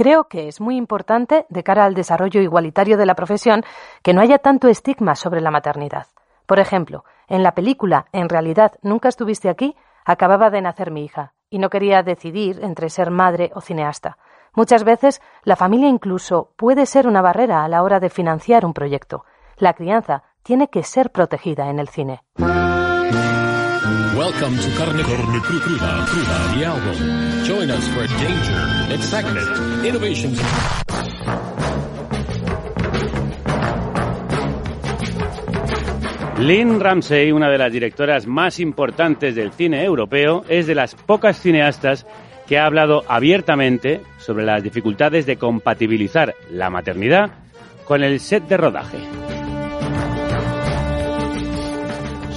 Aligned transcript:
Creo 0.00 0.28
que 0.28 0.48
es 0.48 0.62
muy 0.62 0.78
importante, 0.78 1.44
de 1.50 1.62
cara 1.62 1.84
al 1.84 1.92
desarrollo 1.92 2.40
igualitario 2.40 2.96
de 2.96 3.04
la 3.04 3.14
profesión, 3.14 3.64
que 4.02 4.14
no 4.14 4.22
haya 4.22 4.38
tanto 4.38 4.68
estigma 4.68 5.14
sobre 5.14 5.42
la 5.42 5.50
maternidad. 5.50 6.06
Por 6.46 6.58
ejemplo, 6.58 7.04
en 7.28 7.42
la 7.42 7.52
película 7.52 8.06
En 8.10 8.30
realidad 8.30 8.72
nunca 8.80 9.10
estuviste 9.10 9.50
aquí, 9.50 9.76
acababa 10.06 10.48
de 10.48 10.62
nacer 10.62 10.90
mi 10.90 11.04
hija, 11.04 11.34
y 11.50 11.58
no 11.58 11.68
quería 11.68 12.02
decidir 12.02 12.60
entre 12.62 12.88
ser 12.88 13.10
madre 13.10 13.50
o 13.54 13.60
cineasta. 13.60 14.16
Muchas 14.54 14.84
veces 14.84 15.20
la 15.42 15.56
familia 15.56 15.90
incluso 15.90 16.54
puede 16.56 16.86
ser 16.86 17.06
una 17.06 17.20
barrera 17.20 17.62
a 17.62 17.68
la 17.68 17.82
hora 17.82 18.00
de 18.00 18.08
financiar 18.08 18.64
un 18.64 18.72
proyecto. 18.72 19.26
La 19.58 19.74
crianza 19.74 20.22
tiene 20.42 20.68
que 20.68 20.82
ser 20.82 21.10
protegida 21.10 21.68
en 21.68 21.78
el 21.78 21.88
cine. 21.88 22.22
Welcome 24.20 24.58
to 24.58 24.70
Carne, 24.76 25.02
Carne 25.02 25.40
Cru- 25.40 25.60
Cruda, 25.60 26.04
Cruda, 26.06 26.54
the 26.54 26.64
album. 26.66 27.44
Join 27.46 27.70
us 27.70 27.88
for 27.88 28.06
danger, 28.18 28.94
excitement, 28.94 29.86
innovations. 29.86 30.38
Lynn 36.38 36.80
Ramsey, 36.80 37.32
una 37.32 37.48
de 37.48 37.56
las 37.56 37.72
directoras 37.72 38.26
más 38.26 38.60
importantes 38.60 39.34
del 39.34 39.52
cine 39.52 39.84
europeo, 39.84 40.44
es 40.50 40.66
de 40.66 40.74
las 40.74 40.94
pocas 40.94 41.40
cineastas 41.40 42.06
que 42.46 42.58
ha 42.58 42.66
hablado 42.66 43.04
abiertamente 43.08 44.02
sobre 44.18 44.44
las 44.44 44.62
dificultades 44.62 45.24
de 45.24 45.36
compatibilizar 45.36 46.34
la 46.50 46.68
maternidad 46.68 47.30
con 47.86 48.04
el 48.04 48.20
set 48.20 48.46
de 48.48 48.58
rodaje. 48.58 48.98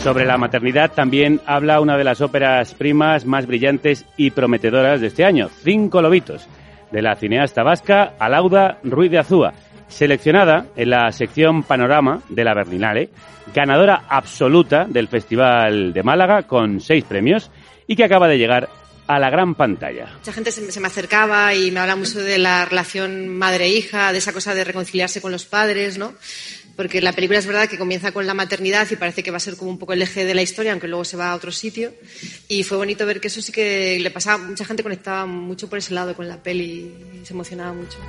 Sobre 0.04 0.26
la 0.26 0.38
maternidad 0.38 0.92
también 0.92 1.40
habla 1.46 1.80
una 1.80 1.96
de 1.98 2.04
las 2.04 2.20
óperas 2.20 2.73
primas 2.73 3.26
más 3.26 3.48
brillantes 3.48 4.04
y 4.18 4.32
prometedoras 4.32 5.00
de 5.00 5.08
este 5.08 5.23
año, 5.23 5.50
Cinco 5.64 6.02
Lobitos, 6.02 6.45
de 6.92 7.02
la 7.02 7.16
cineasta 7.16 7.64
vasca 7.64 8.14
Alauda 8.20 8.80
Ruiz 8.84 9.10
de 9.10 9.20
Azúa, 9.20 9.54
seleccionada 9.88 10.66
en 10.76 10.90
la 10.90 11.10
sección 11.14 11.64
Panorama 11.64 12.22
de 12.28 12.44
la 12.44 12.54
Berlinale, 12.54 13.12
ganadora 13.56 14.04
absoluta 14.10 14.86
del 14.90 15.08
Festival 15.08 15.94
de 15.94 16.04
Málaga 16.04 16.44
con 16.44 16.82
seis 16.82 17.06
premios 17.06 17.50
y 17.88 17.95
que 17.95 18.04
acaba 18.04 18.28
de 18.28 18.38
llegar 18.38 18.67
a 19.08 19.20
la 19.20 19.30
gran 19.30 19.56
pantalla. 19.56 20.12
Mucha 20.17 20.34
gente 20.34 20.52
se, 20.52 20.80
me 20.80 20.88
acercaba 20.88 21.54
y 21.54 21.72
me 21.72 21.80
habla 21.80 21.95
mucho 21.95 22.20
de 22.20 22.38
la 22.38 22.66
relación 22.66 23.30
madre-hija, 23.30 24.12
de 24.12 24.17
esa 24.17 24.34
cosa 24.34 24.54
de 24.54 24.64
reconciliarse 24.64 25.22
con 25.22 25.32
los 25.32 25.45
padres, 25.45 25.98
¿no? 25.98 26.14
Porque 26.76 27.02
la 27.02 27.14
película 27.14 27.38
es 27.40 27.46
verdad 27.46 27.70
que 27.70 27.78
comienza 27.78 28.12
con 28.12 28.26
la 28.26 28.34
maternidad 28.34 28.88
y 28.90 28.96
parece 28.96 29.22
que 29.22 29.30
va 29.30 29.38
a 29.38 29.40
ser 29.40 29.56
como 29.56 29.70
un 29.70 29.78
poco 29.78 29.94
el 29.94 30.02
eje 30.02 30.26
de 30.26 30.34
la 30.34 30.42
historia, 30.42 30.72
aunque 30.72 30.88
luego 30.88 31.06
se 31.06 31.18
va 31.18 31.32
a 31.32 31.36
otro 31.36 31.52
sitio. 31.52 31.92
Y 32.48 32.64
fue 32.64 32.78
bonito 32.78 33.06
ver 33.06 33.22
que 33.22 33.28
eso 33.28 33.42
sí 33.42 33.52
que 33.52 34.00
le 34.00 34.10
pasaba, 34.10 34.44
mucha 34.44 34.66
gente 34.66 34.82
conectaba 34.82 35.26
mucho 35.26 35.70
por 35.70 35.78
ese 35.78 35.94
lado 35.94 36.16
con 36.16 36.28
la 36.28 36.38
peli 36.38 36.92
y 37.22 37.26
se 37.26 37.34
emocionaba 37.34 37.74
mucho. 37.74 38.00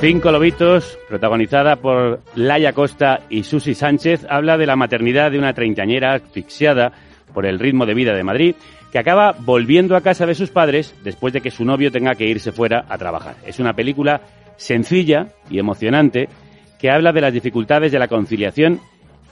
Cinco 0.00 0.30
Lobitos, 0.30 0.98
protagonizada 1.08 1.76
por 1.76 2.22
Laia 2.36 2.72
Costa 2.72 3.22
y 3.30 3.42
Susi 3.42 3.74
Sánchez, 3.74 4.26
habla 4.28 4.56
de 4.56 4.66
la 4.66 4.76
maternidad 4.76 5.30
de 5.32 5.38
una 5.38 5.54
treintañera 5.54 6.14
asfixiada 6.14 6.92
por 7.32 7.46
el 7.46 7.58
ritmo 7.58 7.84
de 7.84 7.94
vida 7.94 8.14
de 8.14 8.22
Madrid, 8.22 8.54
que 8.92 8.98
acaba 8.98 9.32
volviendo 9.32 9.96
a 9.96 10.00
casa 10.00 10.26
de 10.26 10.34
sus 10.34 10.50
padres 10.50 10.94
después 11.02 11.32
de 11.32 11.40
que 11.40 11.50
su 11.50 11.64
novio 11.64 11.90
tenga 11.90 12.14
que 12.14 12.26
irse 12.26 12.52
fuera 12.52 12.84
a 12.88 12.96
trabajar. 12.96 13.36
Es 13.44 13.58
una 13.58 13.74
película 13.74 14.20
sencilla 14.56 15.28
y 15.50 15.58
emocionante 15.58 16.28
que 16.78 16.90
habla 16.90 17.12
de 17.12 17.20
las 17.20 17.32
dificultades 17.32 17.92
de 17.92 17.98
la 17.98 18.08
conciliación 18.08 18.80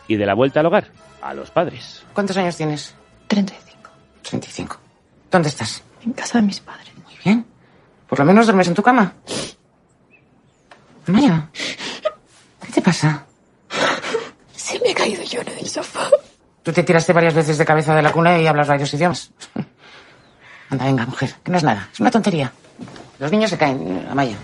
y 0.08 0.16
de 0.16 0.26
la 0.26 0.34
vuelta 0.34 0.60
al 0.60 0.66
hogar, 0.66 0.88
a 1.22 1.34
los 1.34 1.50
padres. 1.50 2.04
¿Cuántos 2.12 2.36
años 2.36 2.56
tienes? 2.56 2.94
35. 3.28 3.90
35. 4.22 4.78
¿Dónde 5.30 5.48
estás? 5.48 5.82
En 6.04 6.12
casa 6.12 6.38
de 6.38 6.46
mis 6.46 6.60
padres. 6.60 6.92
Muy 7.04 7.14
bien. 7.24 7.46
Por 8.08 8.18
lo 8.18 8.24
menos 8.24 8.46
duermes 8.46 8.68
en 8.68 8.74
tu 8.74 8.82
cama. 8.82 9.14
Maya, 11.06 11.48
¿qué 12.64 12.72
te 12.72 12.82
pasa? 12.82 13.24
Se 14.54 14.80
me 14.80 14.90
he 14.90 14.94
caído 14.94 15.22
yo 15.22 15.40
en 15.40 15.58
el 15.58 15.66
sofá. 15.66 16.08
Tú 16.62 16.72
te 16.72 16.82
tiraste 16.82 17.12
varias 17.12 17.34
veces 17.34 17.58
de 17.58 17.64
cabeza 17.64 17.94
de 17.94 18.02
la 18.02 18.10
cuna 18.10 18.38
y 18.40 18.46
hablas 18.46 18.66
varios 18.66 18.92
idiomas. 18.92 19.30
Anda, 20.68 20.84
venga, 20.84 21.06
mujer, 21.06 21.34
que 21.44 21.52
no 21.52 21.58
es 21.58 21.64
nada. 21.64 21.88
Es 21.92 22.00
una 22.00 22.10
tontería. 22.10 22.52
Los 23.20 23.30
niños 23.30 23.50
se 23.50 23.58
caen, 23.58 24.04
Amaya. 24.10 24.36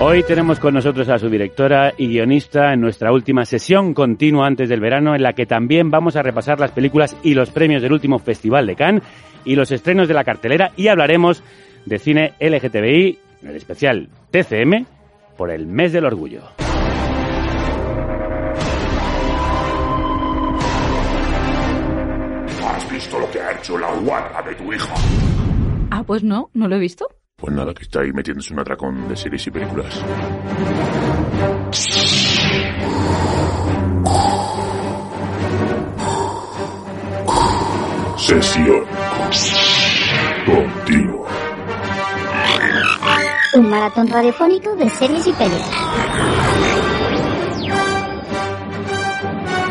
Hoy 0.00 0.22
tenemos 0.22 0.60
con 0.60 0.74
nosotros 0.74 1.08
a 1.08 1.18
su 1.18 1.28
directora 1.28 1.92
y 1.96 2.06
guionista 2.06 2.72
en 2.72 2.80
nuestra 2.80 3.12
última 3.12 3.44
sesión 3.44 3.94
continua 3.94 4.46
antes 4.46 4.68
del 4.68 4.78
verano, 4.78 5.16
en 5.16 5.24
la 5.24 5.32
que 5.32 5.44
también 5.44 5.90
vamos 5.90 6.14
a 6.14 6.22
repasar 6.22 6.60
las 6.60 6.70
películas 6.70 7.16
y 7.24 7.34
los 7.34 7.50
premios 7.50 7.82
del 7.82 7.92
último 7.92 8.20
Festival 8.20 8.68
de 8.68 8.76
Cannes 8.76 9.02
y 9.44 9.56
los 9.56 9.72
estrenos 9.72 10.06
de 10.06 10.14
la 10.14 10.22
cartelera 10.22 10.70
y 10.76 10.86
hablaremos 10.86 11.42
de 11.84 11.98
cine 11.98 12.34
LGTBI, 12.38 13.18
en 13.42 13.48
el 13.48 13.56
especial 13.56 14.08
TCM, 14.30 14.86
por 15.36 15.50
el 15.50 15.66
mes 15.66 15.92
del 15.92 16.04
orgullo. 16.04 16.42
¿Has 22.64 22.88
visto 22.92 23.18
lo 23.18 23.28
que 23.32 23.40
ha 23.40 23.50
hecho 23.50 23.76
la 23.76 23.92
guarda 23.96 24.42
de 24.42 24.54
tu 24.54 24.72
hija? 24.72 24.94
Ah, 25.90 26.04
pues 26.06 26.22
no, 26.22 26.50
no 26.54 26.68
lo 26.68 26.76
he 26.76 26.78
visto. 26.78 27.08
Pues 27.40 27.54
nada, 27.54 27.72
que 27.72 27.84
está 27.84 28.00
ahí 28.00 28.12
metiéndose 28.12 28.52
un 28.52 28.58
atracón 28.58 29.08
de 29.08 29.14
series 29.14 29.46
y 29.46 29.50
películas. 29.52 30.04
Sesión 38.16 38.84
continua. 40.44 41.28
Un 43.54 43.70
maratón 43.70 44.08
radiofónico 44.08 44.74
de 44.74 44.90
series 44.90 45.24
y 45.28 45.32
películas. 45.32 45.70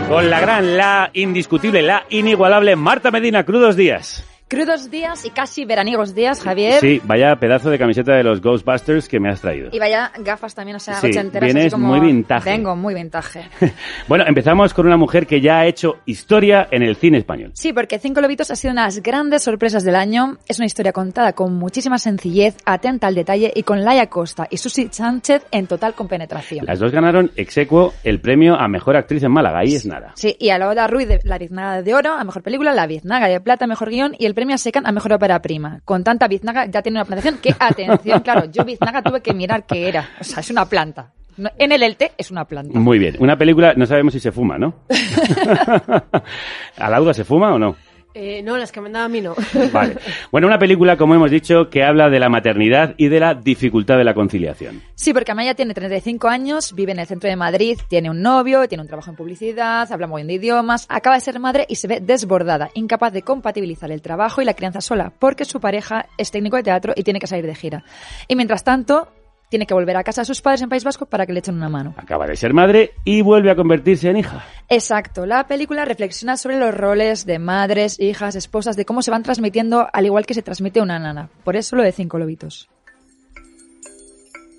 Con 0.08 0.30
la 0.30 0.40
gran, 0.40 0.78
la 0.78 1.10
indiscutible, 1.12 1.82
la 1.82 2.06
inigualable 2.12 2.78
Marta 2.78 3.12
Medina, 3.12 3.44
crudos 3.44 3.76
días. 3.76 4.24
Crudos 4.50 4.90
días 4.90 5.26
y 5.26 5.30
casi 5.32 5.66
veraniegos 5.66 6.16
días, 6.16 6.42
Javier. 6.42 6.80
Sí, 6.80 7.02
vaya 7.04 7.36
pedazo 7.36 7.70
de 7.70 7.78
camiseta 7.78 8.14
de 8.14 8.24
los 8.24 8.40
Ghostbusters 8.40 9.10
que 9.10 9.20
me 9.20 9.30
has 9.30 9.42
traído. 9.42 9.72
Y 9.74 9.80
vaya 9.80 10.10
gafas 10.20 10.56
también, 10.56 10.78
o 10.78 10.80
sea, 10.80 10.94
Sí, 11.02 11.08
ochenteras, 11.08 11.48
vienes 11.54 11.66
así 11.66 11.72
como... 11.72 11.88
muy 11.90 12.00
vintage. 12.00 12.50
Vengo 12.50 12.74
muy 12.78 12.94
vintage. 12.94 13.42
Bueno, 14.08 14.24
empezamos 14.26 14.74
con 14.74 14.86
una 14.86 14.96
mujer 14.96 15.28
que 15.28 15.42
ya 15.42 15.60
ha 15.60 15.66
hecho 15.66 15.96
historia 16.06 16.70
en 16.72 16.82
el 16.82 16.96
cine 16.96 17.18
español. 17.18 17.52
Sí, 17.56 17.74
porque 17.74 18.00
Cinco 18.00 18.22
Lobitos 18.22 18.50
ha 18.50 18.56
sido 18.56 18.72
una 18.72 18.84
de 18.84 18.88
las 18.88 19.04
grandes 19.04 19.44
sorpresas 19.44 19.84
del 19.84 19.96
año. 19.96 20.38
Es 20.48 20.60
una 20.60 20.66
historia 20.66 20.94
contada 20.94 21.34
con 21.34 21.54
muchísima 21.56 21.98
sencillez, 21.98 22.56
atenta 22.64 23.08
al 23.08 23.16
detalle 23.16 23.52
y 23.54 23.64
con 23.64 23.84
Laia 23.84 24.08
Costa 24.08 24.48
y 24.50 24.56
Susi 24.56 24.88
Sánchez 24.90 25.46
en 25.52 25.68
total 25.68 25.94
compenetración. 25.94 26.66
Las 26.66 26.80
dos 26.80 26.94
ganaron 26.94 27.32
ex 27.36 27.58
aequo 27.58 27.94
el 28.06 28.22
premio 28.22 28.56
a 28.56 28.70
mejor 28.70 28.96
actriz 28.96 29.24
en 29.24 29.32
Málaga, 29.34 29.60
ahí 29.60 29.76
es 29.76 29.86
nada. 29.86 30.14
Sí, 30.16 30.38
y 30.40 30.52
a 30.52 30.58
la 30.58 30.70
Oda 30.70 30.88
Ruiz 30.88 31.10
de 31.10 31.20
la 31.24 31.38
Biznaga 31.38 31.82
de 31.82 31.94
Oro 31.94 32.14
a 32.14 32.24
Mejor 32.24 32.44
Película, 32.44 32.74
la 32.74 32.88
Biznaga 32.88 33.28
de 33.28 33.42
Plata 33.42 33.68
Mejor 33.68 33.90
Guión 33.90 34.16
y 34.18 34.26
el 34.26 34.37
premio 34.38 34.54
a 34.54 34.60
Secan 34.60 34.86
a 34.86 34.92
Mejor 34.92 35.14
Ópera 35.14 35.42
Prima. 35.42 35.80
Con 35.84 36.04
tanta 36.04 36.28
Biznaga 36.28 36.68
ya 36.68 36.84
tiene 36.84 37.00
una 37.00 37.06
plantación 37.06 37.40
que, 37.42 37.56
atención, 37.60 38.20
claro, 38.20 38.46
yo 38.52 38.64
Biznaga 38.64 39.02
tuve 39.02 39.20
que 39.20 39.34
mirar 39.34 39.66
qué 39.66 39.90
era. 39.90 40.12
O 40.22 40.24
sea, 40.24 40.42
es 40.42 40.52
una 40.52 40.66
planta. 40.66 41.12
No, 41.38 41.50
en 41.58 41.72
el 41.72 41.82
ELTE 41.82 42.12
es 42.16 42.30
una 42.30 42.46
planta. 42.46 42.78
Muy 42.78 43.00
bien. 43.00 43.16
Una 43.18 43.36
película, 43.36 43.74
no 43.76 43.88
sabemos 43.88 44.14
si 44.14 44.20
se 44.20 44.32
fuma, 44.32 44.60
¿no? 44.60 44.76
¿A 46.78 46.90
Lauda 46.92 47.16
se 47.16 47.24
fuma 47.24 47.52
o 47.52 47.58
no? 47.58 47.76
Eh, 48.20 48.42
no, 48.42 48.58
las 48.58 48.72
que 48.72 48.82
me 48.82 48.88
han 48.88 48.94
dado 48.94 49.06
a 49.06 49.10
mí 49.10 49.22
no. 49.22 49.36
Vale. 49.72 49.96
Bueno, 50.32 50.48
una 50.48 50.58
película, 50.58 50.98
como 50.98 51.14
hemos 51.14 51.30
dicho, 51.30 51.70
que 51.70 51.84
habla 51.84 52.10
de 52.10 52.20
la 52.20 52.30
maternidad 52.30 52.96
y 52.98 53.10
de 53.10 53.20
la 53.20 53.36
dificultad 53.36 53.96
de 53.96 54.04
la 54.04 54.16
conciliación. 54.16 54.82
Sí, 54.96 55.14
porque 55.14 55.34
Amaya 55.34 55.54
tiene 55.54 55.76
35 55.76 56.28
años, 56.28 56.74
vive 56.74 56.94
en 56.94 57.00
el 57.00 57.06
centro 57.06 57.30
de 57.30 57.36
Madrid, 57.36 57.78
tiene 57.88 58.10
un 58.10 58.24
novio, 58.24 58.68
tiene 58.68 58.82
un 58.82 58.88
trabajo 58.88 59.12
en 59.12 59.18
publicidad, 59.18 59.92
habla 59.92 60.08
muy 60.08 60.22
bien 60.24 60.30
de 60.30 60.34
idiomas, 60.34 60.88
acaba 60.90 61.16
de 61.16 61.22
ser 61.22 61.40
madre 61.40 61.68
y 61.70 61.76
se 61.76 61.88
ve 61.88 62.00
desbordada, 62.00 62.72
incapaz 62.74 63.14
de 63.14 63.22
compatibilizar 63.22 63.92
el 63.92 64.02
trabajo 64.02 64.42
y 64.42 64.46
la 64.46 64.56
crianza 64.56 64.82
sola, 64.82 65.14
porque 65.20 65.46
su 65.46 65.60
pareja 65.60 66.08
es 66.18 66.32
técnico 66.32 66.58
de 66.58 66.64
teatro 66.64 66.94
y 66.96 67.04
tiene 67.04 67.20
que 67.20 67.28
salir 67.28 67.46
de 67.46 67.54
gira. 67.54 67.84
Y 68.28 68.36
mientras 68.36 68.64
tanto, 68.64 69.10
tiene 69.50 69.66
que 69.66 69.74
volver 69.74 69.98
a 69.98 70.04
casa 70.04 70.22
de 70.22 70.26
sus 70.26 70.42
padres 70.42 70.62
en 70.62 70.70
País 70.70 70.84
Vasco 70.84 71.06
para 71.06 71.26
que 71.26 71.34
le 71.34 71.40
echen 71.40 71.56
una 71.56 71.70
mano. 71.70 71.94
Acaba 71.98 72.28
de 72.28 72.36
ser 72.36 72.54
madre 72.54 72.92
y 73.04 73.22
vuelve 73.22 73.52
a 73.52 73.56
convertirse 73.56 74.10
en 74.10 74.18
hija. 74.18 74.46
Exacto, 74.70 75.26
la 75.26 75.48
película 75.48 75.86
reflexiona 75.86 76.38
sobre 76.38 76.60
los 76.60 76.74
roles 76.74 77.26
de 77.26 77.40
madres, 77.40 78.00
hijas, 78.00 78.36
esposas, 78.36 78.76
de 78.76 78.86
cómo 78.86 79.02
se 79.02 79.12
van 79.12 79.24
transmitiendo 79.24 79.88
al 79.92 80.06
igual 80.06 80.26
que 80.26 80.34
se 80.34 80.42
transmite 80.42 80.82
una 80.82 81.00
nana. 81.00 81.30
Por 81.44 81.56
eso 81.56 81.76
lo 81.76 81.84
de 81.84 81.92
cinco 81.92 82.18
lobitos. 82.18 82.70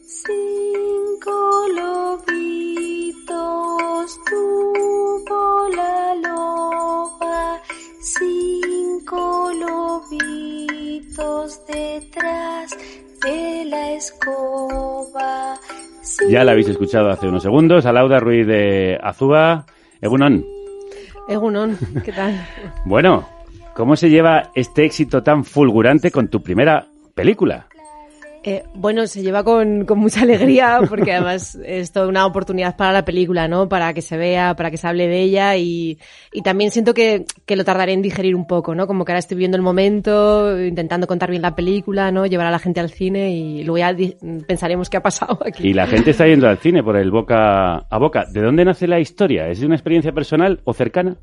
Cinco 0.06 1.66
lobitos 1.74 3.28
tuvo 4.28 5.68
la 5.76 6.14
loba, 6.14 7.60
cinco 8.00 9.50
lobitos 9.58 11.60
detrás 11.66 12.76
de 13.24 13.64
la 13.66 13.92
escoba. 13.92 15.58
Ya 16.28 16.44
la 16.44 16.52
habéis 16.52 16.68
escuchado 16.68 17.10
hace 17.10 17.28
unos 17.28 17.42
segundos. 17.42 17.86
A 17.86 17.92
Lauda 17.92 18.20
Ruiz 18.20 18.46
de 18.46 18.98
Azúa. 19.02 19.66
Egunon. 20.00 20.44
Egunon, 21.28 21.76
¿qué 22.04 22.12
tal? 22.12 22.46
Bueno, 22.84 23.28
¿cómo 23.74 23.96
se 23.96 24.08
lleva 24.08 24.50
este 24.54 24.84
éxito 24.84 25.22
tan 25.22 25.44
fulgurante 25.44 26.10
con 26.10 26.28
tu 26.28 26.42
primera 26.42 26.88
película? 27.14 27.66
Eh, 28.48 28.64
bueno, 28.72 29.06
se 29.06 29.20
lleva 29.20 29.44
con, 29.44 29.84
con, 29.84 29.98
mucha 29.98 30.22
alegría 30.22 30.80
porque 30.88 31.12
además 31.12 31.54
es 31.66 31.92
toda 31.92 32.08
una 32.08 32.24
oportunidad 32.24 32.76
para 32.76 32.92
la 32.92 33.04
película, 33.04 33.46
¿no? 33.46 33.68
Para 33.68 33.92
que 33.92 34.00
se 34.00 34.16
vea, 34.16 34.56
para 34.56 34.70
que 34.70 34.78
se 34.78 34.88
hable 34.88 35.06
de 35.06 35.20
ella 35.20 35.54
y, 35.56 35.98
y 36.32 36.40
también 36.40 36.70
siento 36.70 36.94
que, 36.94 37.26
que, 37.44 37.56
lo 37.56 37.64
tardaré 37.66 37.92
en 37.92 38.00
digerir 38.00 38.34
un 38.34 38.46
poco, 38.46 38.74
¿no? 38.74 38.86
Como 38.86 39.04
que 39.04 39.12
ahora 39.12 39.18
estoy 39.18 39.36
viendo 39.36 39.58
el 39.58 39.62
momento, 39.62 40.58
intentando 40.64 41.06
contar 41.06 41.28
bien 41.28 41.42
la 41.42 41.54
película, 41.54 42.10
¿no? 42.10 42.24
Llevar 42.24 42.46
a 42.46 42.50
la 42.50 42.58
gente 42.58 42.80
al 42.80 42.88
cine 42.88 43.32
y 43.32 43.64
luego 43.64 43.76
ya 43.76 43.94
pensaremos 44.46 44.88
qué 44.88 44.96
ha 44.96 45.02
pasado 45.02 45.38
aquí. 45.44 45.68
Y 45.68 45.74
la 45.74 45.86
gente 45.86 46.12
está 46.12 46.26
yendo 46.26 46.48
al 46.48 46.56
cine 46.56 46.82
por 46.82 46.96
el 46.96 47.10
boca 47.10 47.76
a 47.76 47.98
boca. 47.98 48.24
¿De 48.32 48.40
dónde 48.40 48.64
nace 48.64 48.88
la 48.88 48.98
historia? 48.98 49.48
¿Es 49.48 49.60
de 49.60 49.66
una 49.66 49.74
experiencia 49.74 50.12
personal 50.12 50.62
o 50.64 50.72
cercana? 50.72 51.18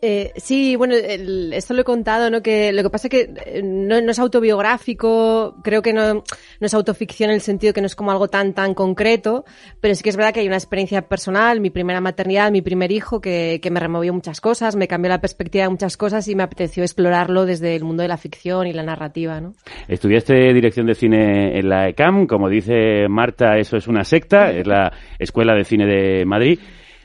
Eh, 0.00 0.32
sí, 0.36 0.76
bueno, 0.76 0.94
el, 0.94 1.52
esto 1.52 1.74
lo 1.74 1.80
he 1.80 1.84
contado, 1.84 2.30
¿no? 2.30 2.40
Que 2.40 2.72
lo 2.72 2.84
que 2.84 2.90
pasa 2.90 3.08
es 3.08 3.10
que 3.10 3.34
eh, 3.46 3.62
no, 3.64 3.96
es 3.96 4.18
autobiográfico, 4.20 5.56
creo 5.64 5.82
que 5.82 5.92
no, 5.92 6.14
no 6.14 6.22
es 6.60 6.72
autoficción 6.74 7.30
en 7.30 7.34
el 7.34 7.40
sentido 7.40 7.72
que 7.72 7.80
no 7.80 7.88
es 7.88 7.96
como 7.96 8.12
algo 8.12 8.28
tan, 8.28 8.54
tan 8.54 8.74
concreto, 8.74 9.44
pero 9.80 9.96
sí 9.96 10.04
que 10.04 10.10
es 10.10 10.16
verdad 10.16 10.32
que 10.32 10.40
hay 10.40 10.46
una 10.46 10.56
experiencia 10.56 11.02
personal, 11.02 11.60
mi 11.60 11.70
primera 11.70 12.00
maternidad, 12.00 12.52
mi 12.52 12.62
primer 12.62 12.92
hijo, 12.92 13.20
que, 13.20 13.58
que 13.60 13.70
me 13.72 13.80
removió 13.80 14.14
muchas 14.14 14.40
cosas, 14.40 14.76
me 14.76 14.86
cambió 14.86 15.08
la 15.08 15.20
perspectiva 15.20 15.64
de 15.64 15.70
muchas 15.70 15.96
cosas 15.96 16.28
y 16.28 16.36
me 16.36 16.44
apeteció 16.44 16.84
explorarlo 16.84 17.44
desde 17.44 17.74
el 17.74 17.82
mundo 17.82 18.02
de 18.02 18.08
la 18.08 18.18
ficción 18.18 18.68
y 18.68 18.72
la 18.72 18.84
narrativa, 18.84 19.40
¿no? 19.40 19.54
Estudiaste 19.88 20.54
dirección 20.54 20.86
de 20.86 20.94
cine 20.94 21.58
en 21.58 21.68
la 21.68 21.88
ECAM, 21.88 22.28
como 22.28 22.48
dice 22.48 23.08
Marta, 23.08 23.58
eso 23.58 23.76
es 23.76 23.88
una 23.88 24.04
secta, 24.04 24.52
es 24.52 24.66
la 24.66 24.92
Escuela 25.18 25.54
de 25.54 25.64
Cine 25.64 25.86
de 25.86 26.24
Madrid. 26.24 26.60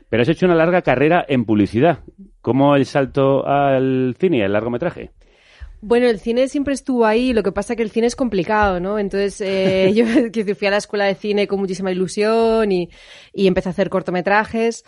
Pero 0.10 0.22
has 0.22 0.30
hecho 0.30 0.46
una 0.46 0.54
larga 0.54 0.84
carrera 0.84 1.26
en 1.28 1.44
publicidad. 1.44 2.02
¿Cómo 2.44 2.76
el 2.76 2.86
salto 2.86 3.48
al 3.48 4.18
cine 4.20 4.40
y 4.40 4.42
al 4.42 4.52
largometraje? 4.52 5.12
Bueno, 5.80 6.08
el 6.08 6.20
cine 6.20 6.50
siempre 6.50 6.74
estuvo 6.74 7.06
ahí, 7.06 7.32
lo 7.32 7.42
que 7.42 7.54
pasa 7.54 7.72
es 7.72 7.78
que 7.78 7.84
el 7.84 7.90
cine 7.90 8.08
es 8.08 8.18
complicado, 8.18 8.82
¿no? 8.82 9.00
Entonces, 9.00 9.40
eh, 9.40 9.92
yo 9.96 10.06
que 10.30 10.54
fui 10.54 10.68
a 10.68 10.72
la 10.72 10.78
escuela 10.78 11.06
de 11.06 11.16
cine 11.16 11.48
con 11.48 11.62
muchísima 11.62 11.90
ilusión 11.90 12.70
y, 12.74 12.90
y 13.32 13.48
empecé 13.48 13.70
a 13.70 13.72
hacer 13.72 13.90
cortometrajes. 13.90 14.84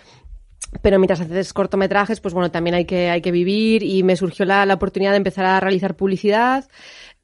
Pero 0.81 0.99
mientras 0.99 1.21
haces 1.21 1.53
cortometrajes, 1.53 2.19
pues 2.19 2.33
bueno, 2.33 2.51
también 2.51 2.75
hay 2.75 2.83
que, 2.83 3.09
hay 3.09 3.21
que 3.21 3.31
vivir 3.31 3.83
y 3.83 4.03
me 4.03 4.17
surgió 4.17 4.43
la, 4.43 4.65
la 4.65 4.73
oportunidad 4.73 5.11
de 5.11 5.17
empezar 5.17 5.45
a 5.45 5.61
realizar 5.61 5.95
publicidad. 5.95 6.67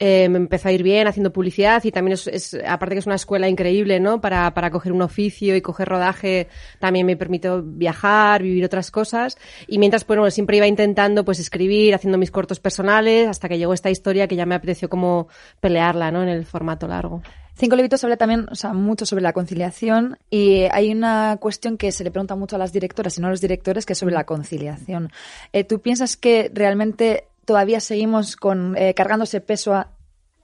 Eh, 0.03 0.29
me 0.29 0.37
empezó 0.37 0.67
a 0.67 0.71
ir 0.71 0.81
bien 0.81 1.05
haciendo 1.05 1.31
publicidad 1.31 1.83
y 1.83 1.91
también 1.91 2.13
es, 2.13 2.25
es, 2.25 2.57
aparte 2.67 2.95
que 2.95 2.99
es 2.99 3.05
una 3.05 3.13
escuela 3.13 3.47
increíble, 3.47 3.99
¿no? 3.99 4.19
Para, 4.19 4.51
para 4.55 4.71
coger 4.71 4.93
un 4.93 5.03
oficio 5.03 5.55
y 5.55 5.61
coger 5.61 5.87
rodaje 5.87 6.47
también 6.79 7.05
me 7.05 7.15
permitió 7.15 7.61
viajar, 7.61 8.41
vivir 8.41 8.65
otras 8.65 8.89
cosas 8.89 9.37
y 9.67 9.77
mientras, 9.77 10.03
pues, 10.03 10.17
bueno, 10.17 10.31
siempre 10.31 10.57
iba 10.57 10.65
intentando 10.65 11.23
pues 11.23 11.37
escribir, 11.37 11.93
haciendo 11.93 12.17
mis 12.17 12.31
cortos 12.31 12.59
personales 12.59 13.27
hasta 13.27 13.47
que 13.47 13.59
llegó 13.59 13.75
esta 13.75 13.91
historia 13.91 14.27
que 14.27 14.35
ya 14.35 14.47
me 14.47 14.55
apeteció 14.55 14.89
como 14.89 15.27
pelearla, 15.59 16.09
¿no? 16.09 16.23
En 16.23 16.29
el 16.29 16.47
formato 16.47 16.87
largo. 16.87 17.21
Cinco 17.53 17.75
Levitos 17.75 18.03
habla 18.03 18.17
también, 18.17 18.47
o 18.49 18.55
sea, 18.55 18.73
mucho 18.73 19.05
sobre 19.05 19.21
la 19.21 19.33
conciliación 19.33 20.17
y 20.31 20.63
hay 20.71 20.91
una 20.91 21.37
cuestión 21.39 21.77
que 21.77 21.91
se 21.91 22.03
le 22.03 22.09
pregunta 22.09 22.35
mucho 22.35 22.55
a 22.55 22.59
las 22.59 22.73
directoras 22.73 23.15
y 23.19 23.21
no 23.21 23.27
a 23.27 23.29
los 23.29 23.41
directores, 23.41 23.85
que 23.85 23.93
es 23.93 23.99
sobre 23.99 24.15
la 24.15 24.23
conciliación. 24.23 25.11
Eh, 25.53 25.63
¿Tú 25.63 25.79
piensas 25.79 26.17
que 26.17 26.49
realmente 26.51 27.25
todavía 27.45 27.79
seguimos 27.79 28.35
con 28.35 28.75
eh, 28.77 28.93
cargando 28.93 29.23
ese 29.23 29.41
peso 29.41 29.73
a, 29.73 29.91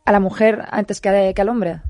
a 0.05 0.11
la 0.11 0.19
mujer 0.19 0.63
antes 0.69 1.01
que, 1.01 1.09
a, 1.09 1.33
que 1.33 1.41
al 1.41 1.49
hombre? 1.49 1.81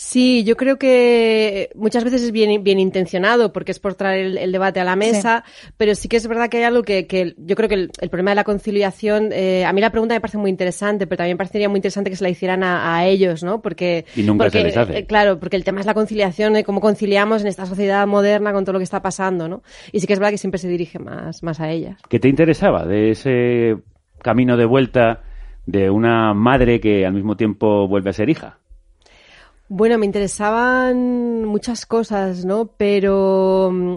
Sí, 0.00 0.44
yo 0.44 0.56
creo 0.56 0.78
que 0.78 1.70
muchas 1.74 2.04
veces 2.04 2.22
es 2.22 2.30
bien, 2.30 2.62
bien 2.62 2.78
intencionado 2.78 3.52
porque 3.52 3.72
es 3.72 3.80
por 3.80 3.96
traer 3.96 4.26
el, 4.26 4.38
el 4.38 4.52
debate 4.52 4.78
a 4.78 4.84
la 4.84 4.94
mesa, 4.94 5.42
sí. 5.44 5.72
pero 5.76 5.96
sí 5.96 6.06
que 6.06 6.16
es 6.16 6.28
verdad 6.28 6.48
que 6.48 6.58
hay 6.58 6.62
algo 6.62 6.84
que, 6.84 7.08
que 7.08 7.34
yo 7.36 7.56
creo 7.56 7.68
que 7.68 7.74
el, 7.74 7.90
el, 8.00 8.08
problema 8.08 8.30
de 8.30 8.36
la 8.36 8.44
conciliación, 8.44 9.30
eh, 9.32 9.64
a 9.64 9.72
mí 9.72 9.80
la 9.80 9.90
pregunta 9.90 10.14
me 10.14 10.20
parece 10.20 10.38
muy 10.38 10.50
interesante, 10.50 11.08
pero 11.08 11.16
también 11.16 11.36
parecería 11.36 11.68
muy 11.68 11.78
interesante 11.78 12.10
que 12.10 12.16
se 12.16 12.22
la 12.22 12.30
hicieran 12.30 12.62
a, 12.62 12.96
a 12.96 13.06
ellos, 13.08 13.42
¿no? 13.42 13.60
Porque, 13.60 14.04
y 14.14 14.22
nunca 14.22 14.44
porque, 14.44 14.58
se 14.58 14.64
les 14.66 14.76
hace. 14.76 14.98
Eh, 14.98 15.04
claro, 15.04 15.40
porque 15.40 15.56
el 15.56 15.64
tema 15.64 15.80
es 15.80 15.86
la 15.86 15.94
conciliación, 15.94 16.54
eh, 16.54 16.62
cómo 16.62 16.80
conciliamos 16.80 17.42
en 17.42 17.48
esta 17.48 17.66
sociedad 17.66 18.06
moderna 18.06 18.52
con 18.52 18.64
todo 18.64 18.74
lo 18.74 18.78
que 18.78 18.84
está 18.84 19.02
pasando, 19.02 19.48
¿no? 19.48 19.64
Y 19.90 19.98
sí 19.98 20.06
que 20.06 20.12
es 20.12 20.20
verdad 20.20 20.30
que 20.30 20.38
siempre 20.38 20.60
se 20.60 20.68
dirige 20.68 21.00
más, 21.00 21.42
más 21.42 21.58
a 21.58 21.72
ellas. 21.72 22.00
¿Qué 22.08 22.20
te 22.20 22.28
interesaba 22.28 22.86
de 22.86 23.10
ese 23.10 23.76
camino 24.18 24.56
de 24.56 24.64
vuelta 24.64 25.22
de 25.66 25.90
una 25.90 26.32
madre 26.34 26.80
que 26.80 27.04
al 27.04 27.12
mismo 27.12 27.36
tiempo 27.36 27.86
vuelve 27.88 28.10
a 28.10 28.14
ser 28.14 28.30
hija? 28.30 28.58
Bueno, 29.68 29.98
me 29.98 30.06
interesaban 30.06 31.44
muchas 31.44 31.84
cosas, 31.84 32.46
¿no? 32.46 32.70
Pero, 32.78 33.96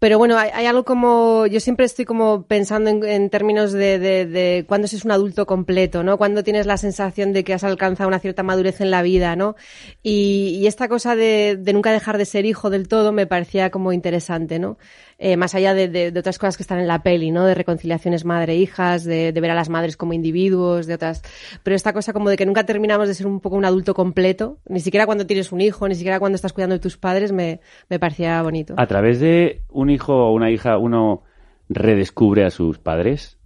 pero 0.00 0.18
bueno, 0.18 0.36
hay, 0.36 0.66
algo 0.66 0.84
como, 0.84 1.46
yo 1.46 1.60
siempre 1.60 1.86
estoy 1.86 2.04
como 2.04 2.46
pensando 2.46 2.90
en, 2.90 3.04
en 3.04 3.30
términos 3.30 3.72
de, 3.72 4.00
de, 4.00 4.26
de 4.26 4.64
cuándo 4.66 4.86
es 4.86 5.04
un 5.04 5.12
adulto 5.12 5.46
completo, 5.46 6.02
¿no? 6.02 6.18
Cuando 6.18 6.42
tienes 6.42 6.66
la 6.66 6.78
sensación 6.78 7.32
de 7.32 7.44
que 7.44 7.54
has 7.54 7.62
alcanzado 7.62 8.08
una 8.08 8.18
cierta 8.18 8.42
madurez 8.42 8.80
en 8.80 8.90
la 8.90 9.02
vida, 9.02 9.36
¿no? 9.36 9.54
Y, 10.02 10.58
y 10.60 10.66
esta 10.66 10.88
cosa 10.88 11.14
de, 11.14 11.56
de 11.60 11.72
nunca 11.72 11.92
dejar 11.92 12.18
de 12.18 12.24
ser 12.24 12.44
hijo 12.44 12.68
del 12.68 12.88
todo 12.88 13.12
me 13.12 13.28
parecía 13.28 13.70
como 13.70 13.92
interesante, 13.92 14.58
¿no? 14.58 14.78
Eh, 15.18 15.36
más 15.36 15.54
allá 15.54 15.74
de, 15.74 15.88
de, 15.88 16.18
otras 16.18 16.38
cosas 16.38 16.56
que 16.56 16.62
están 16.62 16.78
en 16.78 16.88
la 16.88 17.02
peli, 17.02 17.30
¿no? 17.30 17.44
De 17.44 17.54
reconciliaciones 17.54 18.24
madre-hijas, 18.24 19.04
de, 19.04 19.32
de, 19.32 19.40
ver 19.40 19.50
a 19.50 19.54
las 19.54 19.68
madres 19.68 19.96
como 19.96 20.12
individuos, 20.12 20.86
de 20.86 20.94
otras. 20.94 21.22
Pero 21.62 21.76
esta 21.76 21.92
cosa 21.92 22.12
como 22.12 22.30
de 22.30 22.36
que 22.36 22.46
nunca 22.46 22.64
terminamos 22.64 23.08
de 23.08 23.14
ser 23.14 23.26
un 23.26 23.40
poco 23.40 23.56
un 23.56 23.64
adulto 23.64 23.94
completo, 23.94 24.58
ni 24.68 24.80
siquiera 24.80 25.06
cuando 25.06 25.26
tienes 25.26 25.52
un 25.52 25.60
hijo, 25.60 25.88
ni 25.88 25.94
siquiera 25.94 26.18
cuando 26.18 26.36
estás 26.36 26.52
cuidando 26.52 26.74
de 26.74 26.80
tus 26.80 26.96
padres, 26.96 27.32
me, 27.32 27.60
me 27.88 27.98
parecía 27.98 28.42
bonito. 28.42 28.74
A 28.76 28.86
través 28.86 29.20
de 29.20 29.62
un 29.70 29.90
hijo 29.90 30.14
o 30.14 30.32
una 30.32 30.50
hija, 30.50 30.78
uno 30.78 31.22
redescubre 31.68 32.44
a 32.44 32.50
sus 32.50 32.78
padres. 32.78 33.38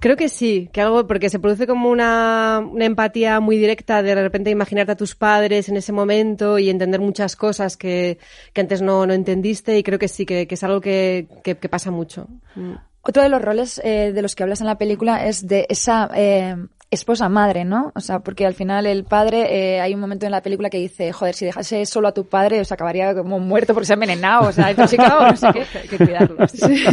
Creo 0.00 0.16
que 0.16 0.28
sí, 0.28 0.70
que 0.72 0.80
algo, 0.80 1.06
porque 1.06 1.28
se 1.28 1.40
produce 1.40 1.66
como 1.66 1.90
una, 1.90 2.60
una, 2.64 2.84
empatía 2.84 3.40
muy 3.40 3.58
directa 3.58 4.02
de, 4.02 4.14
repente 4.14 4.50
imaginarte 4.50 4.92
a 4.92 4.96
tus 4.96 5.16
padres 5.16 5.68
en 5.68 5.76
ese 5.76 5.92
momento 5.92 6.58
y 6.58 6.70
entender 6.70 7.00
muchas 7.00 7.34
cosas 7.34 7.76
que, 7.76 8.18
que 8.52 8.60
antes 8.60 8.80
no, 8.80 9.06
no 9.06 9.12
entendiste 9.12 9.76
y 9.76 9.82
creo 9.82 9.98
que 9.98 10.06
sí, 10.06 10.24
que, 10.24 10.46
que 10.46 10.54
es 10.54 10.62
algo 10.62 10.80
que, 10.80 11.26
que, 11.42 11.56
que 11.56 11.68
pasa 11.68 11.90
mucho. 11.90 12.28
Mm. 12.54 12.74
Otro 13.02 13.22
de 13.22 13.28
los 13.28 13.42
roles 13.42 13.80
eh, 13.84 14.12
de 14.12 14.22
los 14.22 14.36
que 14.36 14.42
hablas 14.42 14.60
en 14.60 14.66
la 14.66 14.78
película 14.78 15.26
es 15.26 15.46
de 15.46 15.66
esa 15.68 16.10
eh, 16.14 16.56
esposa 16.90 17.28
madre, 17.28 17.64
¿no? 17.64 17.92
O 17.94 18.00
sea, 18.00 18.20
porque 18.20 18.46
al 18.46 18.54
final 18.54 18.86
el 18.86 19.04
padre, 19.04 19.76
eh, 19.76 19.80
hay 19.80 19.92
un 19.92 20.00
momento 20.00 20.24
en 20.24 20.32
la 20.32 20.42
película 20.42 20.70
que 20.70 20.78
dice, 20.78 21.12
joder, 21.12 21.34
si 21.34 21.44
dejase 21.44 21.84
solo 21.84 22.08
a 22.08 22.12
tu 22.12 22.26
padre, 22.26 22.60
os 22.60 22.72
acabaría 22.72 23.14
como 23.14 23.38
muerto 23.38 23.74
porque 23.74 23.86
se 23.86 23.92
ha 23.92 23.94
envenenado, 23.94 24.48
o 24.48 24.52
sea, 24.52 24.70
intoxicado, 24.70 25.28
no 25.28 25.36
sé 25.36 25.48
qué. 25.52 25.66
Hay 25.78 25.88
que 25.88 25.96
cuidarlo. 25.98 26.36
Sí. 26.48 26.84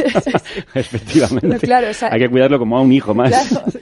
Efectivamente. 0.74 1.48
No, 1.48 1.58
claro, 1.60 1.90
o 1.90 1.94
sea, 1.94 2.10
hay 2.12 2.20
que 2.20 2.30
cuidarlo 2.30 2.60
como 2.60 2.78
a 2.78 2.82
un 2.82 2.92
hijo 2.92 3.14
más. 3.14 3.30
Claro. 3.30 3.66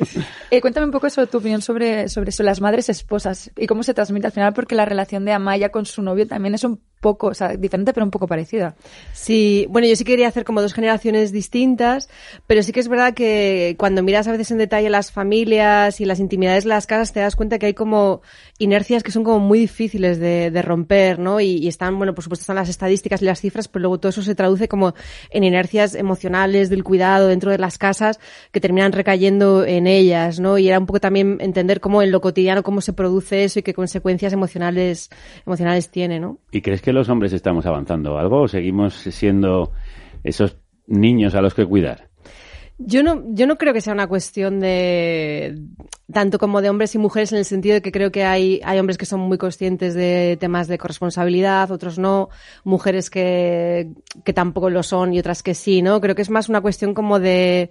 Eh, 0.51 0.62
cuéntame 0.62 0.86
un 0.86 0.91
poco 0.91 1.10
sobre 1.10 1.25
tu 1.25 1.39
opinión 1.39 1.63
sobre, 1.63 2.08
sobre 2.10 2.29
eso, 2.29 2.43
las 2.43 2.62
madres 2.62 2.88
esposas 2.88 3.50
y 3.58 3.65
cómo 3.65 3.82
se 3.82 3.96
transmite 3.96 4.27
al 4.27 4.34
final, 4.34 4.53
porque 4.53 4.75
la 4.75 4.86
relación 4.86 5.25
de 5.25 5.32
Amaya 5.32 5.70
con 5.70 5.88
su 5.88 6.03
novio 6.03 6.27
también 6.27 6.53
es 6.53 6.63
un 6.63 6.79
poco, 7.03 7.27
o 7.27 7.33
sea, 7.36 7.50
diferente 7.55 7.93
pero 7.93 8.03
un 8.03 8.10
poco 8.10 8.25
parecida. 8.25 8.75
Sí, 9.13 9.67
bueno, 9.69 9.88
yo 9.88 9.95
sí 9.95 10.03
quería 10.03 10.27
hacer 10.27 10.43
como 10.43 10.60
dos 10.63 10.74
generaciones 10.74 11.31
distintas, 11.31 12.10
pero 12.48 12.63
sí 12.63 12.72
que 12.72 12.79
es 12.79 12.88
verdad 12.88 13.13
que 13.13 13.75
cuando 13.77 14.01
miras 14.01 14.27
a 14.27 14.31
veces 14.31 14.50
en 14.50 14.57
detalle 14.57 14.89
las 14.89 15.12
familias 15.12 16.01
y 16.01 16.05
las 16.05 16.19
intimidades 16.19 16.63
de 16.63 16.69
las 16.69 16.88
casas 16.88 17.13
te 17.13 17.19
das 17.19 17.36
cuenta 17.36 17.60
que 17.60 17.67
hay 17.67 17.74
como 17.75 18.24
inercias 18.57 19.03
que 19.03 19.12
son 19.12 19.24
como 19.24 19.39
muy 19.39 19.60
difíciles 19.60 20.19
de, 20.19 20.50
de 20.50 20.62
romper, 20.63 21.19
¿no? 21.19 21.39
Y, 21.39 21.57
y, 21.57 21.67
están, 21.67 21.98
bueno, 22.00 22.15
por 22.15 22.24
supuesto 22.24 22.41
están 22.43 22.55
las 22.55 22.69
estadísticas 22.69 23.22
y 23.22 23.25
las 23.25 23.39
cifras, 23.39 23.67
pero 23.67 23.81
luego 23.81 24.00
todo 24.00 24.10
eso 24.10 24.24
se 24.24 24.33
traduce 24.33 24.67
como 24.67 24.95
en 25.29 25.43
inercias 25.43 25.93
emocionales 25.93 26.69
del 26.69 26.83
cuidado 26.83 27.27
dentro 27.27 27.51
de 27.51 27.57
las 27.57 27.77
casas 27.77 28.19
que 28.51 28.60
terminan 28.60 28.93
recayendo 28.93 29.65
en 29.65 29.86
ellas, 29.86 30.39
¿no? 30.39 30.57
Y 30.57 30.69
era 30.69 30.79
un 30.79 30.86
poco 30.86 31.01
también 31.01 31.38
entender 31.41 31.81
cómo 31.81 32.01
en 32.01 32.12
lo 32.12 32.22
cotidiano 32.22 32.63
cómo 32.63 32.79
se 32.79 32.93
produce 32.93 33.43
eso 33.43 33.60
y 33.60 33.63
qué 33.63 33.74
consecuencias 33.74 34.31
emocionales 34.31 35.10
emocionales 35.45 35.89
tiene, 35.89 36.19
¿no? 36.19 36.38
¿Y 36.51 36.62
crees 36.62 36.81
que 36.81 36.92
los 36.93 37.09
hombres 37.09 37.33
estamos 37.33 37.65
avanzando 37.65 38.17
algo 38.17 38.41
o 38.43 38.47
seguimos 38.47 38.93
siendo 38.95 39.71
esos 40.23 40.57
niños 40.88 41.35
a 41.35 41.41
los 41.41 41.53
que 41.53 41.65
cuidar? 41.65 42.09
Yo 42.79 43.03
no, 43.03 43.23
yo 43.29 43.45
no 43.45 43.57
creo 43.57 43.71
que 43.71 43.81
sea 43.81 43.93
una 43.93 44.07
cuestión 44.07 44.59
de 44.59 45.59
tanto 46.12 46.39
como 46.39 46.62
de 46.62 46.69
hombres 46.69 46.95
y 46.95 46.97
mujeres 46.97 47.31
en 47.31 47.38
el 47.38 47.45
sentido 47.45 47.75
de 47.75 47.81
que 47.81 47.91
creo 47.91 48.12
que 48.12 48.23
hay, 48.23 48.59
hay 48.63 48.79
hombres 48.79 48.97
que 48.97 49.05
son 49.05 49.19
muy 49.21 49.38
conscientes 49.38 49.93
de 49.93 50.38
temas 50.39 50.67
de 50.67 50.77
corresponsabilidad, 50.79 51.71
otros 51.71 52.00
no, 52.00 52.29
mujeres 52.63 53.09
que, 53.12 53.89
que 54.23 54.33
tampoco 54.33 54.69
lo 54.71 54.81
son 54.83 55.13
y 55.13 55.19
otras 55.19 55.43
que 55.43 55.53
sí, 55.53 55.81
¿no? 55.83 56.01
Creo 56.01 56.15
que 56.15 56.23
es 56.23 56.29
más 56.31 56.50
una 56.50 56.62
cuestión 56.62 56.93
como 56.95 57.19
de, 57.19 57.69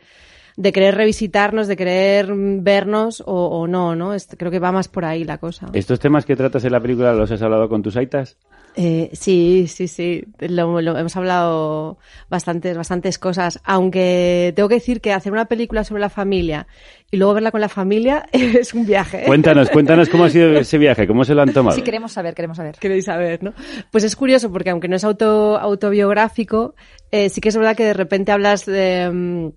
de 0.57 0.73
querer 0.73 0.95
revisitarnos, 0.95 1.67
de 1.67 1.77
querer 1.77 2.29
vernos 2.33 3.23
o, 3.27 3.47
o 3.47 3.67
no, 3.67 3.97
¿no? 3.97 4.15
Es- 4.15 4.29
creo 4.39 4.53
que 4.53 4.61
va 4.61 4.71
más 4.73 4.87
por 4.89 5.05
ahí 5.05 5.25
la 5.25 5.39
cosa. 5.39 5.69
¿Estos 5.73 5.99
temas 5.99 6.25
que 6.25 6.37
tratas 6.37 6.65
en 6.65 6.73
la 6.73 6.81
película 6.81 7.13
los 7.13 7.31
has 7.31 7.43
hablado 7.43 7.69
con 7.69 7.83
tus 7.83 7.97
aitas? 7.97 8.39
Eh, 8.75 9.11
sí, 9.13 9.67
sí, 9.69 9.87
sí. 9.87 10.25
Lo, 10.39 10.81
lo- 10.81 10.97
hemos 10.97 11.15
hablado 11.17 11.99
bastantes, 12.31 12.75
bastantes 12.77 13.19
cosas. 13.19 13.61
Aunque 13.65 14.53
tengo 14.57 14.69
que 14.69 14.77
decir 14.77 15.01
que 15.03 15.13
hacer 15.13 15.31
una 15.33 15.45
película 15.45 15.85
sobre 15.85 16.01
la 16.01 16.09
familia 16.09 16.67
y 17.11 17.19
luego 17.19 17.35
verla 17.35 17.51
con 17.51 17.61
la 17.61 17.69
familia 17.69 18.25
es 18.33 18.73
un 18.73 18.87
viaje. 18.87 19.25
Cuéntanos, 19.27 19.69
cuéntanos 19.69 20.09
cómo 20.09 20.25
ha 20.25 20.31
sido 20.31 20.53
ese 20.59 20.79
viaje, 20.79 21.07
cómo 21.07 21.25
se 21.25 21.35
lo 21.35 21.43
han 21.43 21.53
tomado. 21.53 21.77
Sí, 21.77 21.83
queremos 21.83 22.13
saber, 22.13 22.35
queremos 22.35 22.57
saber. 22.57 22.77
Queréis 22.79 23.05
saber, 23.05 23.43
¿no? 23.43 23.53
Pues 23.91 24.05
es 24.05 24.17
curioso 24.17 24.51
porque 24.51 24.71
aunque 24.71 24.89
no 24.89 24.97
es 24.97 25.05
auto, 25.05 25.59
autobiográfico, 25.59 26.75
eh, 27.11 27.29
sí 27.29 27.41
que 27.43 27.51
es 27.51 27.57
verdad 27.57 27.77
que 27.77 27.85
de 27.85 27.95
repente 27.95 28.33
hablas 28.33 28.65
de... 28.65 29.11
mm, 29.13 29.49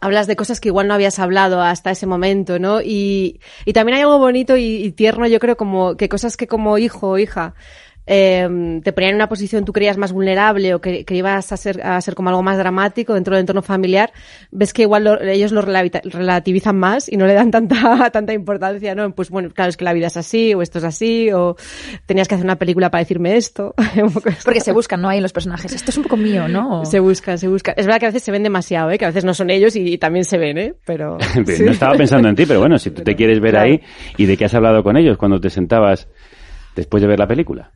hablas 0.00 0.26
de 0.26 0.34
cosas 0.34 0.60
que 0.60 0.68
igual 0.68 0.88
no 0.88 0.94
habías 0.94 1.20
hablado 1.20 1.62
hasta 1.62 1.92
ese 1.92 2.06
momento, 2.06 2.58
¿no? 2.58 2.80
Y, 2.82 3.40
y 3.64 3.72
también 3.72 3.96
hay 3.96 4.02
algo 4.02 4.18
bonito 4.18 4.56
y, 4.56 4.64
y 4.84 4.90
tierno, 4.90 5.28
yo 5.28 5.38
creo, 5.38 5.56
como 5.56 5.96
que 5.96 6.08
cosas 6.08 6.36
que 6.36 6.48
como 6.48 6.76
hijo 6.78 7.10
o 7.10 7.18
hija 7.18 7.54
eh, 8.06 8.80
te 8.82 8.92
ponían 8.92 9.10
en 9.10 9.16
una 9.16 9.28
posición 9.28 9.64
tú 9.64 9.72
creías 9.72 9.96
más 9.96 10.12
vulnerable 10.12 10.74
o 10.74 10.80
que, 10.80 11.04
que 11.04 11.14
ibas 11.14 11.52
a 11.52 11.56
ser, 11.56 11.80
a 11.86 12.00
ser 12.00 12.14
como 12.14 12.28
algo 12.30 12.42
más 12.42 12.58
dramático 12.58 13.14
dentro 13.14 13.34
del 13.34 13.42
entorno 13.42 13.62
familiar, 13.62 14.12
ves 14.50 14.72
que 14.72 14.82
igual 14.82 15.04
lo- 15.04 15.20
ellos 15.22 15.52
lo 15.52 15.62
relati- 15.62 16.02
relativizan 16.04 16.76
más 16.76 17.08
y 17.10 17.16
no 17.16 17.26
le 17.26 17.34
dan 17.34 17.50
tanta, 17.50 18.10
tanta 18.12 18.32
importancia, 18.32 18.94
¿no? 18.94 19.14
Pues 19.14 19.30
bueno, 19.30 19.50
claro, 19.50 19.70
es 19.70 19.76
que 19.76 19.84
la 19.84 19.92
vida 19.92 20.08
es 20.08 20.16
así, 20.16 20.52
o 20.54 20.62
esto 20.62 20.78
es 20.78 20.84
así, 20.84 21.30
o 21.32 21.56
tenías 22.06 22.28
que 22.28 22.34
hacer 22.34 22.44
una 22.44 22.56
película 22.56 22.90
para 22.90 23.00
decirme 23.04 23.36
esto. 23.36 23.74
Porque 24.44 24.60
se 24.60 24.72
buscan, 24.72 25.00
¿no? 25.00 25.08
Ahí 25.08 25.20
los 25.20 25.32
personajes. 25.32 25.72
Esto 25.72 25.90
es 25.90 25.96
un 25.96 26.02
poco 26.04 26.16
mío, 26.16 26.48
¿no? 26.48 26.84
Se 26.84 27.00
buscan, 27.00 27.38
se 27.38 27.48
buscan. 27.48 27.74
Es 27.76 27.86
verdad 27.86 28.00
que 28.00 28.06
a 28.06 28.08
veces 28.08 28.22
se 28.22 28.32
ven 28.32 28.42
demasiado, 28.42 28.90
¿eh? 28.90 28.98
Que 28.98 29.04
a 29.04 29.08
veces 29.08 29.24
no 29.24 29.34
son 29.34 29.50
ellos 29.50 29.76
y, 29.76 29.80
y 29.94 29.98
también 29.98 30.24
se 30.24 30.38
ven, 30.38 30.58
¿eh? 30.58 30.74
Pero... 30.84 31.18
No 31.62 31.70
estaba 31.70 31.94
pensando 31.94 32.28
en 32.28 32.34
ti, 32.34 32.46
pero 32.46 32.60
bueno, 32.60 32.78
si 32.78 32.90
tú 32.90 33.02
te 33.02 33.14
quieres 33.14 33.38
ver 33.40 33.52
Claro. 33.52 33.66
ahí, 33.70 33.80
¿y 34.16 34.26
de 34.26 34.36
qué 34.36 34.46
has 34.46 34.54
hablado 34.54 34.82
con 34.82 34.96
ellos 34.96 35.16
cuando 35.18 35.40
te 35.40 35.50
sentabas 35.50 36.08
después 36.74 37.00
de 37.02 37.06
ver 37.08 37.18
la 37.18 37.26
película? 37.28 37.70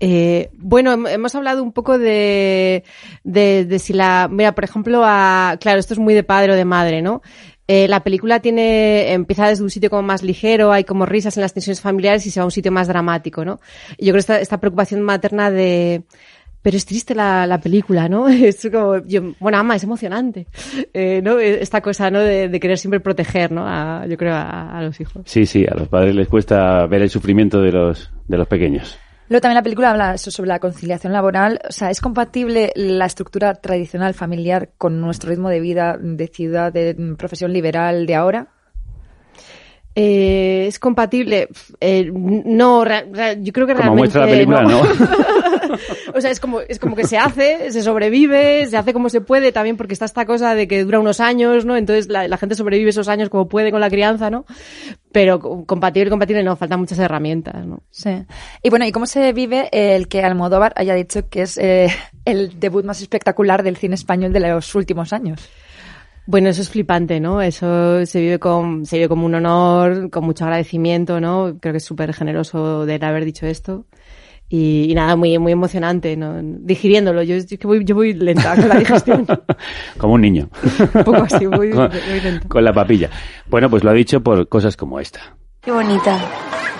Eh, 0.00 0.50
bueno, 0.58 0.92
hem- 0.94 1.08
hemos 1.10 1.34
hablado 1.34 1.62
un 1.62 1.72
poco 1.72 1.98
de, 1.98 2.84
de, 3.24 3.64
de 3.64 3.78
si 3.78 3.92
la, 3.92 4.28
mira, 4.30 4.54
por 4.54 4.64
ejemplo, 4.64 5.02
a, 5.04 5.56
claro, 5.60 5.78
esto 5.80 5.94
es 5.94 6.00
muy 6.00 6.14
de 6.14 6.22
padre 6.22 6.52
o 6.52 6.56
de 6.56 6.64
madre, 6.64 7.02
¿no? 7.02 7.22
Eh, 7.68 7.88
la 7.88 8.04
película 8.04 8.38
tiene, 8.40 9.12
empieza 9.12 9.48
desde 9.48 9.64
un 9.64 9.70
sitio 9.70 9.90
como 9.90 10.02
más 10.02 10.22
ligero, 10.22 10.70
hay 10.70 10.84
como 10.84 11.04
risas 11.06 11.36
en 11.36 11.40
las 11.42 11.52
tensiones 11.52 11.80
familiares 11.80 12.24
y 12.26 12.30
se 12.30 12.38
va 12.38 12.42
a 12.42 12.46
un 12.46 12.52
sitio 12.52 12.70
más 12.70 12.86
dramático, 12.88 13.44
¿no? 13.44 13.58
Y 13.96 14.06
yo 14.06 14.12
creo 14.12 14.14
que 14.14 14.18
esta, 14.20 14.40
esta 14.40 14.60
preocupación 14.60 15.02
materna 15.02 15.50
de, 15.50 16.02
pero 16.62 16.76
es 16.76 16.86
triste 16.86 17.14
la, 17.14 17.44
la 17.46 17.58
película, 17.60 18.08
¿no? 18.08 18.28
Es 18.28 18.68
como, 18.70 18.98
yo, 19.06 19.32
bueno, 19.40 19.58
ama, 19.58 19.74
es 19.76 19.82
emocionante, 19.82 20.46
eh, 20.94 21.20
¿no? 21.24 21.38
Esta 21.40 21.80
cosa, 21.80 22.08
¿no? 22.10 22.20
De, 22.20 22.48
de 22.48 22.60
querer 22.60 22.78
siempre 22.78 23.00
proteger, 23.00 23.50
¿no? 23.50 23.64
A, 23.66 24.06
yo 24.06 24.16
creo 24.16 24.34
a, 24.34 24.78
a 24.78 24.82
los 24.82 25.00
hijos. 25.00 25.22
Sí, 25.24 25.44
sí, 25.46 25.64
a 25.68 25.74
los 25.74 25.88
padres 25.88 26.14
les 26.14 26.28
cuesta 26.28 26.86
ver 26.86 27.02
el 27.02 27.10
sufrimiento 27.10 27.60
de 27.62 27.72
los, 27.72 28.12
de 28.28 28.36
los 28.36 28.46
pequeños. 28.46 28.96
Luego 29.28 29.40
también 29.40 29.56
la 29.56 29.62
película 29.62 29.90
habla 29.90 30.18
sobre 30.18 30.48
la 30.48 30.60
conciliación 30.60 31.12
laboral. 31.12 31.60
O 31.68 31.72
sea, 31.72 31.90
¿es 31.90 32.00
compatible 32.00 32.72
la 32.76 33.06
estructura 33.06 33.54
tradicional 33.54 34.14
familiar 34.14 34.70
con 34.78 35.00
nuestro 35.00 35.30
ritmo 35.30 35.48
de 35.48 35.60
vida 35.60 35.98
de 36.00 36.28
ciudad, 36.28 36.72
de 36.72 36.94
profesión 37.18 37.52
liberal 37.52 38.06
de 38.06 38.14
ahora? 38.14 38.55
Eh, 39.98 40.66
es 40.68 40.78
compatible. 40.78 41.48
Eh, 41.80 42.10
no, 42.12 42.84
re- 42.84 43.06
re- 43.10 43.38
yo 43.40 43.50
creo 43.52 43.66
que 43.66 43.72
Como 43.74 43.94
realmente 43.96 44.18
muestra 44.18 44.26
la 44.26 44.30
película, 44.30 44.62
¿no? 44.62 44.82
o 46.14 46.20
sea, 46.20 46.30
es 46.30 46.38
como, 46.38 46.60
es 46.60 46.78
como 46.78 46.94
que 46.94 47.06
se 47.06 47.16
hace, 47.16 47.72
se 47.72 47.82
sobrevive, 47.82 48.66
se 48.66 48.76
hace 48.76 48.92
como 48.92 49.08
se 49.08 49.22
puede 49.22 49.52
también 49.52 49.78
porque 49.78 49.94
está 49.94 50.04
esta 50.04 50.26
cosa 50.26 50.54
de 50.54 50.68
que 50.68 50.84
dura 50.84 51.00
unos 51.00 51.18
años, 51.20 51.64
¿no? 51.64 51.76
Entonces 51.78 52.08
la, 52.08 52.28
la 52.28 52.36
gente 52.36 52.54
sobrevive 52.54 52.90
esos 52.90 53.08
años 53.08 53.30
como 53.30 53.48
puede 53.48 53.70
con 53.70 53.80
la 53.80 53.88
crianza, 53.88 54.28
¿no? 54.28 54.44
Pero 55.12 55.40
co- 55.40 55.64
compatible, 55.64 56.10
compatible 56.10 56.42
no, 56.42 56.56
faltan 56.56 56.80
muchas 56.80 56.98
herramientas, 56.98 57.64
¿no? 57.66 57.82
Sí. 57.90 58.10
Y 58.62 58.68
bueno, 58.68 58.84
¿y 58.84 58.92
cómo 58.92 59.06
se 59.06 59.32
vive 59.32 59.70
el 59.72 60.08
que 60.08 60.22
Almodóvar 60.22 60.74
haya 60.76 60.94
dicho 60.94 61.26
que 61.30 61.40
es 61.42 61.56
eh, 61.56 61.88
el 62.26 62.60
debut 62.60 62.84
más 62.84 63.00
espectacular 63.00 63.62
del 63.62 63.78
cine 63.78 63.94
español 63.94 64.34
de 64.34 64.40
los 64.40 64.74
últimos 64.74 65.14
años? 65.14 65.48
Bueno, 66.26 66.48
eso 66.48 66.62
es 66.62 66.70
flipante, 66.70 67.20
¿no? 67.20 67.40
Eso 67.40 68.04
se 68.04 68.20
vive 68.20 68.38
con, 68.38 68.84
se 68.84 68.96
vive 68.96 69.08
como 69.08 69.26
un 69.26 69.34
honor, 69.36 70.10
con 70.10 70.24
mucho 70.24 70.44
agradecimiento, 70.44 71.20
¿no? 71.20 71.56
Creo 71.60 71.72
que 71.72 71.78
es 71.78 71.84
súper 71.84 72.12
generoso 72.12 72.84
de 72.84 72.94
haber 72.96 73.24
dicho 73.24 73.46
esto. 73.46 73.86
Y, 74.48 74.86
y 74.90 74.94
nada, 74.94 75.16
muy, 75.16 75.38
muy 75.38 75.52
emocionante, 75.52 76.16
¿no? 76.16 76.34
Digiriéndolo. 76.40 77.22
Yo, 77.22 77.36
yo, 77.36 77.58
que 77.58 77.66
voy, 77.66 77.84
yo 77.84 77.94
voy 77.96 78.12
lenta 78.12 78.54
con 78.54 78.68
la 78.68 78.76
digestión. 78.76 79.26
Como 79.98 80.14
un 80.14 80.20
niño. 80.20 80.48
Un 80.94 81.04
poco 81.04 81.22
así, 81.22 81.46
muy, 81.46 81.70
con, 81.72 81.90
muy 81.90 82.20
lenta. 82.20 82.48
con 82.48 82.64
la 82.64 82.72
papilla. 82.72 83.10
Bueno, 83.46 83.68
pues 83.68 83.82
lo 83.82 83.90
ha 83.90 83.94
dicho 83.94 84.20
por 84.20 84.48
cosas 84.48 84.76
como 84.76 85.00
esta. 85.00 85.20
Qué 85.62 85.72
bonita. 85.72 86.18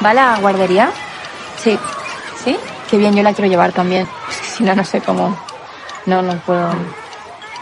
¿Va 0.05 0.11
a 0.11 0.15
la 0.15 0.41
guardería? 0.41 0.91
Sí. 1.57 1.77
¿Sí? 2.45 2.57
Qué 2.89 2.99
bien, 2.99 3.17
yo 3.17 3.23
la 3.25 3.33
quiero 3.33 3.51
llevar 3.51 3.73
también. 3.73 4.07
Es 4.31 4.39
que 4.41 4.47
si 4.47 4.65
no, 4.65 4.75
no 4.75 4.85
sé 4.85 5.01
cómo. 5.01 5.37
No, 6.07 6.23
no 6.23 6.35
puedo. 6.47 6.71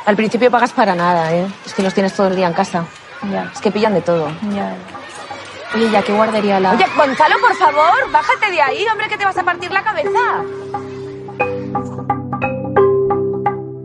Al 0.06 0.16
principio 0.16 0.50
pagas 0.50 0.72
para 0.72 0.94
nada, 0.94 1.34
¿eh? 1.34 1.46
Es 1.64 1.72
que 1.72 1.82
los 1.82 1.94
tienes 1.94 2.14
todo 2.14 2.28
el 2.28 2.36
día 2.36 2.46
en 2.46 2.52
casa. 2.52 2.86
Ya. 3.30 3.50
Es 3.54 3.60
que 3.60 3.70
pillan 3.70 3.94
de 3.94 4.02
todo. 4.02 4.28
Ya. 4.54 4.76
Oye, 5.74 5.90
ya, 5.90 6.02
¿qué 6.02 6.12
guardería 6.12 6.60
la...? 6.60 6.72
Oye, 6.72 6.84
Gonzalo, 6.96 7.36
por 7.40 7.54
favor, 7.54 8.12
bájate 8.12 8.50
de 8.50 8.60
ahí, 8.60 8.84
hombre, 8.90 9.08
que 9.08 9.16
te 9.16 9.24
vas 9.24 9.36
a 9.38 9.42
partir 9.42 9.70
la 9.72 9.82
cabeza. 9.82 10.44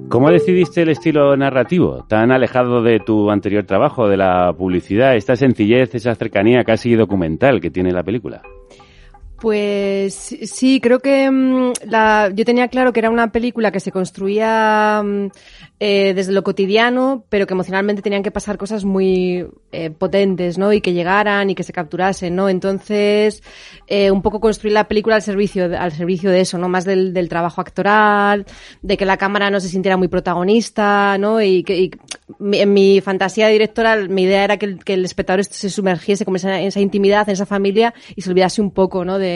¿Cómo 0.09 0.29
decidiste 0.29 0.81
el 0.81 0.89
estilo 0.89 1.37
narrativo, 1.37 2.03
tan 2.07 2.31
alejado 2.31 2.83
de 2.83 2.99
tu 2.99 3.31
anterior 3.31 3.65
trabajo, 3.65 4.07
de 4.07 4.17
la 4.17 4.53
publicidad, 4.53 5.15
esta 5.15 5.35
sencillez, 5.35 5.95
esa 5.95 6.15
cercanía 6.15 6.63
casi 6.63 6.95
documental 6.95 7.61
que 7.61 7.71
tiene 7.71 7.91
la 7.91 8.03
película? 8.03 8.41
Pues 9.39 10.35
sí, 10.43 10.81
creo 10.81 10.99
que 10.99 11.31
mm, 11.31 11.73
la, 11.85 12.29
yo 12.33 12.43
tenía 12.43 12.67
claro 12.67 12.91
que 12.91 12.99
era 12.99 13.09
una 13.09 13.31
película 13.31 13.71
que 13.71 13.79
se 13.79 13.91
construía 13.91 15.01
mm, 15.03 15.27
eh, 15.79 16.13
desde 16.13 16.33
lo 16.33 16.43
cotidiano, 16.43 17.23
pero 17.29 17.47
que 17.47 17.53
emocionalmente 17.53 18.01
tenían 18.01 18.21
que 18.21 18.31
pasar 18.31 18.57
cosas 18.57 18.83
muy 18.83 19.47
eh, 19.71 19.91
potentes, 19.91 20.57
¿no? 20.57 20.73
Y 20.73 20.81
que 20.81 20.91
llegaran 20.91 21.49
y 21.49 21.55
que 21.55 21.63
se 21.63 21.71
capturasen, 21.71 22.35
¿no? 22.35 22.49
Entonces, 22.49 23.41
eh, 23.87 24.11
un 24.11 24.21
poco 24.21 24.41
construir 24.41 24.73
la 24.73 24.89
película 24.89 25.15
al 25.15 25.21
servicio, 25.21 25.69
al 25.77 25.93
servicio 25.93 26.31
de 26.31 26.41
eso, 26.41 26.57
¿no? 26.57 26.67
Más 26.67 26.83
del, 26.83 27.13
del 27.13 27.29
trabajo 27.29 27.61
actoral, 27.61 28.45
de 28.81 28.97
que 28.97 29.05
la 29.05 29.15
cámara 29.15 29.49
no 29.49 29.61
se 29.61 29.69
sintiera 29.69 29.95
muy 29.95 30.09
protagonista, 30.09 31.17
¿no? 31.17 31.41
Y 31.41 31.63
que 31.63 31.79
y 31.79 31.91
en 32.51 32.73
mi 32.73 32.99
fantasía 33.01 33.47
directoral, 33.47 34.09
mi 34.09 34.23
idea 34.23 34.43
era 34.43 34.57
que 34.57 34.65
el, 34.65 34.83
que 34.83 34.95
el 34.95 35.05
espectador 35.05 35.45
se 35.45 35.69
sumergiese 35.69 36.25
como 36.25 36.37
esa, 36.37 36.59
en 36.59 36.67
esa 36.67 36.81
intimidad, 36.81 37.27
en 37.29 37.33
esa 37.33 37.45
familia 37.45 37.93
y 38.15 38.21
se 38.21 38.29
olvidase 38.29 38.61
un 38.61 38.71
poco, 38.71 39.05
¿no? 39.05 39.17
De, 39.17 39.28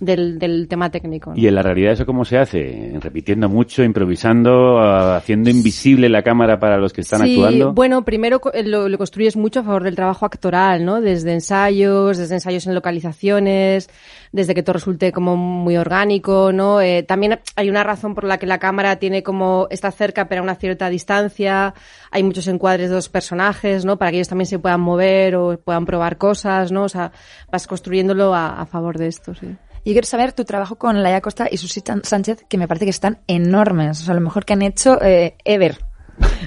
del, 0.00 0.38
del 0.38 0.68
tema 0.68 0.90
técnico. 0.90 1.30
¿no? 1.30 1.36
¿Y 1.36 1.46
en 1.46 1.54
la 1.54 1.62
realidad 1.62 1.92
eso 1.92 2.06
cómo 2.06 2.24
se 2.24 2.38
hace? 2.38 2.92
¿Repitiendo 3.00 3.48
mucho, 3.48 3.82
improvisando, 3.84 4.78
haciendo 4.80 5.50
invisible 5.50 6.08
la 6.08 6.22
cámara 6.22 6.58
para 6.58 6.76
los 6.78 6.92
que 6.92 7.02
están 7.02 7.22
sí, 7.22 7.34
actuando? 7.34 7.72
Bueno, 7.72 8.04
primero 8.04 8.40
lo 8.64 8.98
construyes 8.98 9.36
mucho 9.36 9.60
a 9.60 9.62
favor 9.62 9.84
del 9.84 9.94
trabajo 9.94 10.26
actoral, 10.26 10.84
¿no? 10.84 11.00
Desde 11.00 11.32
ensayos, 11.32 12.18
desde 12.18 12.34
ensayos 12.34 12.66
en 12.66 12.74
localizaciones, 12.74 13.88
desde 14.32 14.54
que 14.54 14.62
todo 14.62 14.74
resulte 14.74 15.12
como 15.12 15.36
muy 15.36 15.76
orgánico, 15.76 16.52
¿no? 16.52 16.80
Eh, 16.80 17.02
también 17.02 17.40
hay 17.54 17.70
una 17.70 17.84
razón 17.84 18.14
por 18.14 18.24
la 18.24 18.38
que 18.38 18.46
la 18.46 18.58
cámara 18.58 18.96
tiene 18.96 19.22
como, 19.22 19.68
está 19.70 19.90
cerca 19.92 20.26
pero 20.28 20.40
a 20.40 20.44
una 20.44 20.54
cierta 20.54 20.88
distancia, 20.88 21.74
hay 22.10 22.22
muchos 22.22 22.48
encuadres 22.48 22.88
de 22.88 22.96
dos 22.96 23.08
personajes, 23.08 23.84
¿no? 23.84 23.98
Para 23.98 24.10
que 24.10 24.16
ellos 24.16 24.28
también 24.28 24.46
se 24.46 24.58
puedan 24.58 24.80
mover 24.80 25.36
o 25.36 25.58
puedan 25.58 25.84
probar 25.84 26.16
cosas, 26.16 26.72
¿no? 26.72 26.84
O 26.84 26.88
sea, 26.88 27.12
vas 27.50 27.66
construyéndolo 27.66 28.34
a, 28.34 28.66
favor 28.66 28.96
de 28.96 29.08
esto, 29.08 29.34
sí. 29.34 29.54
Y 29.84 29.92
quiero 29.92 30.06
saber 30.06 30.32
tu 30.32 30.44
trabajo 30.44 30.76
con 30.76 31.02
Laia 31.02 31.20
Costa 31.20 31.48
y 31.50 31.56
Susi 31.56 31.82
Sánchez, 32.02 32.44
que 32.48 32.56
me 32.56 32.68
parece 32.68 32.86
que 32.86 32.90
están 32.90 33.18
enormes. 33.26 34.00
O 34.00 34.04
sea, 34.04 34.14
lo 34.14 34.20
mejor 34.20 34.44
que 34.44 34.52
han 34.52 34.62
hecho 34.62 35.02
eh, 35.02 35.36
ever. 35.44 35.78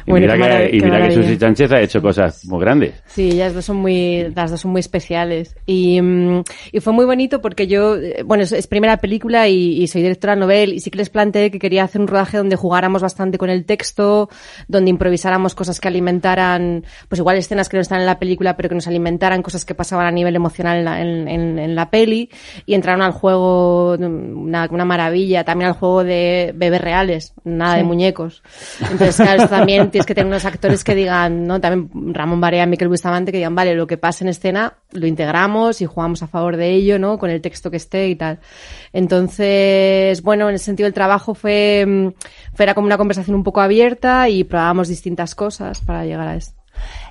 Y 0.06 0.12
Bueno, 0.12 0.34
mira 0.34 0.60
que, 0.70 0.78
y 0.78 0.82
mira 0.82 1.08
que. 1.08 1.14
Susi 1.16 1.36
Sánchez 1.38 1.72
ha 1.72 1.82
hecho 1.82 2.02
cosas 2.02 2.46
muy 2.46 2.60
grandes. 2.62 3.02
Sí, 3.08 3.32
ellas 3.32 3.54
dos 3.54 3.66
son 3.66 3.78
muy, 3.78 4.32
las 4.36 4.52
dos 4.52 4.62
son 4.62 4.72
muy 4.72 4.80
especiales. 4.80 5.56
Y, 5.66 6.00
mm, 6.02 6.44
y 6.72 6.80
fue 6.80 6.94
muy 6.94 7.06
bonito 7.06 7.42
porque 7.42 7.66
yo, 7.68 7.96
eh, 7.96 8.22
bueno, 8.24 8.44
es, 8.44 8.52
es 8.52 8.68
primera 8.68 8.98
película 8.98 9.48
y, 9.48 9.82
y 9.82 9.88
soy 9.88 10.02
directora 10.04 10.36
novel 10.36 10.74
y 10.74 10.80
sí 10.80 10.92
que 10.92 11.00
les 11.00 11.10
planteé 11.10 11.50
que 11.50 11.58
quería 11.60 11.84
hacer 11.84 12.00
un 12.02 12.08
rodaje 12.08 12.38
donde 12.38 12.56
jugáramos 12.56 13.02
bastante 13.02 13.38
con 13.40 13.50
el 13.50 13.66
texto, 13.66 14.30
donde 14.68 14.92
improvisáramos 14.92 15.56
cosas 15.56 15.80
que 15.80 15.88
alimentaran, 15.88 16.84
pues 17.10 17.20
igual 17.20 17.38
escenas 17.38 17.68
que 17.68 17.78
no 17.78 17.82
están 17.82 18.00
en 18.02 18.06
la 18.06 18.20
película, 18.20 18.56
pero 18.56 18.70
que 18.70 18.76
nos 18.76 18.88
alimentaran 18.88 19.42
cosas 19.42 19.66
que 19.66 19.74
pasaban 19.76 20.06
a 20.06 20.12
nivel 20.12 20.36
emocional 20.36 20.78
en 20.78 20.86
la, 20.86 21.02
en, 21.02 21.28
en- 21.28 21.60
en 21.60 21.76
la 21.76 21.90
peli 21.90 22.30
y 22.66 22.74
entraron 22.76 23.02
al 23.02 23.12
juego, 23.12 23.98
mm, 23.98 24.38
una, 24.44 24.68
una 24.72 24.86
maravilla, 24.86 25.44
también 25.44 25.70
al 25.70 25.76
juego 25.76 26.04
de 26.04 26.54
bebés 26.56 26.82
reales, 26.82 27.34
nada 27.44 27.74
Sí. 27.74 27.78
de 27.80 27.84
muñecos. 27.84 28.44
Entonces, 28.92 29.16
claro, 29.16 29.48
también 29.58 29.92
tienes 29.92 30.06
que 30.06 30.16
tener 30.16 30.28
unos 30.28 30.46
actores 30.46 30.84
que 30.84 30.96
digan, 30.96 31.46
¿no? 31.46 31.60
También 31.60 32.14
Ramón 32.14 32.42
Barea, 32.42 32.66
Miquel 32.66 32.88
Bustamante, 32.88 33.32
que 33.32 33.38
digan, 33.38 33.56
vale, 33.56 33.76
lo 33.76 33.88
que 33.88 33.98
pasa 33.98 34.24
en 34.24 34.30
escena 34.30 34.74
lo 34.92 35.08
integramos 35.08 35.82
y 35.82 35.86
jugamos 35.86 36.24
a 36.24 36.28
favor 36.28 36.58
de 36.58 36.72
ello, 36.72 37.00
¿no? 37.00 37.18
Con 37.18 37.30
el 37.30 37.42
texto 37.42 37.72
que 37.72 37.78
esté 37.78 38.08
y 38.10 38.16
tal. 38.16 38.40
Entonces, 38.94 40.22
bueno, 40.22 40.50
en 40.50 40.56
ese 40.56 40.66
sentido 40.66 40.88
el 40.88 40.94
trabajo 40.94 41.34
fue, 41.34 41.86
mm, 41.86 42.08
fue 42.54 42.64
era 42.64 42.74
como 42.74 42.88
una 42.88 42.98
conversación 42.98 43.36
un 43.36 43.44
poco 43.44 43.62
abierta 43.62 44.30
y 44.30 44.44
probábamos 44.44 44.88
distintas 44.88 45.36
cosas 45.36 45.82
para 45.82 46.06
llegar 46.06 46.28
a 46.28 46.36
esto. 46.36 46.62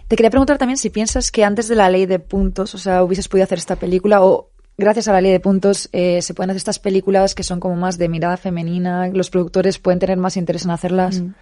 Te 0.09 0.17
quería 0.17 0.31
preguntar 0.31 0.59
también 0.59 0.77
si 0.77 0.91
piensas 0.91 1.31
que 1.31 1.45
antes 1.45 1.69
de 1.69 1.77
la 1.77 1.89
ley 1.89 2.07
de 2.07 2.19
puntos, 2.19 2.75
o 2.75 2.79
sea, 2.79 3.03
hubieses 3.03 3.29
podido 3.29 3.45
hacer 3.45 3.59
esta 3.59 3.77
película 3.77 4.23
o 4.23 4.51
gracias 4.77 5.09
a 5.09 5.13
la 5.13 5.21
ley 5.21 5.33
de 5.33 5.41
puntos 5.41 5.89
eh, 5.93 6.21
se 6.21 6.35
pueden 6.35 6.51
hacer 6.51 6.59
estas 6.59 6.79
películas 6.79 7.35
que 7.35 7.43
son 7.43 7.61
como 7.61 7.77
más 7.77 7.97
de 7.97 8.09
mirada 8.09 8.37
femenina, 8.37 9.09
los 9.09 9.31
productores 9.31 9.79
pueden 9.79 9.99
tener 9.99 10.19
más 10.19 10.37
interés 10.37 10.65
en 10.65 10.71
hacerlas. 10.71 11.21
Mm. 11.21 11.35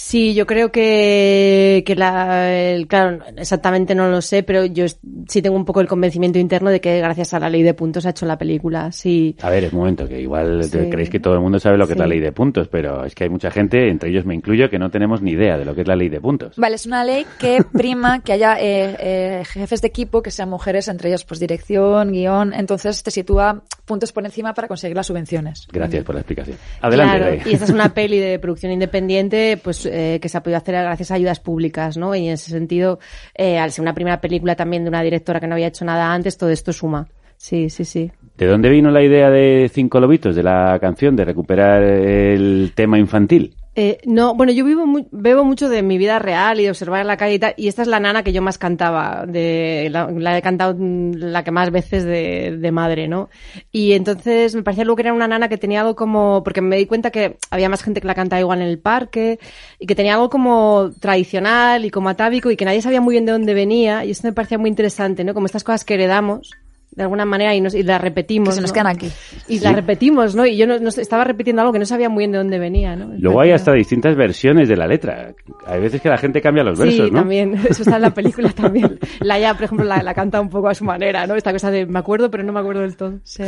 Sí, 0.00 0.32
yo 0.32 0.46
creo 0.46 0.70
que, 0.70 1.82
que 1.84 1.96
la, 1.96 2.52
el- 2.54 2.86
claro, 2.86 3.18
exactamente 3.36 3.96
no 3.96 4.08
lo 4.08 4.22
sé, 4.22 4.44
pero 4.44 4.64
yo 4.64 4.84
es- 4.84 5.00
sí 5.26 5.42
tengo 5.42 5.56
un 5.56 5.64
poco 5.64 5.80
el 5.80 5.88
convencimiento 5.88 6.38
interno 6.38 6.70
de 6.70 6.80
que 6.80 6.98
gracias 7.00 7.34
a 7.34 7.40
la 7.40 7.50
ley 7.50 7.64
de 7.64 7.74
puntos 7.74 8.06
ha 8.06 8.10
hecho 8.10 8.24
la 8.24 8.38
película. 8.38 8.92
Sí. 8.92 9.34
A 9.42 9.50
ver, 9.50 9.68
un 9.72 9.78
momento, 9.80 10.06
que 10.06 10.20
igual 10.20 10.62
Sí. 10.62 10.78
creéis 10.88 11.10
que 11.10 11.18
todo 11.18 11.34
el 11.34 11.40
mundo 11.40 11.58
sabe 11.58 11.76
lo 11.78 11.86
que 11.88 11.94
es 11.94 11.98
la 11.98 12.06
ley 12.06 12.20
de 12.20 12.30
puntos, 12.30 12.68
pero 12.68 13.04
es 13.04 13.16
que 13.16 13.24
hay 13.24 13.30
mucha 13.30 13.50
gente, 13.50 13.88
entre 13.90 14.10
ellos 14.10 14.24
me 14.24 14.36
incluyo, 14.36 14.70
que 14.70 14.78
no 14.78 14.88
tenemos 14.88 15.20
ni 15.20 15.32
idea 15.32 15.58
de 15.58 15.64
lo 15.64 15.74
que 15.74 15.80
es 15.80 15.88
la 15.88 15.96
ley 15.96 16.08
de 16.08 16.20
puntos. 16.20 16.54
Vale, 16.56 16.76
es 16.76 16.86
una 16.86 17.02
ley 17.04 17.26
que 17.40 17.58
prima 17.72 18.20
que 18.20 18.32
haya 18.34 18.54
eh, 18.60 18.96
eh, 19.00 19.42
jefes 19.46 19.82
de 19.82 19.88
equipo 19.88 20.22
que 20.22 20.30
sean 20.30 20.48
mujeres, 20.48 20.86
entre 20.86 21.08
ellos 21.08 21.24
pues 21.24 21.40
dirección, 21.40 22.12
guion, 22.12 22.54
entonces 22.54 23.02
te 23.02 23.10
sitúa 23.10 23.62
puntos 23.84 24.12
por 24.12 24.24
encima 24.24 24.54
para 24.54 24.68
conseguir 24.68 24.96
las 24.96 25.06
subvenciones. 25.08 25.66
Gracias 25.72 26.04
por 26.04 26.14
la 26.14 26.20
explicación. 26.20 26.56
Adelante, 26.82 27.16
Claro, 27.18 27.30
Rey. 27.32 27.42
y 27.46 27.54
esta 27.54 27.64
es 27.64 27.70
una 27.70 27.88
peli 27.94 28.18
de 28.20 28.38
producción 28.38 28.70
independiente 28.70 29.58
pues 29.60 29.87
eh, 29.90 30.18
que 30.20 30.28
se 30.28 30.38
ha 30.38 30.42
podido 30.42 30.58
hacer 30.58 30.74
gracias 30.74 31.10
a 31.10 31.14
ayudas 31.14 31.40
públicas, 31.40 31.96
¿no? 31.96 32.14
Y 32.14 32.28
en 32.28 32.34
ese 32.34 32.50
sentido, 32.50 32.98
eh, 33.34 33.58
al 33.58 33.72
ser 33.72 33.82
una 33.82 33.94
primera 33.94 34.20
película 34.20 34.54
también 34.56 34.84
de 34.84 34.90
una 34.90 35.02
directora 35.02 35.40
que 35.40 35.46
no 35.46 35.54
había 35.54 35.68
hecho 35.68 35.84
nada 35.84 36.12
antes, 36.12 36.38
todo 36.38 36.50
esto 36.50 36.72
suma. 36.72 37.08
Sí, 37.36 37.70
sí, 37.70 37.84
sí. 37.84 38.10
¿De 38.36 38.46
dónde 38.46 38.68
vino 38.68 38.90
la 38.90 39.02
idea 39.02 39.30
de 39.30 39.70
Cinco 39.72 40.00
Lobitos, 40.00 40.34
de 40.34 40.42
la 40.42 40.78
canción, 40.80 41.14
de 41.16 41.24
recuperar 41.24 41.82
el 41.82 42.72
tema 42.74 42.98
infantil? 42.98 43.54
Eh, 43.80 43.98
no, 44.06 44.34
bueno, 44.34 44.50
yo 44.50 44.64
vivo 44.64 44.86
mu- 44.86 45.06
bebo 45.12 45.44
mucho 45.44 45.68
de 45.68 45.84
mi 45.84 45.98
vida 45.98 46.18
real 46.18 46.58
y 46.58 46.64
de 46.64 46.70
observar 46.70 47.00
en 47.00 47.06
la 47.06 47.16
calle 47.16 47.34
y 47.34 47.38
tal, 47.38 47.54
y 47.56 47.68
esta 47.68 47.82
es 47.82 47.86
la 47.86 48.00
nana 48.00 48.24
que 48.24 48.32
yo 48.32 48.42
más 48.42 48.58
cantaba, 48.58 49.24
de, 49.24 49.86
la, 49.92 50.10
la 50.10 50.36
he 50.36 50.42
cantado 50.42 50.74
mm, 50.76 51.12
la 51.14 51.44
que 51.44 51.52
más 51.52 51.70
veces 51.70 52.02
de, 52.02 52.56
de 52.58 52.72
madre, 52.72 53.06
¿no? 53.06 53.28
Y 53.70 53.92
entonces 53.92 54.56
me 54.56 54.64
parecía 54.64 54.82
luego 54.84 54.96
que 54.96 55.02
era 55.02 55.12
una 55.12 55.28
nana 55.28 55.48
que 55.48 55.58
tenía 55.58 55.82
algo 55.82 55.94
como, 55.94 56.42
porque 56.42 56.60
me 56.60 56.76
di 56.76 56.86
cuenta 56.86 57.12
que 57.12 57.36
había 57.52 57.68
más 57.68 57.84
gente 57.84 58.00
que 58.00 58.08
la 58.08 58.16
cantaba 58.16 58.40
igual 58.40 58.62
en 58.62 58.66
el 58.66 58.80
parque, 58.80 59.38
y 59.78 59.86
que 59.86 59.94
tenía 59.94 60.14
algo 60.14 60.28
como 60.28 60.90
tradicional 60.98 61.84
y 61.84 61.90
como 61.90 62.08
atávico, 62.08 62.50
y 62.50 62.56
que 62.56 62.64
nadie 62.64 62.82
sabía 62.82 63.00
muy 63.00 63.12
bien 63.14 63.26
de 63.26 63.32
dónde 63.32 63.54
venía, 63.54 64.04
y 64.04 64.10
esto 64.10 64.26
me 64.26 64.32
parecía 64.32 64.58
muy 64.58 64.70
interesante, 64.70 65.22
¿no? 65.22 65.34
Como 65.34 65.46
estas 65.46 65.62
cosas 65.62 65.84
que 65.84 65.94
heredamos 65.94 66.50
de 66.90 67.02
alguna 67.02 67.24
manera 67.24 67.54
y, 67.54 67.60
nos, 67.60 67.74
y 67.74 67.82
las 67.82 68.00
repetimos. 68.00 68.48
Que 68.48 68.54
se 68.56 68.60
nos 68.60 68.70
¿no? 68.70 68.74
quedan 68.74 68.86
aquí. 68.88 69.06
Y 69.46 69.58
Sí. 69.58 69.64
las 69.64 69.74
repetimos, 69.74 70.34
¿no? 70.34 70.44
Y 70.46 70.56
yo 70.56 70.66
no, 70.66 70.74
estaba 70.88 71.24
repitiendo 71.24 71.62
algo 71.62 71.72
que 71.72 71.78
no 71.78 71.86
sabía 71.86 72.08
muy 72.08 72.22
bien 72.22 72.32
de 72.32 72.38
dónde 72.38 72.58
venía, 72.58 72.96
¿no? 72.96 73.12
Luego 73.18 73.40
hay 73.40 73.52
hasta 73.52 73.72
distintas 73.72 74.16
versiones 74.16 74.68
de 74.68 74.76
la 74.76 74.86
letra. 74.86 75.32
Hay 75.66 75.80
veces 75.80 76.00
que 76.00 76.08
la 76.08 76.16
gente 76.18 76.40
cambia 76.40 76.64
los 76.64 76.78
versos, 76.78 77.06
sí, 77.06 77.12
¿no? 77.12 77.20
también. 77.20 77.54
Eso 77.68 77.82
está 77.82 77.96
en 77.96 78.02
la 78.02 78.10
película 78.14 78.50
también. 78.56 78.98
Laia, 79.20 79.54
por 79.54 79.64
ejemplo, 79.64 79.86
la, 79.86 80.02
la 80.02 80.14
canta 80.14 80.40
un 80.40 80.48
poco 80.48 80.68
a 80.68 80.74
su 80.74 80.84
manera, 80.84 81.26
¿no? 81.26 81.34
Esta 81.36 81.52
cosa 81.52 81.70
de 81.70 81.86
me 81.86 81.98
acuerdo, 81.98 82.30
pero 82.30 82.42
no 82.42 82.52
me 82.52 82.60
acuerdo 82.60 82.80
del 82.82 82.96
todo. 82.96 83.20
Sí. 83.22 83.44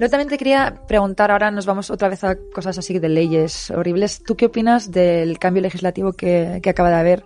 Yo 0.00 0.10
también 0.10 0.28
te 0.28 0.36
quería 0.36 0.74
preguntar, 0.86 1.30
ahora 1.30 1.50
nos 1.50 1.66
vamos 1.66 1.90
otra 1.90 2.08
vez 2.08 2.22
a 2.24 2.36
cosas 2.52 2.76
así 2.76 2.98
de 2.98 3.08
leyes 3.08 3.70
horribles. 3.70 4.22
¿Tú 4.24 4.36
qué 4.36 4.46
opinas 4.46 4.90
del 4.90 5.38
cambio 5.38 5.62
legislativo 5.62 6.12
que, 6.12 6.60
que 6.62 6.70
acaba 6.70 6.90
de 6.90 6.96
haber? 6.96 7.24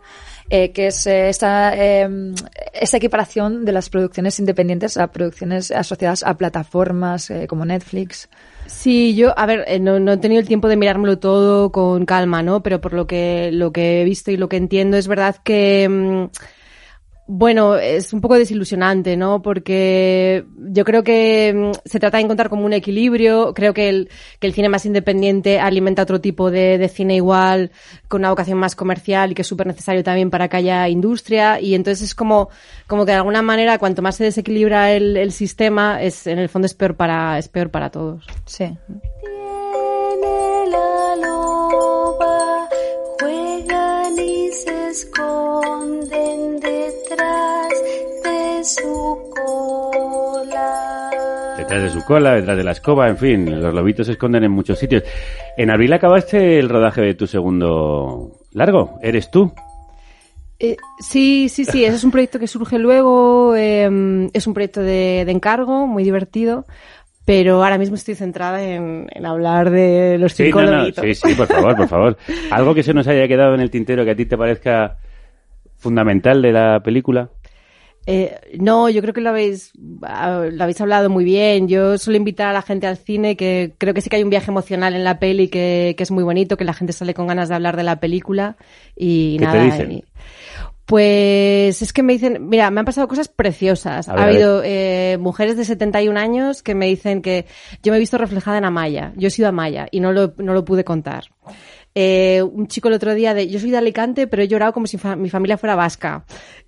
Eh, 0.50 0.72
que 0.72 0.86
es 0.86 1.06
eh, 1.06 1.28
esta, 1.28 1.74
eh, 1.76 2.08
esta 2.72 2.96
equiparación 2.96 3.66
de 3.66 3.72
las 3.72 3.90
producciones 3.90 4.38
independientes 4.38 4.96
a 4.96 5.08
producciones 5.08 5.70
asociadas 5.70 6.22
a 6.22 6.38
plataformas 6.38 7.30
eh, 7.30 7.46
como 7.46 7.66
Netflix. 7.66 8.30
Sí, 8.64 9.14
yo, 9.14 9.38
a 9.38 9.44
ver, 9.46 9.64
eh, 9.66 9.78
no, 9.78 9.98
no 10.00 10.12
he 10.12 10.16
tenido 10.18 10.40
el 10.40 10.48
tiempo 10.48 10.68
de 10.68 10.76
mirármelo 10.76 11.18
todo 11.18 11.70
con 11.70 12.06
calma, 12.06 12.42
¿no? 12.42 12.62
Pero 12.62 12.80
por 12.80 12.94
lo 12.94 13.06
que, 13.06 13.50
lo 13.52 13.72
que 13.72 14.00
he 14.00 14.04
visto 14.04 14.30
y 14.30 14.36
lo 14.36 14.48
que 14.48 14.56
entiendo, 14.56 14.96
es 14.96 15.06
verdad 15.06 15.36
que, 15.42 15.88
mm, 15.88 16.28
bueno, 17.30 17.76
es 17.76 18.14
un 18.14 18.22
poco 18.22 18.38
desilusionante, 18.38 19.14
¿no? 19.14 19.42
Porque 19.42 20.46
yo 20.56 20.82
creo 20.86 21.02
que 21.02 21.52
mm, 21.54 21.72
se 21.84 22.00
trata 22.00 22.16
de 22.16 22.24
encontrar 22.24 22.48
como 22.48 22.64
un 22.64 22.72
equilibrio. 22.72 23.52
Creo 23.52 23.74
que 23.74 23.90
el, 23.90 24.08
que 24.40 24.46
el 24.46 24.54
cine 24.54 24.70
más 24.70 24.86
independiente 24.86 25.60
alimenta 25.60 26.04
otro 26.04 26.22
tipo 26.22 26.50
de, 26.50 26.78
de 26.78 26.88
cine 26.88 27.16
igual, 27.16 27.70
con 28.08 28.22
una 28.22 28.30
vocación 28.30 28.56
más 28.56 28.74
comercial 28.74 29.30
y 29.30 29.34
que 29.34 29.42
es 29.42 29.48
súper 29.48 29.66
necesario 29.66 30.02
también 30.02 30.30
para 30.30 30.48
que 30.48 30.56
haya 30.56 30.88
industria. 30.88 31.60
Y 31.60 31.74
entonces 31.74 32.02
es 32.02 32.14
como, 32.14 32.48
como 32.86 33.04
que 33.04 33.12
de 33.12 33.18
alguna 33.18 33.42
manera, 33.42 33.76
cuanto 33.76 34.00
más 34.00 34.16
se 34.16 34.24
desequilibra 34.24 34.92
el, 34.92 35.18
el 35.18 35.32
sistema, 35.32 36.02
es, 36.02 36.26
en 36.26 36.38
el 36.38 36.48
fondo 36.48 36.64
es 36.64 36.72
peor 36.72 36.96
para, 36.96 37.38
es 37.38 37.48
peor 37.48 37.70
para 37.70 37.90
todos. 37.90 38.24
Sí. 38.46 38.74
Su 48.68 49.18
cola. 49.34 51.10
Detrás 51.56 51.82
de 51.82 51.90
su 51.90 52.04
cola, 52.04 52.34
detrás 52.34 52.56
de 52.56 52.64
la 52.64 52.72
escoba, 52.72 53.08
en 53.08 53.16
fin, 53.16 53.60
los 53.60 53.74
lobitos 53.74 54.06
se 54.06 54.12
esconden 54.12 54.44
en 54.44 54.52
muchos 54.52 54.78
sitios. 54.78 55.02
En 55.56 55.70
abril 55.70 55.92
acabaste 55.92 56.58
el 56.58 56.68
rodaje 56.68 57.00
de 57.00 57.14
tu 57.14 57.26
segundo 57.26 58.32
largo, 58.52 58.98
¿eres 59.02 59.30
tú? 59.30 59.52
Eh, 60.60 60.76
sí, 60.98 61.48
sí, 61.48 61.64
sí, 61.64 61.84
ese 61.84 61.96
es 61.96 62.04
un 62.04 62.10
proyecto 62.10 62.38
que 62.38 62.48
surge 62.48 62.78
luego, 62.78 63.54
eh, 63.56 64.28
es 64.32 64.46
un 64.46 64.54
proyecto 64.54 64.80
de, 64.82 65.24
de 65.24 65.32
encargo, 65.32 65.86
muy 65.86 66.02
divertido, 66.02 66.64
pero 67.24 67.62
ahora 67.62 67.78
mismo 67.78 67.94
estoy 67.94 68.14
centrada 68.16 68.62
en, 68.62 69.06
en 69.10 69.26
hablar 69.26 69.70
de 69.70 70.16
los 70.18 70.32
Sí, 70.32 70.44
cinco 70.44 70.62
no, 70.62 70.70
no, 70.70 70.84
sí, 70.86 71.14
sí, 71.14 71.34
por 71.34 71.46
favor, 71.46 71.76
por 71.76 71.88
favor. 71.88 72.16
Algo 72.50 72.74
que 72.74 72.82
se 72.82 72.94
nos 72.94 73.06
haya 73.06 73.28
quedado 73.28 73.54
en 73.54 73.60
el 73.60 73.70
tintero 73.70 74.04
que 74.04 74.12
a 74.12 74.16
ti 74.16 74.26
te 74.26 74.36
parezca 74.36 74.98
fundamental 75.76 76.42
de 76.42 76.52
la 76.52 76.80
película. 76.80 77.30
Eh, 78.10 78.34
no, 78.58 78.88
yo 78.88 79.02
creo 79.02 79.12
que 79.12 79.20
lo 79.20 79.28
habéis, 79.28 79.70
ah, 80.02 80.46
lo 80.50 80.62
habéis 80.62 80.80
hablado 80.80 81.10
muy 81.10 81.24
bien. 81.24 81.68
Yo 81.68 81.98
suelo 81.98 82.16
invitar 82.16 82.48
a 82.48 82.52
la 82.54 82.62
gente 82.62 82.86
al 82.86 82.96
cine, 82.96 83.36
que 83.36 83.74
creo 83.76 83.92
que 83.92 84.00
sí 84.00 84.08
que 84.08 84.16
hay 84.16 84.22
un 84.22 84.30
viaje 84.30 84.50
emocional 84.50 84.94
en 84.94 85.04
la 85.04 85.18
peli 85.18 85.48
que, 85.48 85.94
que 85.96 86.02
es 86.02 86.10
muy 86.10 86.24
bonito, 86.24 86.56
que 86.56 86.64
la 86.64 86.72
gente 86.72 86.94
sale 86.94 87.12
con 87.12 87.26
ganas 87.26 87.50
de 87.50 87.54
hablar 87.56 87.76
de 87.76 87.82
la 87.82 88.00
película 88.00 88.56
y 88.96 89.32
¿Qué 89.38 89.44
te 89.44 89.44
nada. 89.52 89.64
dicen? 89.64 89.92
y- 89.92 90.04
pues 90.86 91.82
es 91.82 91.92
que 91.92 92.02
me 92.02 92.14
dicen, 92.14 92.48
mira, 92.48 92.70
me 92.70 92.80
han 92.80 92.86
pasado 92.86 93.06
cosas 93.08 93.28
preciosas. 93.28 94.08
Ha 94.08 94.14
habido 94.14 94.62
eh, 94.64 95.18
mujeres 95.20 95.58
de 95.58 95.66
71 95.66 96.16
años 96.18 96.62
que 96.62 96.74
me 96.74 96.86
dicen 96.86 97.20
que 97.20 97.44
yo 97.82 97.92
me 97.92 97.98
he 97.98 98.00
visto 98.00 98.16
reflejada 98.16 98.56
en 98.56 98.64
Amaya. 98.64 99.12
Yo 99.16 99.28
he 99.28 99.30
sido 99.30 99.48
Amaya 99.48 99.86
y 99.90 100.00
no 100.00 100.12
lo, 100.12 100.32
no 100.38 100.54
lo 100.54 100.64
pude 100.64 100.84
contar. 100.84 101.24
Eh, 101.94 102.42
un 102.42 102.68
chico 102.68 102.88
el 102.88 102.94
otro 102.94 103.14
día 103.14 103.34
de, 103.34 103.48
yo 103.48 103.58
soy 103.58 103.70
de 103.70 103.78
Alicante, 103.78 104.26
pero 104.28 104.42
he 104.42 104.48
llorado 104.48 104.72
como 104.72 104.86
si 104.86 104.98
fa- 104.98 105.16
mi 105.16 105.30
familia 105.30 105.56
fuera 105.58 105.74
vasca. 105.74 106.24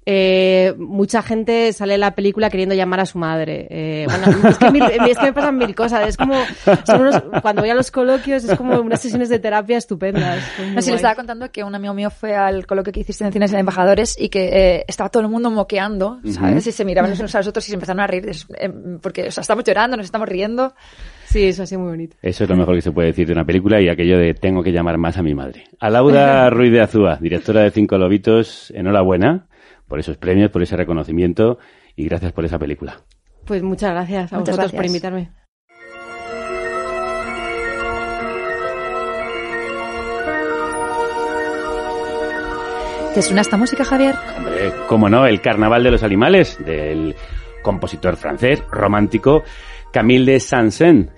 Eh, 0.07 0.75
mucha 0.79 1.23
gente 1.23 1.73
sale 1.73 1.95
en 1.95 2.01
la 2.01 2.15
película 2.17 2.51
queriendo 2.51 2.75
llamar 2.75 3.01
a 3.01 3.07
su 3.07 3.19
madre. 3.19 3.67
Eh, 3.71 4.07
bueno, 4.09 4.27
es 4.49 4.59
que, 4.59 4.71
mil- 4.71 4.83
es 4.83 5.19
que 5.19 5.27
me 5.27 5.33
pasan 5.33 5.57
mil 5.59 5.73
cosas. 5.75 6.09
Es 6.09 6.17
como, 6.17 6.35
son 6.85 7.03
unos- 7.03 7.23
cuando 7.43 7.63
voy 7.63 7.71
a 7.71 7.75
los 7.75 7.91
coloquios 7.93 8.43
es 8.45 8.57
como 8.57 8.81
unas 8.81 9.01
sesiones 9.01 9.29
de 9.29 9.39
terapia 9.39 9.77
estupendas. 9.79 10.43
No, 10.75 10.83
sí, 10.83 10.91
le 10.91 10.97
estaba 10.97 11.15
contando 11.15 11.53
que 11.53 11.63
un 11.63 11.75
amigo 11.75 11.95
mío 11.95 12.11
fue 12.11 12.35
al 12.35 12.67
coloquio 12.67 12.93
que 12.93 13.01
hiciste 13.01 13.25
en 13.25 13.33
Cines 13.33 13.53
de 13.53 13.59
Embajadores 13.59 14.17
y 14.19 14.31
que 14.31 14.49
eh, 14.79 14.85
estaba 14.89 15.11
todo 15.11 15.23
el 15.23 15.29
mundo 15.29 15.51
moqueando, 15.51 16.19
¿sabes? 16.33 16.63
Ujú. 16.65 16.71
Y 16.71 16.73
se 16.73 16.85
miraban 16.85 17.11
los 17.11 17.21
unos 17.21 17.35
a 17.35 17.39
los 17.39 17.47
otros 17.47 17.65
y 17.67 17.69
se 17.69 17.75
empezaron 17.75 18.01
a 18.01 18.07
reír. 18.09 18.29
es- 18.29 18.47
eh, 18.59 18.73
Porque, 19.01 19.29
o 19.29 19.31
sea, 19.31 19.43
estamos 19.43 19.63
llorando, 19.65 19.97
nos 19.97 20.07
estamos 20.07 20.29
riendo. 20.29 20.75
Sí, 21.31 21.45
eso 21.45 21.63
ha 21.63 21.67
sido 21.67 21.83
muy 21.83 21.91
bonito. 21.91 22.17
Eso 22.23 22.43
es 22.43 22.51
lo 22.51 22.57
mejor 22.57 22.75
que 22.75 22.83
se 22.83 22.91
puede 22.91 23.09
decir 23.09 23.25
de 23.25 23.33
una 23.33 23.45
película 23.45 23.81
y 23.81 23.89
aquello 23.89 24.19
de 24.19 24.35
tengo 24.35 24.65
que 24.65 24.73
llamar 24.73 24.99
más 24.99 25.17
a 25.17 25.23
mi 25.23 25.33
madre. 25.33 25.63
Alauda 25.79 26.51
Ruiz 26.51 26.73
de 26.73 26.81
Azúa, 26.81 27.19
directora 27.21 27.63
de 27.63 27.71
Cinco 27.71 27.97
Lobitos, 27.99 28.73
enhorabuena 28.75 29.47
por 29.87 30.01
esos 30.01 30.17
premios, 30.17 30.51
por 30.51 30.61
ese 30.61 30.77
reconocimiento 30.77 31.61
y 31.95 32.07
gracias 32.07 32.33
por 32.33 32.45
esa 32.45 32.59
película. 32.59 33.05
Pues 33.45 33.63
muchas 33.63 33.93
gracias 33.93 34.33
a 34.33 34.39
Muchas 34.39 34.57
vosotros 34.57 34.73
por 34.73 34.87
invitarme. 34.87 35.31
¿Te 43.15 43.23
suena 43.23 43.43
esta 43.43 43.57
música, 43.57 43.85
Javier? 43.85 44.17
Hombre, 44.37 44.73
cómo 44.89 45.09
no, 45.09 45.27
el 45.27 45.41
Carnaval 45.41 45.85
de 45.85 45.93
los 45.93 46.03
Animales, 46.03 46.59
del 46.65 47.15
compositor 47.63 48.17
francés 48.17 48.65
romántico 48.73 49.45
Camille 49.93 50.25
de 50.33 50.41
Saint-Saëns. 50.41 51.09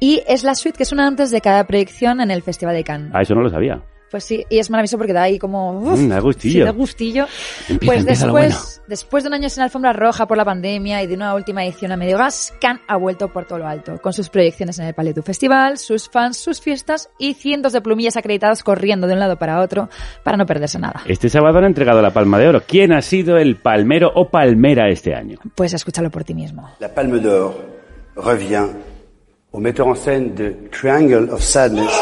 Y 0.00 0.22
es 0.26 0.44
la 0.44 0.54
suite 0.54 0.76
que 0.76 0.84
suena 0.84 1.06
antes 1.06 1.30
de 1.30 1.40
cada 1.40 1.66
proyección 1.66 2.20
en 2.20 2.30
el 2.30 2.42
Festival 2.42 2.74
de 2.74 2.84
Cannes. 2.84 3.10
Ah, 3.14 3.22
eso 3.22 3.34
no 3.34 3.42
lo 3.42 3.48
sabía. 3.50 3.80
Pues 4.08 4.22
sí, 4.22 4.44
y 4.48 4.58
es 4.60 4.70
maravilloso 4.70 4.98
porque 4.98 5.12
da 5.12 5.22
ahí 5.24 5.36
como... 5.36 5.80
uf, 5.80 5.98
Mm, 5.98 6.08
da 6.10 6.20
gustillo. 6.20 6.52
sí, 6.52 6.60
da 6.64 6.70
gustillo. 6.70 7.26
Empieza, 7.68 7.86
pues 7.86 7.98
empieza 8.00 8.24
después, 8.26 8.54
bueno. 8.54 8.84
después 8.86 9.24
de 9.24 9.28
un 9.28 9.34
año 9.34 9.48
sin 9.48 9.62
alfombra 9.64 9.92
roja 9.92 10.26
por 10.28 10.36
la 10.36 10.44
pandemia 10.44 11.02
y 11.02 11.08
de 11.08 11.14
una 11.14 11.34
última 11.34 11.64
edición 11.64 11.90
a 11.90 11.96
medio 11.96 12.16
gas, 12.16 12.54
Cannes 12.60 12.82
ha 12.86 12.96
vuelto 12.98 13.32
por 13.32 13.46
todo 13.46 13.58
lo 13.58 13.66
alto, 13.66 14.00
con 14.00 14.12
sus 14.12 14.28
proyecciones 14.28 14.78
en 14.78 14.86
el 14.86 14.94
Palais 14.94 15.12
du 15.14 15.22
Festival, 15.22 15.76
sus 15.78 16.08
fans, 16.08 16.36
sus 16.36 16.60
fiestas 16.60 17.10
y 17.18 17.34
cientos 17.34 17.72
de 17.72 17.80
plumillas 17.80 18.16
acreditadas 18.16 18.62
corriendo 18.62 19.08
de 19.08 19.14
un 19.14 19.18
lado 19.18 19.38
para 19.38 19.60
otro 19.60 19.88
para 20.22 20.36
no 20.36 20.46
perderse 20.46 20.78
nada. 20.78 21.02
Este 21.06 21.28
sábado 21.28 21.58
han 21.58 21.64
entregado 21.64 22.00
la 22.00 22.12
Palma 22.12 22.38
de 22.38 22.46
Oro. 22.46 22.62
¿Quién 22.64 22.92
ha 22.92 23.02
sido 23.02 23.38
el 23.38 23.56
palmero 23.56 24.12
o 24.14 24.30
palmera 24.30 24.88
este 24.88 25.16
año? 25.16 25.38
Pues 25.56 25.74
escúchalo 25.74 26.10
por 26.12 26.22
ti 26.22 26.32
mismo. 26.32 26.70
La 26.78 26.94
Palme 26.94 27.18
d'Or 27.18 27.75
revient 28.16 28.66
au 29.52 29.58
metteur 29.58 29.86
en 29.86 29.94
scène 29.94 30.34
de 30.34 30.54
Triangle 30.72 31.28
of 31.30 31.42
Sadness. 31.42 31.92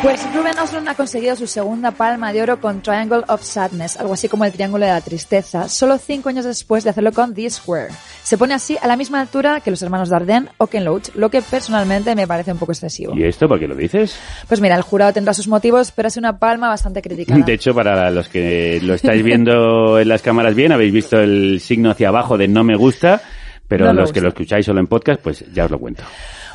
Pues 0.00 0.24
Ruben 0.32 0.56
Östlund 0.56 0.88
ha 0.88 0.94
conseguido 0.94 1.34
su 1.34 1.48
segunda 1.48 1.90
palma 1.90 2.32
de 2.32 2.40
oro 2.40 2.60
con 2.60 2.82
Triangle 2.82 3.22
of 3.26 3.42
Sadness, 3.42 3.96
algo 3.96 4.12
así 4.12 4.28
como 4.28 4.44
el 4.44 4.52
Triángulo 4.52 4.86
de 4.86 4.92
la 4.92 5.00
Tristeza, 5.00 5.68
solo 5.68 5.98
cinco 5.98 6.28
años 6.28 6.44
después 6.44 6.84
de 6.84 6.90
hacerlo 6.90 7.10
con 7.10 7.34
The 7.34 7.50
Square. 7.50 7.88
Se 8.22 8.38
pone 8.38 8.54
así 8.54 8.76
a 8.80 8.86
la 8.86 8.96
misma 8.96 9.20
altura 9.20 9.60
que 9.60 9.72
los 9.72 9.82
hermanos 9.82 10.08
Dardenne 10.08 10.50
o 10.58 10.68
Ken 10.68 10.84
Loach, 10.84 11.08
lo 11.16 11.30
que 11.30 11.42
personalmente 11.42 12.14
me 12.14 12.28
parece 12.28 12.52
un 12.52 12.58
poco 12.58 12.70
excesivo. 12.70 13.12
¿Y 13.16 13.24
esto 13.24 13.48
por 13.48 13.58
qué 13.58 13.66
lo 13.66 13.74
dices? 13.74 14.16
Pues 14.46 14.60
mira, 14.60 14.76
el 14.76 14.82
jurado 14.82 15.12
tendrá 15.12 15.34
sus 15.34 15.48
motivos, 15.48 15.90
pero 15.90 16.06
es 16.06 16.16
una 16.16 16.38
palma 16.38 16.68
bastante 16.68 17.02
criticada. 17.02 17.44
De 17.44 17.54
hecho, 17.54 17.74
para 17.74 18.08
los 18.12 18.28
que 18.28 18.78
lo 18.80 18.94
estáis 18.94 19.24
viendo 19.24 19.98
en 19.98 20.08
las 20.08 20.22
cámaras 20.22 20.54
bien, 20.54 20.70
habéis 20.70 20.92
visto 20.92 21.18
el 21.18 21.58
signo 21.58 21.90
hacia 21.90 22.08
abajo 22.08 22.38
de 22.38 22.46
no 22.46 22.62
me 22.62 22.76
gusta, 22.76 23.20
pero 23.66 23.86
No 23.86 23.94
los 23.94 24.12
que 24.12 24.20
lo 24.20 24.28
escucháis 24.28 24.64
solo 24.64 24.78
en 24.78 24.86
podcast, 24.86 25.20
pues 25.20 25.44
ya 25.52 25.64
os 25.64 25.70
lo 25.72 25.80
cuento. 25.80 26.04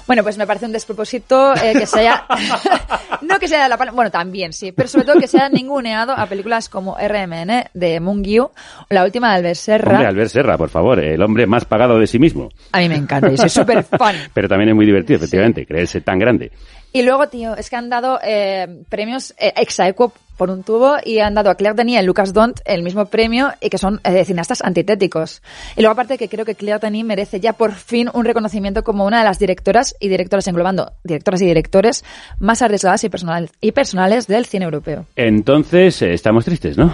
Bueno, 0.07 0.23
pues 0.23 0.37
me 0.37 0.45
parece 0.45 0.65
un 0.65 0.71
despropósito 0.71 1.53
eh, 1.55 1.73
que 1.73 1.85
se 1.85 1.99
haya... 1.99 2.25
no 3.21 3.39
que 3.39 3.47
se 3.47 3.55
haya 3.55 3.67
la. 3.67 3.77
Bueno, 3.91 4.11
también 4.11 4.53
sí, 4.53 4.71
pero 4.71 4.87
sobre 4.87 5.05
todo 5.05 5.19
que 5.19 5.27
se 5.27 5.37
haya 5.37 5.49
ninguneado 5.49 6.13
a 6.13 6.25
películas 6.25 6.69
como 6.69 6.97
RMN 6.97 7.69
de 7.73 7.99
Mungiu, 7.99 8.51
la 8.89 9.03
última 9.03 9.29
de 9.31 9.35
Albert 9.37 9.55
Serra. 9.55 9.91
Hombre, 9.93 10.07
Albert 10.07 10.29
Serra, 10.29 10.57
por 10.57 10.69
favor, 10.69 10.99
el 10.99 11.21
hombre 11.21 11.47
más 11.47 11.65
pagado 11.65 11.97
de 11.97 12.07
sí 12.07 12.19
mismo. 12.19 12.49
A 12.71 12.79
mí 12.79 12.89
me 12.89 12.95
encanta, 12.95 13.29
yo 13.29 13.37
soy 13.37 13.49
súper 13.49 13.83
fan. 13.97 14.15
Pero 14.33 14.47
también 14.47 14.69
es 14.69 14.75
muy 14.75 14.85
divertido, 14.85 15.17
efectivamente, 15.17 15.65
creerse 15.65 16.01
tan 16.01 16.19
grande. 16.19 16.51
Y 16.91 17.01
luego, 17.01 17.27
tío, 17.27 17.55
es 17.55 17.69
que 17.69 17.75
han 17.75 17.89
dado 17.89 18.19
eh, 18.23 18.83
premios 18.87 19.33
eh, 19.39 19.53
ex 19.55 19.79
aequo 19.79 20.13
por 20.37 20.49
un 20.49 20.63
tubo 20.63 20.97
y 21.03 21.19
han 21.19 21.33
dado 21.33 21.49
a 21.49 21.55
Claire 21.55 21.75
Denis 21.75 21.95
y 21.95 21.97
a 21.97 22.01
Lucas 22.01 22.33
Dont 22.33 22.59
el 22.65 22.83
mismo 22.83 23.05
premio 23.05 23.51
y 23.61 23.69
que 23.69 23.77
son 23.77 23.99
eh, 24.03 24.25
cineastas 24.25 24.61
antitéticos. 24.61 25.41
Y 25.75 25.81
luego, 25.81 25.93
aparte, 25.93 26.17
que 26.17 26.29
creo 26.29 26.45
que 26.45 26.55
Claire 26.55 26.79
Denis 26.79 27.05
merece 27.05 27.39
ya 27.39 27.53
por 27.53 27.73
fin 27.73 28.09
un 28.13 28.25
reconocimiento 28.25 28.83
como 28.83 29.05
una 29.05 29.19
de 29.19 29.25
las 29.25 29.39
directoras 29.39 29.95
y 29.99 30.09
directoras, 30.09 30.47
englobando 30.47 30.93
directoras 31.03 31.41
y 31.41 31.45
directores 31.45 32.03
más 32.39 32.61
arriesgadas 32.61 33.03
y, 33.03 33.09
personal, 33.09 33.49
y 33.61 33.71
personales 33.71 34.27
del 34.27 34.45
cine 34.45 34.65
europeo. 34.65 35.05
Entonces, 35.15 36.01
eh, 36.01 36.13
estamos 36.13 36.45
tristes, 36.45 36.77
¿no? 36.77 36.93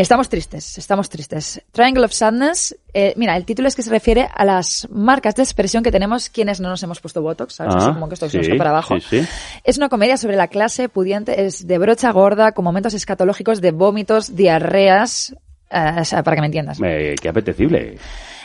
Estamos 0.00 0.30
tristes, 0.30 0.78
estamos 0.78 1.10
tristes. 1.10 1.60
Triangle 1.72 2.06
of 2.06 2.12
Sadness, 2.12 2.74
eh, 2.94 3.12
mira, 3.18 3.36
el 3.36 3.44
título 3.44 3.68
es 3.68 3.76
que 3.76 3.82
se 3.82 3.90
refiere 3.90 4.30
a 4.34 4.46
las 4.46 4.88
marcas 4.90 5.34
de 5.34 5.42
expresión 5.42 5.82
que 5.82 5.92
tenemos 5.92 6.30
quienes 6.30 6.58
no 6.58 6.70
nos 6.70 6.82
hemos 6.82 7.00
puesto 7.00 7.20
Botox, 7.20 7.56
¿sabes? 7.56 7.74
Ah, 7.74 7.78
Así 7.78 7.92
como 7.92 8.08
que 8.08 8.14
esto 8.14 8.30
sí, 8.30 8.40
para 8.54 8.70
abajo. 8.70 8.98
sí, 8.98 9.20
sí. 9.20 9.28
Es 9.62 9.76
una 9.76 9.90
comedia 9.90 10.16
sobre 10.16 10.36
la 10.36 10.48
clase 10.48 10.88
pudiente, 10.88 11.44
es 11.44 11.66
de 11.66 11.76
brocha 11.76 12.10
gorda, 12.12 12.52
con 12.52 12.64
momentos 12.64 12.94
escatológicos 12.94 13.60
de 13.60 13.72
vómitos, 13.72 14.34
diarreas, 14.34 15.34
eh, 15.70 15.96
o 16.00 16.04
sea, 16.06 16.22
para 16.22 16.36
que 16.36 16.40
me 16.40 16.46
entiendas. 16.46 16.78
Eh, 16.82 17.14
qué 17.20 17.28
apetecible. 17.28 17.98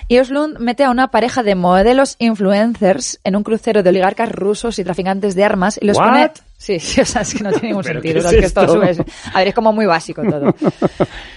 Y 0.10 0.20
Oslund 0.20 0.60
mete 0.60 0.84
a 0.84 0.90
una 0.90 1.08
pareja 1.08 1.42
de 1.42 1.56
modelos 1.56 2.18
influencers 2.20 3.22
en 3.24 3.38
un 3.38 3.44
crucero 3.44 3.82
de 3.82 3.92
oligarcas 3.92 4.30
rusos 4.30 4.78
y 4.78 4.84
traficantes 4.84 5.36
de 5.36 5.46
armas 5.46 5.80
y 5.82 5.86
los 5.86 5.98
What? 5.98 6.06
pone... 6.06 6.32
Sí, 6.58 6.80
sí, 6.80 7.02
o 7.02 7.06
sea, 7.06 7.22
es 7.22 7.34
que 7.34 7.44
no 7.44 7.52
tiene 7.52 7.68
ningún 7.70 7.84
¿Pero 7.86 8.02
sentido. 8.02 8.20
es 8.20 8.26
Es 8.26 8.40
que 8.40 8.46
esto 8.46 8.62
esto? 8.62 8.74
sube- 8.76 9.06
a 9.34 9.40
ver, 9.40 9.48
es 9.50 9.54
como 9.54 9.74
muy 9.74 9.86
básico 9.86 10.22
todo. 10.24 10.54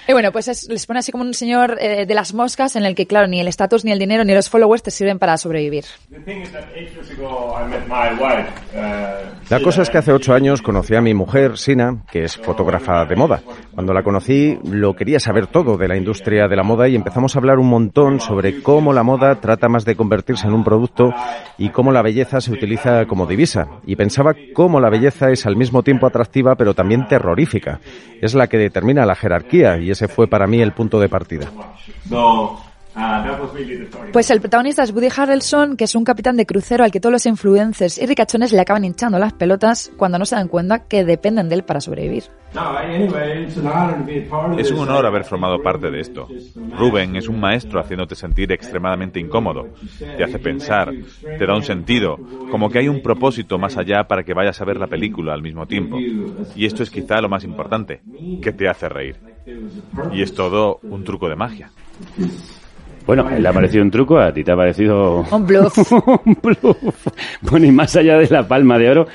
Y 0.09 0.13
bueno, 0.15 0.33
pues 0.33 0.49
es- 0.49 0.67
les 0.71 0.87
pone 0.87 1.01
así 1.01 1.13
como 1.13 1.23
un 1.23 1.35
señor 1.35 1.77
eh, 1.83 2.07
de 2.07 2.15
las 2.15 2.33
moscas 2.33 2.77
en 2.77 2.87
el 2.87 2.95
que, 2.95 3.07
claro, 3.07 3.27
ni 3.27 3.41
el 3.41 3.47
estatus, 3.49 3.85
ni 3.85 3.93
el 3.93 3.99
dinero, 3.99 4.25
ni 4.25 4.33
los 4.33 4.49
followers 4.49 4.83
te 4.83 4.91
sirven 4.91 5.19
para 5.19 5.37
sobrevivir. 5.37 5.85
La 9.51 9.61
cosa 9.61 9.83
es 9.83 9.91
que 9.91 9.99
hace 9.99 10.13
ocho 10.13 10.35
años 10.35 10.61
conocí 10.63 10.95
a 10.95 11.01
mi 11.01 11.15
mujer, 11.15 11.57
Sina, 11.57 12.05
que 12.11 12.25
es 12.25 12.37
fotógrafa 12.37 13.05
de 13.07 13.17
moda. 13.17 13.41
Cuando 13.75 13.95
la 13.95 14.03
conocí, 14.03 14.59
lo 14.65 14.95
quería 14.95 15.21
saber 15.21 15.47
todo 15.47 15.77
de 15.77 15.89
la 15.89 15.97
industria 15.97 16.49
de 16.49 16.57
la 16.57 16.63
moda 16.63 16.89
y 16.89 16.95
empezamos 16.97 17.35
a 17.35 17.39
hablar 17.39 17.59
un 17.59 17.69
montón 17.69 18.21
sobre 18.21 18.63
cómo 18.63 18.93
la 18.93 19.03
moda 19.03 19.41
trata 19.41 19.69
más 19.69 19.85
de 19.85 19.97
convertirse 19.97 20.47
en 20.47 20.53
un 20.55 20.65
producto 20.65 21.13
y 21.57 21.71
cómo 21.71 21.93
la 21.93 22.03
belleza 22.03 22.41
se 22.41 22.53
utiliza 22.53 23.07
como 23.07 23.27
divisa. 23.27 23.69
Y 23.87 23.97
pensaba 23.97 24.35
cómo 24.55 24.81
la 24.81 24.91
belleza 24.91 25.08
es 25.09 25.47
al 25.47 25.57
mismo 25.57 25.83
tiempo 25.83 26.07
atractiva 26.07 26.55
pero 26.55 26.75
también 26.75 27.07
terrorífica. 27.09 27.81
Es 28.21 28.35
la 28.35 28.47
que 28.47 28.59
determina 28.59 29.07
la 29.07 29.15
jerarquía 29.15 29.79
y 29.79 29.91
ese 29.91 30.09
fue 30.09 30.27
para 30.29 30.47
mí 30.47 30.61
el 30.61 30.73
punto 30.73 31.01
de 31.01 31.09
partida. 31.09 31.51
Pues 34.13 34.31
el 34.31 34.41
protagonista 34.41 34.83
es 34.83 34.93
Woody 34.93 35.09
Harrelson, 35.15 35.77
que 35.77 35.85
es 35.85 35.95
un 35.95 36.05
capitán 36.05 36.37
de 36.37 36.47
crucero 36.47 36.85
al 36.85 36.91
que 36.91 37.01
todos 37.01 37.13
los 37.13 37.27
influencers 37.27 37.99
y 37.99 38.07
ricachones 38.07 38.53
le 38.53 38.61
acaban 38.61 38.85
hinchando 38.85 39.19
las 39.19 39.33
pelotas 39.33 39.93
cuando 39.97 40.19
no 40.19 40.25
se 40.25 40.35
dan 40.35 40.49
cuenta 40.49 40.85
que 40.87 41.05
dependen 41.05 41.49
de 41.49 41.57
él 41.57 41.63
para 41.63 41.81
sobrevivir. 41.81 42.25
Es 44.57 44.71
un 44.71 44.79
honor 44.79 45.07
haber 45.07 45.25
formado 45.25 45.63
parte 45.63 45.91
de 45.91 46.01
esto. 46.01 46.29
Rubén 46.77 47.15
es 47.17 47.29
un 47.29 47.39
maestro 47.39 47.79
haciéndote 47.79 48.15
sentir 48.15 48.51
extremadamente 48.53 49.21
incómodo. 49.21 49.69
Te 49.99 50.25
hace 50.25 50.39
pensar, 50.39 50.93
te 51.21 51.47
da 51.47 51.55
un 51.55 51.63
sentido, 51.63 52.19
como 52.51 52.71
que 52.71 52.79
hay 52.79 52.89
un 52.89 53.03
propósito 53.03 53.59
más 53.59 53.77
allá 53.77 54.05
para 54.09 54.25
que 54.25 54.33
vayas 54.35 54.61
a 54.61 54.65
ver 54.65 54.79
la 54.79 54.87
película 54.87 55.35
al 55.35 55.43
mismo 55.43 55.67
tiempo. 55.67 55.99
Y 56.57 56.65
esto 56.65 56.83
es 56.83 56.91
quizá 56.91 57.21
lo 57.21 57.29
más 57.29 57.45
importante, 57.45 58.01
que 58.43 58.53
te 58.53 58.69
hace 58.69 58.89
reír. 58.89 59.17
Y 60.13 60.23
es 60.23 60.35
todo 60.35 60.81
un 60.83 61.05
truco 61.05 61.29
de 61.29 61.37
magia. 61.37 61.71
Bueno, 63.09 63.27
le 63.31 63.49
ha 63.49 63.53
parecido 63.55 63.83
un 63.83 63.91
truco, 63.91 64.19
a 64.19 64.35
ti 64.35 64.45
te 64.45 64.53
ha 64.53 64.55
parecido 64.55 65.25
Un 65.31 65.47
bluff. 65.47 65.93
un 66.27 66.39
bluff. 66.43 67.07
Bueno, 67.41 67.65
y 67.65 67.73
más 67.73 67.97
allá 67.97 68.19
de 68.19 68.29
la 68.29 68.47
palma 68.47 68.77
de 68.77 68.91
oro, 68.91 69.07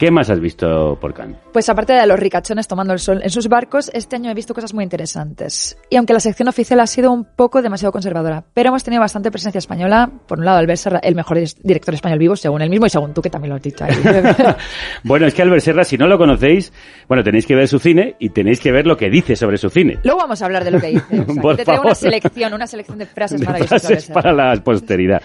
¿qué 0.00 0.10
más 0.10 0.30
has 0.30 0.40
visto 0.40 0.98
por 1.00 1.14
Cannes? 1.14 1.36
Pues 1.52 1.68
aparte 1.68 1.92
de 1.92 2.06
los 2.06 2.18
ricachones 2.18 2.66
tomando 2.66 2.92
el 2.94 2.98
sol 2.98 3.20
en 3.22 3.30
sus 3.30 3.46
barcos, 3.48 3.90
este 3.94 4.16
año 4.16 4.30
he 4.30 4.34
visto 4.34 4.54
cosas 4.54 4.72
muy 4.74 4.82
interesantes. 4.82 5.76
Y 5.90 5.96
aunque 5.96 6.12
la 6.14 6.20
sección 6.20 6.48
oficial 6.48 6.80
ha 6.80 6.86
sido 6.86 7.12
un 7.12 7.24
poco 7.24 7.60
demasiado 7.62 7.92
conservadora, 7.92 8.42
pero 8.54 8.70
hemos 8.70 8.82
tenido 8.82 9.00
bastante 9.00 9.30
presencia 9.30 9.58
española. 9.58 10.10
Por 10.26 10.38
un 10.38 10.46
lado, 10.46 10.58
Albert 10.58 10.78
Serra, 10.80 10.98
el 11.02 11.14
mejor 11.14 11.38
director 11.62 11.94
español 11.94 12.18
vivo, 12.18 12.34
según 12.34 12.62
él 12.62 12.70
mismo, 12.70 12.86
y 12.86 12.90
según 12.90 13.12
tú, 13.12 13.20
que 13.20 13.30
también 13.30 13.50
lo 13.50 13.56
has 13.56 13.62
dicho 13.62 13.84
ahí. 13.84 13.94
Bueno, 15.04 15.26
es 15.26 15.34
que 15.34 15.42
Albert 15.42 15.62
Serra, 15.62 15.84
si 15.84 15.96
no 15.98 16.06
lo 16.06 16.16
conocéis, 16.18 16.72
bueno, 17.06 17.22
tenéis 17.22 17.46
que 17.46 17.54
ver 17.54 17.68
su 17.68 17.78
cine 17.78 18.16
y 18.18 18.30
tenéis 18.30 18.58
que 18.60 18.72
ver 18.72 18.86
lo 18.86 18.96
que 18.96 19.10
dice 19.10 19.36
sobre 19.36 19.58
su 19.58 19.68
cine. 19.70 19.98
Luego 20.02 20.20
vamos 20.20 20.40
a 20.40 20.46
hablar 20.46 20.64
de 20.64 20.70
lo 20.70 20.80
que 20.80 20.86
dice. 20.88 21.20
O 21.28 21.32
sea, 21.34 21.42
Por 21.42 21.56
te 21.56 21.64
traigo 21.64 21.82
una 21.82 21.94
favor. 21.94 21.96
selección, 21.96 22.54
una 22.54 22.66
selección 22.66 22.98
de 22.98 23.06
frases 23.06 23.40
De 23.40 23.46
maravillosas. 23.46 23.82
frases 23.82 24.10
para 24.10 24.32
la 24.32 24.54
posteridad. 24.62 25.20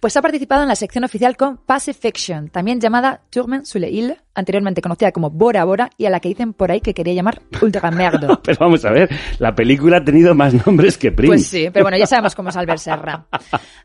Pues 0.00 0.16
ha 0.16 0.22
participado 0.22 0.62
en 0.62 0.68
la 0.68 0.76
sección 0.76 1.02
oficial 1.02 1.36
con 1.36 1.56
Pacifiction, 1.56 2.50
también 2.50 2.80
llamada 2.80 3.22
Tourment 3.30 3.64
sur 3.64 3.80
le 3.80 3.90
Île, 3.90 4.20
anteriormente 4.38 4.80
conocida 4.80 5.12
como 5.12 5.30
Bora 5.30 5.64
Bora, 5.64 5.90
y 5.96 6.06
a 6.06 6.10
la 6.10 6.20
que 6.20 6.28
dicen 6.28 6.52
por 6.52 6.70
ahí 6.70 6.80
que 6.80 6.94
quería 6.94 7.14
llamar 7.14 7.40
Ultra 7.60 7.90
Merdo. 7.90 8.40
Pero 8.44 8.58
vamos 8.60 8.84
a 8.84 8.90
ver, 8.90 9.08
la 9.38 9.54
película 9.54 9.98
ha 9.98 10.04
tenido 10.04 10.34
más 10.34 10.54
nombres 10.66 10.96
que 10.96 11.12
Prince. 11.12 11.34
Pues 11.34 11.46
sí, 11.46 11.68
pero 11.72 11.84
bueno, 11.84 11.98
ya 11.98 12.06
sabemos 12.06 12.34
cómo 12.34 12.50
es 12.50 12.56
Albert 12.56 12.78
Serra. 12.78 13.26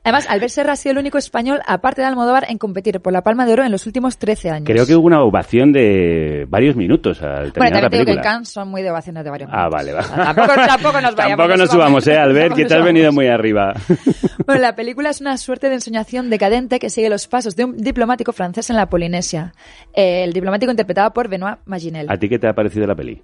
Además, 0.03 0.27
Albert 0.29 0.51
Serra 0.51 0.73
ha 0.73 0.75
sido 0.75 0.93
el 0.93 0.97
único 0.99 1.17
español, 1.17 1.59
aparte 1.65 2.01
de 2.01 2.07
Almodóvar, 2.07 2.45
en 2.49 2.57
competir 2.57 2.99
por 2.99 3.13
la 3.13 3.21
Palma 3.23 3.45
de 3.45 3.53
Oro 3.53 3.63
en 3.63 3.71
los 3.71 3.85
últimos 3.85 4.17
13 4.17 4.49
años. 4.49 4.65
Creo 4.65 4.85
que 4.85 4.95
hubo 4.95 5.05
una 5.05 5.21
ovación 5.21 5.71
de 5.71 6.45
varios 6.49 6.75
minutos 6.75 7.21
al 7.21 7.51
Bueno, 7.51 7.53
terminar 7.53 7.73
la 7.73 7.81
también 7.81 7.89
te 7.89 7.97
digo 7.97 8.05
que 8.05 8.11
en 8.11 8.15
película. 8.17 8.21
Cannes 8.21 8.49
son 8.49 8.67
muy 8.69 8.81
de 8.81 8.91
ovaciones 8.91 9.23
de 9.23 9.29
varios 9.29 9.49
Ah, 9.51 9.69
vale, 9.69 9.93
va. 9.93 10.03
Tampoco, 10.03 10.53
tampoco 10.55 11.01
nos 11.01 11.15
vayamos. 11.15 11.37
Tampoco 11.37 11.57
nos 11.57 11.69
subamos, 11.69 12.07
¿eh, 12.07 12.17
Albert? 12.17 12.55
Que 12.55 12.65
te 12.65 12.75
has 12.75 12.83
venido 12.83 13.11
muy 13.11 13.27
arriba. 13.27 13.73
Bueno, 14.45 14.61
la 14.61 14.75
película 14.75 15.09
es 15.09 15.21
una 15.21 15.37
suerte 15.37 15.69
de 15.69 15.75
ensoñación 15.75 16.29
decadente 16.29 16.79
que 16.79 16.89
sigue 16.89 17.09
los 17.09 17.27
pasos 17.27 17.55
de 17.55 17.63
un 17.63 17.77
diplomático 17.77 18.33
francés 18.33 18.69
en 18.69 18.75
la 18.75 18.89
Polinesia. 18.89 19.53
Eh, 19.93 20.25
el 20.25 20.33
diplomático 20.43 20.71
interpretado 20.71 21.13
por 21.13 21.29
Benoit 21.29 21.59
Maginel. 21.65 22.07
¿A 22.09 22.17
ti 22.17 22.29
qué 22.29 22.37
te 22.37 22.47
ha 22.47 22.53
parecido 22.53 22.85
la 22.85 22.95
peli? 22.95 23.23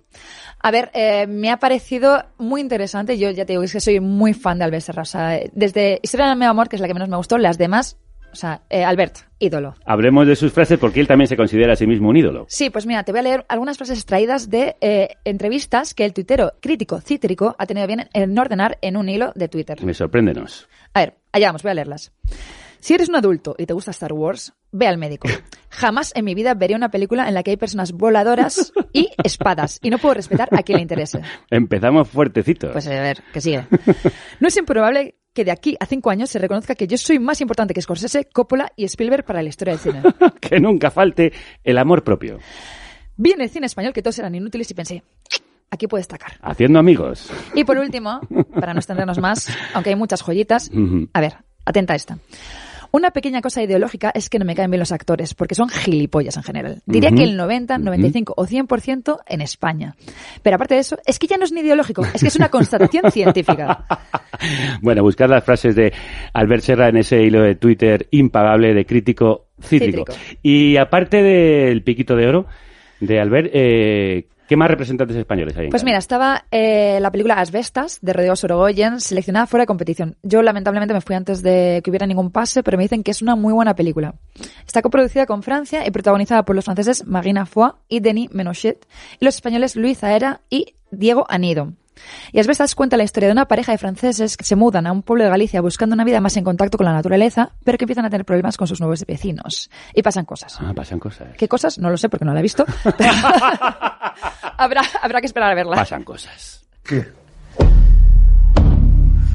A 0.62 0.72
ver, 0.72 0.90
eh, 0.94 1.28
me 1.28 1.52
ha 1.52 1.58
parecido 1.58 2.24
muy 2.38 2.62
interesante. 2.62 3.18
Yo 3.18 3.30
ya 3.32 3.46
te 3.46 3.54
digo, 3.54 3.64
es 3.64 3.74
que 3.74 3.80
soy 3.80 4.00
muy 4.00 4.34
fan 4.34 4.58
de 4.58 4.66
Albert 4.66 4.84
Serra. 4.84 5.02
O 5.04 5.06
sea, 5.06 5.40
desde 5.54 6.00
Historia 6.02 6.28
del 6.28 6.38
medio 6.38 6.52
amor, 6.52 6.70
que 6.70 6.76
es 6.76 6.82
la 6.82 6.88
que 6.88 6.94
menos 6.94 7.10
me 7.10 7.18
gustó, 7.18 7.38
las 7.38 7.58
demás, 7.58 7.98
o 8.32 8.36
sea, 8.36 8.62
eh, 8.70 8.84
Albert, 8.84 9.18
ídolo. 9.40 9.76
Hablemos 9.86 10.28
de 10.28 10.36
sus 10.36 10.52
frases 10.52 10.78
porque 10.78 11.00
él 11.00 11.08
también 11.08 11.28
se 11.28 11.36
considera 11.36 11.74
a 11.74 11.76
sí 11.76 11.88
mismo 11.88 12.10
un 12.10 12.18
ídolo. 12.18 12.46
Sí, 12.48 12.70
pues 12.70 12.86
mira, 12.86 13.04
te 13.04 13.12
voy 13.12 13.20
a 13.20 13.24
leer 13.24 13.46
algunas 13.50 13.78
frases 13.78 13.98
extraídas 13.98 14.50
de 14.50 14.76
eh, 14.82 15.16
entrevistas 15.26 15.94
que 15.94 16.06
el 16.06 16.14
tuitero 16.14 16.54
crítico 16.62 17.00
cítrico 17.02 17.56
ha 17.58 17.66
tenido 17.66 17.88
bien 17.88 18.08
en 18.14 18.38
ordenar 18.38 18.78
en 18.82 18.98
un 18.98 19.10
hilo 19.10 19.32
de 19.36 19.48
Twitter. 19.48 19.84
Me 19.84 19.94
sorpréndenos. 19.94 20.68
A 20.94 21.00
ver, 21.02 21.16
allá 21.32 21.48
vamos, 21.48 21.64
voy 21.64 21.72
a 21.72 21.76
leerlas. 21.76 22.12
Si 22.80 22.94
eres 22.94 23.10
un 23.10 23.16
adulto 23.16 23.56
y 23.58 23.66
te 23.66 23.74
gusta 23.74 23.92
Star 23.92 24.14
Wars, 24.14 24.54
ve 24.72 24.88
al 24.88 24.98
médico. 24.98 25.28
Jamás 25.70 26.14
en 26.16 26.26
mi 26.26 26.34
vida 26.34 26.54
veré 26.54 26.76
una 26.76 26.90
película 26.90 27.28
en 27.28 27.34
la 27.34 27.44
que 27.44 27.52
hay 27.52 27.58
personas 27.58 27.92
voladoras 27.92 28.72
y 28.94 29.10
espadas 29.24 29.80
y 29.82 29.90
no 29.90 29.98
puedo 29.98 30.16
respetar 30.16 30.50
a 30.52 30.64
quien 30.64 30.78
le 30.78 30.82
interese. 30.84 31.22
Empezamos 31.50 32.08
fuertecitos. 32.08 32.72
Pues 32.72 32.88
a 32.88 32.92
ver, 32.92 33.22
que 33.34 33.42
sigue. 33.42 33.66
No 34.40 34.48
es 34.48 34.58
improbable 34.58 35.16
que 35.34 35.46
de 35.46 35.52
aquí 35.52 35.78
a 35.80 35.86
cinco 35.86 36.10
años 36.10 36.30
se 36.30 36.40
reconozca 36.40 36.76
que 36.76 36.88
yo 36.88 36.98
soy 36.98 37.20
más 37.20 37.42
importante 37.42 37.74
que 37.74 37.82
Scorsese, 37.82 38.26
Coppola 38.26 38.72
y 38.76 38.86
Spielberg 38.86 39.26
para 39.26 39.42
la 39.44 39.50
historia 39.50 39.74
del 39.74 39.80
cine. 39.82 40.02
que 40.42 40.60
nunca 40.60 40.90
falte 40.90 41.34
el 41.64 41.78
amor 41.78 42.04
propio. 42.04 42.40
Vi 43.18 43.32
en 43.32 43.42
el 43.42 43.50
cine 43.50 43.66
español 43.66 43.94
que 43.94 44.02
todos 44.02 44.18
eran 44.20 44.34
inútiles 44.36 44.72
y 44.72 44.74
pensé, 44.74 45.04
aquí 45.70 45.88
puedo 45.88 46.00
destacar. 46.00 46.40
Haciendo 46.42 46.80
amigos. 46.80 47.30
Y 47.54 47.64
por 47.66 47.78
último, 47.78 48.22
para 48.54 48.74
no 48.74 48.80
extendernos 48.80 49.20
más, 49.20 49.48
aunque 49.74 49.90
hay 49.90 49.96
muchas 49.96 50.22
joyitas, 50.22 50.72
a 51.14 51.22
ver, 51.22 51.36
atenta 51.66 51.94
a 51.94 51.96
esta. 51.96 52.18
Una 52.92 53.12
pequeña 53.12 53.42
cosa 53.42 53.62
ideológica 53.62 54.12
es 54.14 54.30
que 54.30 54.40
no 54.40 54.46
me 54.46 54.56
caen 54.56 54.72
bien 54.72 54.80
los 54.80 54.92
actores, 54.92 55.34
porque 55.34 55.56
son 55.56 55.70
gilipollas 55.70 56.38
en 56.38 56.44
general. 56.44 56.82
Diría 56.86 57.12
que 57.12 57.24
el 57.24 57.38
90, 57.38 57.78
95 57.78 58.34
o 58.36 58.46
100% 58.46 59.20
en 59.28 59.42
España. 59.42 59.96
Pero 60.42 60.56
aparte 60.56 60.76
de 60.76 60.82
eso, 60.82 60.98
es 61.06 61.20
que 61.20 61.28
ya 61.28 61.38
no 61.38 61.46
es 61.46 61.52
ni 61.52 61.62
ideológico, 61.62 62.04
es 62.14 62.22
que 62.22 62.28
es 62.28 62.36
una 62.36 62.50
constatación 62.50 63.12
científica. 63.12 63.86
Bueno, 64.82 65.04
buscar 65.04 65.30
las 65.30 65.44
frases 65.44 65.76
de 65.76 65.94
Albert 66.34 66.64
Serra 66.64 66.90
en 66.90 66.98
ese 66.98 67.22
hilo 67.22 67.42
de 67.42 67.56
Twitter 67.56 68.08
impagable 68.12 68.74
de 68.74 68.86
crítico 68.86 69.48
cítrico. 69.62 70.12
Cítrico. 70.12 70.38
Y 70.42 70.78
aparte 70.78 71.22
del 71.22 71.84
piquito 71.84 72.16
de 72.16 72.28
oro 72.28 72.46
de 73.00 73.20
Albert, 73.20 73.52
eh, 73.54 74.28
¿qué 74.50 74.58
más 74.58 74.68
representantes 74.68 75.16
españoles 75.16 75.56
hay? 75.56 75.70
Pues 75.70 75.84
mira, 75.84 76.00
estaba 76.00 76.46
eh, 76.50 76.98
la 77.00 77.12
película 77.12 77.36
Asbestas 77.36 78.00
de 78.02 78.14
Rodrigo 78.14 78.36
Sorogoyen 78.36 79.00
seleccionada 79.00 79.46
fuera 79.46 79.62
de 79.62 79.68
competición. 79.68 80.18
Yo 80.24 80.42
lamentablemente 80.42 80.94
me 80.94 81.02
fui 81.02 81.16
antes 81.16 81.44
de 81.44 81.82
que 81.84 81.92
hubiera 81.92 82.08
ningún 82.08 82.32
pase, 82.32 82.64
pero 82.64 82.76
me 82.76 82.84
dicen 82.84 83.04
que 83.04 83.12
es 83.12 83.22
una 83.22 83.36
muy 83.36 83.54
buena 83.54 83.76
película. 83.76 84.16
Está 84.66 84.82
coproducida 84.82 85.28
con 85.28 85.44
Francia 85.44 85.86
y 85.86 85.92
protagonizada 85.92 86.44
por 86.44 86.56
los 86.56 86.66
franceses 86.66 87.06
Marina 87.06 87.46
Foy 87.46 87.72
y 87.88 88.00
Denis 88.00 88.34
Menochet 88.34 88.88
y 89.20 89.26
los 89.26 89.36
españoles 89.36 89.76
Luis 89.76 90.04
Aera 90.04 90.42
y 90.50 90.74
Diego 90.90 91.26
Anido. 91.30 91.74
Y 92.32 92.40
Asbestas 92.40 92.76
cuenta 92.76 92.98
la 92.98 93.04
historia 93.04 93.28
de 93.28 93.34
una 93.34 93.48
pareja 93.48 93.72
de 93.72 93.78
franceses 93.78 94.38
que 94.38 94.44
se 94.44 94.56
mudan 94.56 94.88
a 94.88 94.92
un 94.92 95.02
pueblo 95.02 95.24
de 95.24 95.30
Galicia 95.30 95.62
buscando 95.62 95.94
una 95.94 96.04
vida 96.04 96.22
más 96.22 96.36
en 96.38 96.44
contacto 96.44 96.78
con 96.78 96.86
la 96.86 96.94
naturaleza, 96.94 97.52
pero 97.64 97.78
que 97.78 97.86
empiezan 97.86 98.06
a 98.06 98.10
tener 98.10 98.26
problemas 98.26 98.58
con 98.58 98.68
sus 98.68 98.80
nuevos 98.80 99.06
vecinos. 99.06 99.70
Y 99.94 100.02
pasan 100.02 100.26
cosas. 100.26 100.58
Ah, 100.60 100.74
pasan 100.76 101.00
cosas. 101.00 101.30
¿Qué 101.38 101.48
cosas? 101.48 101.80
No 101.80 101.90
lo 101.90 101.98
sé 101.98 102.10
porque 102.10 102.26
no 102.26 102.34
la 102.34 102.40
he 102.40 102.44
visto. 102.44 102.66
habrá, 104.58 104.82
habrá 105.02 105.22
que 105.22 105.28
esperar 105.28 105.52
a 105.52 105.56
verla. 105.56 105.76
Pasan 105.76 106.04
cosas. 106.04 106.64
¿Qué? 106.84 107.08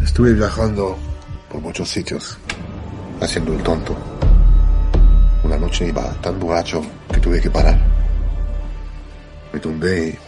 Estuve 0.03 0.35
viajando 0.35 0.97
por 1.51 1.61
muchos 1.61 1.89
sitios, 1.89 2.39
haciendo 3.21 3.55
el 3.55 3.63
tonto. 3.63 3.97
Una 5.45 5.57
noche 5.57 5.89
iba 5.89 6.13
tan 6.21 6.39
borracho 6.39 6.83
que 7.13 7.21
tuve 7.21 7.41
que 7.41 7.51
parar. 7.51 7.79
Me 9.53 9.61
tumbé 9.61 10.09
y 10.09 10.19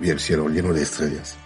vi 0.00 0.10
el 0.10 0.18
cielo 0.18 0.48
lleno 0.48 0.72
de 0.72 0.82
estrellas. 0.82 1.36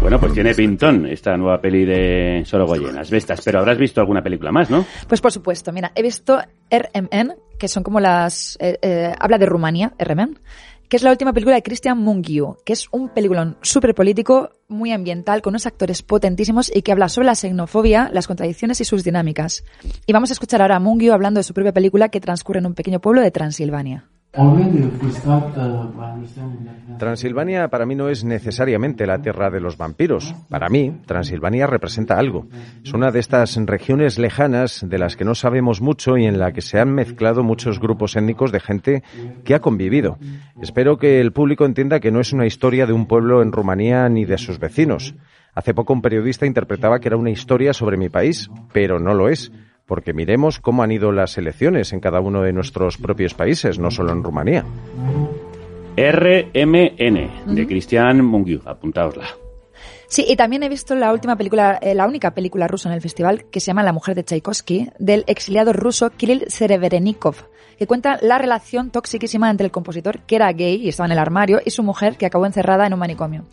Bueno, 0.00 0.20
pues 0.20 0.32
tiene 0.32 0.54
pintón 0.54 1.06
esta 1.06 1.36
nueva 1.36 1.60
peli 1.60 1.84
de 1.84 2.42
Sorogoyen, 2.46 2.94
Las 2.94 3.10
Bestas, 3.10 3.40
pero 3.44 3.58
habrás 3.58 3.76
visto 3.76 4.00
alguna 4.00 4.22
película 4.22 4.52
más, 4.52 4.70
¿no? 4.70 4.86
Pues 5.06 5.20
por 5.20 5.32
supuesto, 5.32 5.72
mira, 5.72 5.92
he 5.94 6.02
visto 6.02 6.38
RMN, 6.70 7.34
que 7.58 7.68
son 7.68 7.82
como 7.82 8.00
las... 8.00 8.56
eh, 8.60 8.78
eh, 8.80 9.12
habla 9.18 9.38
de 9.38 9.46
Rumanía, 9.46 9.92
RMN, 9.98 10.38
que 10.88 10.96
es 10.96 11.02
la 11.02 11.10
última 11.10 11.32
película 11.32 11.56
de 11.56 11.62
Christian 11.62 11.98
Mungiu, 11.98 12.56
que 12.64 12.72
es 12.72 12.86
un 12.92 13.10
peliculón 13.10 13.58
súper 13.60 13.94
político, 13.94 14.50
muy 14.68 14.92
ambiental, 14.92 15.42
con 15.42 15.52
unos 15.52 15.66
actores 15.66 16.02
potentísimos 16.02 16.74
y 16.74 16.82
que 16.82 16.92
habla 16.92 17.08
sobre 17.08 17.26
la 17.26 17.34
xenofobia, 17.34 18.08
las 18.12 18.26
contradicciones 18.26 18.80
y 18.80 18.84
sus 18.84 19.04
dinámicas. 19.04 19.64
Y 20.06 20.12
vamos 20.12 20.30
a 20.30 20.32
escuchar 20.32 20.62
ahora 20.62 20.76
a 20.76 20.80
Mungiu 20.80 21.12
hablando 21.12 21.38
de 21.38 21.44
su 21.44 21.52
propia 21.52 21.72
película 21.72 22.08
que 22.08 22.20
transcurre 22.20 22.60
en 22.60 22.66
un 22.66 22.74
pequeño 22.74 23.00
pueblo 23.00 23.20
de 23.20 23.30
Transilvania. 23.30 24.08
Transilvania 26.98 27.68
para 27.68 27.86
mí 27.86 27.94
no 27.94 28.10
es 28.10 28.24
necesariamente 28.24 29.06
la 29.06 29.22
tierra 29.22 29.50
de 29.50 29.60
los 29.60 29.78
vampiros. 29.78 30.34
Para 30.50 30.68
mí, 30.68 31.00
Transilvania 31.06 31.66
representa 31.66 32.18
algo. 32.18 32.46
Es 32.84 32.92
una 32.92 33.10
de 33.10 33.20
estas 33.20 33.56
regiones 33.56 34.18
lejanas 34.18 34.84
de 34.86 34.98
las 34.98 35.16
que 35.16 35.24
no 35.24 35.34
sabemos 35.34 35.80
mucho 35.80 36.18
y 36.18 36.26
en 36.26 36.38
la 36.38 36.52
que 36.52 36.60
se 36.60 36.78
han 36.78 36.94
mezclado 36.94 37.42
muchos 37.42 37.80
grupos 37.80 38.16
étnicos 38.16 38.52
de 38.52 38.60
gente 38.60 39.02
que 39.44 39.54
ha 39.54 39.60
convivido. 39.60 40.18
Espero 40.60 40.98
que 40.98 41.20
el 41.20 41.32
público 41.32 41.64
entienda 41.64 42.00
que 42.00 42.10
no 42.10 42.20
es 42.20 42.32
una 42.32 42.46
historia 42.46 42.86
de 42.86 42.92
un 42.92 43.06
pueblo 43.06 43.40
en 43.40 43.50
Rumanía 43.50 44.08
ni 44.08 44.26
de 44.26 44.36
sus 44.36 44.58
vecinos. 44.58 45.14
Hace 45.54 45.74
poco 45.74 45.92
un 45.94 46.02
periodista 46.02 46.46
interpretaba 46.46 47.00
que 47.00 47.08
era 47.08 47.16
una 47.16 47.30
historia 47.30 47.72
sobre 47.72 47.96
mi 47.96 48.10
país, 48.10 48.50
pero 48.72 49.00
no 49.00 49.14
lo 49.14 49.28
es. 49.28 49.50
Porque 49.88 50.12
miremos 50.12 50.60
cómo 50.60 50.82
han 50.82 50.92
ido 50.92 51.12
las 51.12 51.38
elecciones 51.38 51.94
en 51.94 52.00
cada 52.00 52.20
uno 52.20 52.42
de 52.42 52.52
nuestros 52.52 52.98
propios 52.98 53.32
países, 53.32 53.78
no 53.78 53.90
solo 53.90 54.12
en 54.12 54.22
Rumanía. 54.22 54.64
RMN, 55.96 57.54
de 57.54 57.66
Cristian 57.66 58.22
Mungiu, 58.22 58.60
apuntaosla. 58.66 59.26
Sí, 60.06 60.26
y 60.28 60.36
también 60.36 60.62
he 60.62 60.68
visto 60.68 60.94
la 60.94 61.10
última 61.12 61.36
película, 61.36 61.78
eh, 61.80 61.94
la 61.94 62.06
única 62.06 62.32
película 62.32 62.68
rusa 62.68 62.90
en 62.90 62.94
el 62.96 63.00
festival, 63.00 63.46
que 63.50 63.60
se 63.60 63.68
llama 63.68 63.82
La 63.82 63.94
mujer 63.94 64.14
de 64.14 64.24
Tchaikovsky, 64.24 64.90
del 64.98 65.24
exiliado 65.26 65.72
ruso 65.72 66.10
Kirill 66.10 66.44
Sereverenikov, 66.48 67.36
que 67.78 67.86
cuenta 67.86 68.18
la 68.20 68.36
relación 68.36 68.90
toxiquísima 68.90 69.50
entre 69.50 69.64
el 69.64 69.70
compositor, 69.70 70.20
que 70.20 70.36
era 70.36 70.52
gay 70.52 70.82
y 70.82 70.90
estaba 70.90 71.06
en 71.06 71.12
el 71.12 71.18
armario, 71.18 71.60
y 71.64 71.70
su 71.70 71.82
mujer, 71.82 72.16
que 72.16 72.26
acabó 72.26 72.44
encerrada 72.44 72.86
en 72.86 72.92
un 72.92 72.98
manicomio. 72.98 73.44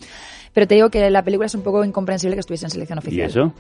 Pero 0.54 0.68
te 0.68 0.76
digo 0.76 0.90
que 0.90 1.10
la 1.10 1.24
película 1.24 1.46
es 1.46 1.56
un 1.56 1.62
poco 1.62 1.84
incomprensible 1.84 2.36
que 2.36 2.42
estuviese 2.42 2.66
en 2.66 2.72
selección 2.72 3.00
¿Y 3.00 3.00
oficial. 3.00 3.30
eso? 3.30 3.54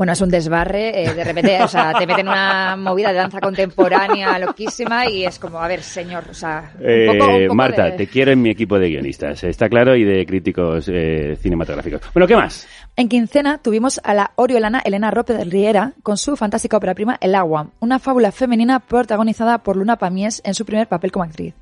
Bueno, 0.00 0.14
es 0.14 0.20
un 0.22 0.30
desbarre, 0.30 1.02
eh, 1.02 1.12
de 1.12 1.24
repente, 1.24 1.62
o 1.62 1.68
sea, 1.68 1.92
te 1.92 2.06
meten 2.06 2.26
una 2.26 2.74
movida 2.74 3.08
de 3.12 3.18
danza 3.18 3.38
contemporánea 3.38 4.38
loquísima 4.38 5.06
y 5.06 5.26
es 5.26 5.38
como, 5.38 5.58
a 5.58 5.68
ver, 5.68 5.82
señor, 5.82 6.24
o 6.30 6.32
sea, 6.32 6.72
un 6.78 6.86
Eh, 6.88 7.06
poco, 7.18 7.30
un 7.36 7.42
poco 7.42 7.54
Marta, 7.54 7.84
de- 7.84 7.90
te 7.98 8.06
quiero 8.06 8.32
en 8.32 8.40
mi 8.40 8.48
equipo 8.48 8.78
de 8.78 8.88
guionistas, 8.88 9.44
está 9.44 9.68
claro, 9.68 9.94
y 9.94 10.04
de 10.04 10.24
críticos 10.24 10.88
eh, 10.90 11.36
cinematográficos. 11.38 12.00
Bueno, 12.14 12.26
¿qué 12.26 12.34
más? 12.34 12.66
En 12.96 13.10
quincena 13.10 13.58
tuvimos 13.58 14.00
a 14.02 14.14
la 14.14 14.30
oriolana 14.36 14.80
Elena 14.82 15.10
Rope 15.10 15.34
de 15.34 15.44
Riera 15.44 15.92
con 16.02 16.16
su 16.16 16.34
fantástica 16.34 16.78
ópera 16.78 16.94
prima 16.94 17.18
El 17.20 17.34
agua, 17.34 17.66
una 17.80 17.98
fábula 17.98 18.32
femenina 18.32 18.80
protagonizada 18.80 19.58
por 19.58 19.76
Luna 19.76 19.96
Pamies 19.96 20.40
en 20.46 20.54
su 20.54 20.64
primer 20.64 20.88
papel 20.88 21.12
como 21.12 21.24
actriz. 21.24 21.52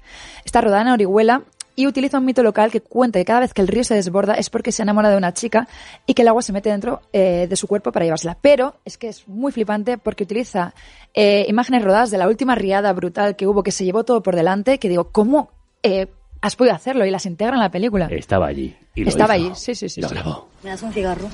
Está 0.44 0.60
rodada 0.60 0.82
en 0.82 0.88
Orihuela 0.90 1.42
y 1.78 1.86
utiliza 1.86 2.18
un 2.18 2.24
mito 2.24 2.42
local 2.42 2.72
que 2.72 2.80
cuenta 2.80 3.20
que 3.20 3.24
cada 3.24 3.38
vez 3.38 3.54
que 3.54 3.62
el 3.62 3.68
río 3.68 3.84
se 3.84 3.94
desborda 3.94 4.34
es 4.34 4.50
porque 4.50 4.72
se 4.72 4.82
enamora 4.82 5.10
de 5.10 5.16
una 5.16 5.32
chica 5.32 5.68
y 6.06 6.14
que 6.14 6.22
el 6.22 6.28
agua 6.28 6.42
se 6.42 6.52
mete 6.52 6.70
dentro 6.70 7.02
eh, 7.12 7.46
de 7.48 7.54
su 7.54 7.68
cuerpo 7.68 7.92
para 7.92 8.04
llevársela. 8.04 8.36
Pero 8.42 8.74
es 8.84 8.98
que 8.98 9.06
es 9.06 9.28
muy 9.28 9.52
flipante 9.52 9.96
porque 9.96 10.24
utiliza 10.24 10.74
eh, 11.14 11.46
imágenes 11.48 11.84
rodadas 11.84 12.10
de 12.10 12.18
la 12.18 12.26
última 12.26 12.56
riada 12.56 12.92
brutal 12.94 13.36
que 13.36 13.46
hubo 13.46 13.62
que 13.62 13.70
se 13.70 13.84
llevó 13.84 14.02
todo 14.02 14.24
por 14.24 14.34
delante, 14.34 14.78
que 14.80 14.88
digo, 14.88 15.12
¿cómo 15.12 15.52
eh, 15.84 16.08
has 16.40 16.56
podido 16.56 16.74
hacerlo? 16.74 17.06
Y 17.06 17.12
las 17.12 17.26
integra 17.26 17.54
en 17.54 17.60
la 17.60 17.70
película. 17.70 18.08
Estaba 18.10 18.48
allí. 18.48 18.76
Y 18.96 19.04
lo 19.04 19.10
Estaba 19.10 19.36
hizo. 19.36 19.46
allí, 19.46 19.54
sí, 19.54 19.76
sí, 19.76 19.88
sí. 19.88 20.00
Lo 20.00 20.08
sí. 20.08 20.14
grabó. 20.16 20.48
¿Me 20.64 20.70
das 20.70 20.82
un 20.82 20.92
cigarro? 20.92 21.28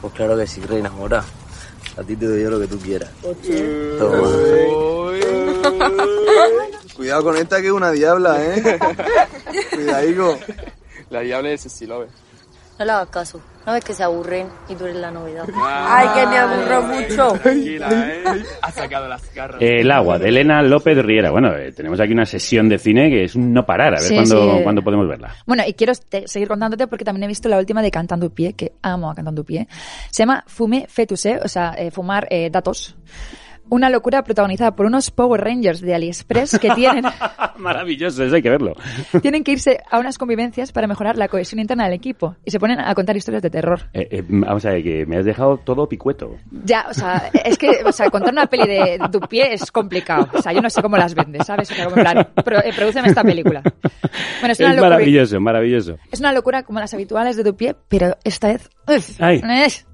Pues 0.00 0.12
claro 0.12 0.36
que 0.36 0.46
sí, 0.46 0.60
reina, 0.60 0.88
ahora. 0.96 1.24
A 1.98 2.02
ti 2.04 2.14
te 2.14 2.28
doy 2.28 2.44
yo 2.44 2.50
lo 2.50 2.60
que 2.60 2.68
tú 2.68 2.78
quieras. 2.78 3.10
Oye. 3.24 3.98
Toma. 3.98 5.43
Cuidado 6.96 7.24
con 7.24 7.36
esta 7.36 7.60
que 7.60 7.66
es 7.66 7.72
una 7.72 7.90
diabla, 7.90 8.36
¿eh? 8.44 8.78
Cuidadico. 9.74 10.38
La 11.10 11.20
diabla 11.20 11.48
de 11.50 11.58
Ceci 11.58 11.86
Love. 11.86 12.08
No 12.78 12.84
le 12.84 12.90
hagas 12.90 13.08
caso. 13.08 13.40
No 13.66 13.72
ves 13.72 13.84
que 13.84 13.94
se 13.94 14.02
aburren 14.02 14.48
y 14.68 14.74
tú 14.74 14.84
eres 14.84 14.96
la 14.96 15.10
novedad. 15.10 15.46
Ay, 15.64 16.08
que 16.14 16.26
me 16.26 16.36
aburro 16.36 16.82
mucho. 16.82 17.32
Tranquila, 17.40 17.88
¿eh? 18.12 18.22
Ha 18.60 18.70
sacado 18.72 19.08
las 19.08 19.32
garras. 19.32 19.62
El 19.62 19.90
agua, 19.90 20.18
de 20.18 20.28
Elena 20.28 20.60
López 20.60 20.98
Riera. 20.98 21.30
Bueno, 21.30 21.54
eh, 21.56 21.72
tenemos 21.72 21.98
aquí 22.00 22.12
una 22.12 22.26
sesión 22.26 22.68
de 22.68 22.78
cine 22.78 23.08
que 23.10 23.24
es 23.24 23.36
un 23.36 23.52
no 23.54 23.64
parar, 23.64 23.94
a 23.94 24.00
ver 24.00 24.08
Sí, 24.08 24.14
cuándo, 24.16 24.56
sí. 24.58 24.62
cuándo 24.64 24.82
podemos 24.82 25.08
verla. 25.08 25.34
Bueno, 25.46 25.62
y 25.66 25.72
quiero 25.74 25.92
te- 25.94 26.26
seguir 26.28 26.48
contándote 26.48 26.86
porque 26.88 27.04
también 27.04 27.24
he 27.24 27.28
visto 27.28 27.48
la 27.48 27.58
última 27.58 27.80
de 27.80 27.90
Cantando 27.92 28.28
Pie, 28.28 28.54
que 28.54 28.72
amo 28.82 29.08
a 29.10 29.14
Cantando 29.14 29.44
Pie. 29.44 29.66
Se 30.10 30.22
llama 30.24 30.44
Fume 30.46 30.86
Fetuse, 30.88 31.38
o 31.42 31.48
sea, 31.48 31.74
eh, 31.78 31.90
fumar 31.92 32.26
eh, 32.30 32.50
datos. 32.50 32.96
Una 33.70 33.88
locura 33.90 34.22
protagonizada 34.22 34.76
por 34.76 34.86
unos 34.86 35.10
Power 35.10 35.40
Rangers 35.40 35.80
de 35.80 35.94
AliExpress 35.94 36.58
que 36.58 36.70
tienen, 36.70 37.04
Maravilloso, 37.58 38.24
eso 38.24 38.34
hay 38.34 38.42
que 38.42 38.50
verlo. 38.50 38.74
tienen 39.22 39.42
que 39.44 39.52
irse 39.52 39.80
a 39.90 39.98
unas 39.98 40.18
convivencias 40.18 40.70
para 40.72 40.86
mejorar 40.86 41.16
la 41.16 41.28
cohesión 41.28 41.60
interna 41.60 41.84
del 41.84 41.94
equipo 41.94 42.36
y 42.44 42.50
se 42.50 42.58
ponen 42.60 42.78
a 42.80 42.94
contar 42.94 43.16
historias 43.16 43.42
de 43.42 43.50
terror. 43.50 43.80
Eh, 43.92 44.08
eh, 44.10 44.22
vamos 44.28 44.64
a 44.66 44.70
ver, 44.70 44.82
que 44.82 45.06
me 45.06 45.16
has 45.18 45.24
dejado 45.24 45.56
todo 45.58 45.88
picueto. 45.88 46.36
Ya, 46.64 46.86
o 46.90 46.94
sea, 46.94 47.30
es 47.44 47.56
que, 47.58 47.70
o 47.84 47.92
sea, 47.92 48.10
contar 48.10 48.32
una 48.32 48.46
peli 48.46 48.66
de 48.66 48.98
Dupié 49.10 49.54
es 49.54 49.70
complicado. 49.72 50.28
O 50.34 50.42
sea, 50.42 50.52
yo 50.52 50.60
no 50.60 50.68
sé 50.70 50.82
cómo 50.82 50.96
las 50.96 51.14
vendes, 51.14 51.46
¿sabes? 51.46 51.70
O 51.70 51.74
sea, 51.74 51.84
como 51.86 51.96
en 51.96 52.02
plan, 52.02 52.28
pro, 52.44 52.58
eh, 52.58 52.72
prodúceme 52.76 53.08
esta 53.08 53.22
película. 53.22 53.62
Bueno, 53.62 54.52
es 54.52 54.60
Es, 54.60 54.60
una 54.60 54.74
locura. 54.74 54.90
maravilloso, 54.90 55.40
maravilloso. 55.40 55.96
Es 56.10 56.20
una 56.20 56.32
locura 56.32 56.62
como 56.64 56.80
las 56.80 56.92
habituales 56.94 57.36
de 57.36 57.42
Dupié, 57.44 57.74
pero 57.88 58.16
esta 58.24 58.48
vez, 58.48 58.68
uf, 58.88 59.20
Ay. 59.20 59.40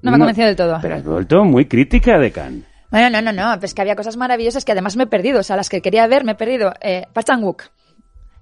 no 0.01 0.11
me 0.11 0.15
ha 0.15 0.19
convencido 0.19 0.47
del 0.47 0.55
todo. 0.55 0.79
Pero 0.81 0.95
has 0.95 1.03
vuelto 1.03 1.43
muy 1.45 1.65
crítica 1.65 2.17
de 2.19 2.31
Cannes. 2.31 2.70
Bueno, 2.91 3.09
no, 3.09 3.21
no, 3.21 3.31
no, 3.31 3.59
pues 3.59 3.73
que 3.73 3.81
había 3.81 3.95
cosas 3.95 4.17
maravillosas 4.17 4.65
que 4.65 4.73
además 4.73 4.97
me 4.97 5.03
he 5.03 5.07
perdido, 5.07 5.39
o 5.39 5.43
sea, 5.43 5.55
las 5.55 5.69
que 5.69 5.81
quería 5.81 6.05
ver 6.07 6.25
me 6.25 6.33
he 6.33 6.35
perdido. 6.35 6.73
Eh, 6.81 7.05
Park 7.13 7.25
Chan-wook, 7.27 7.63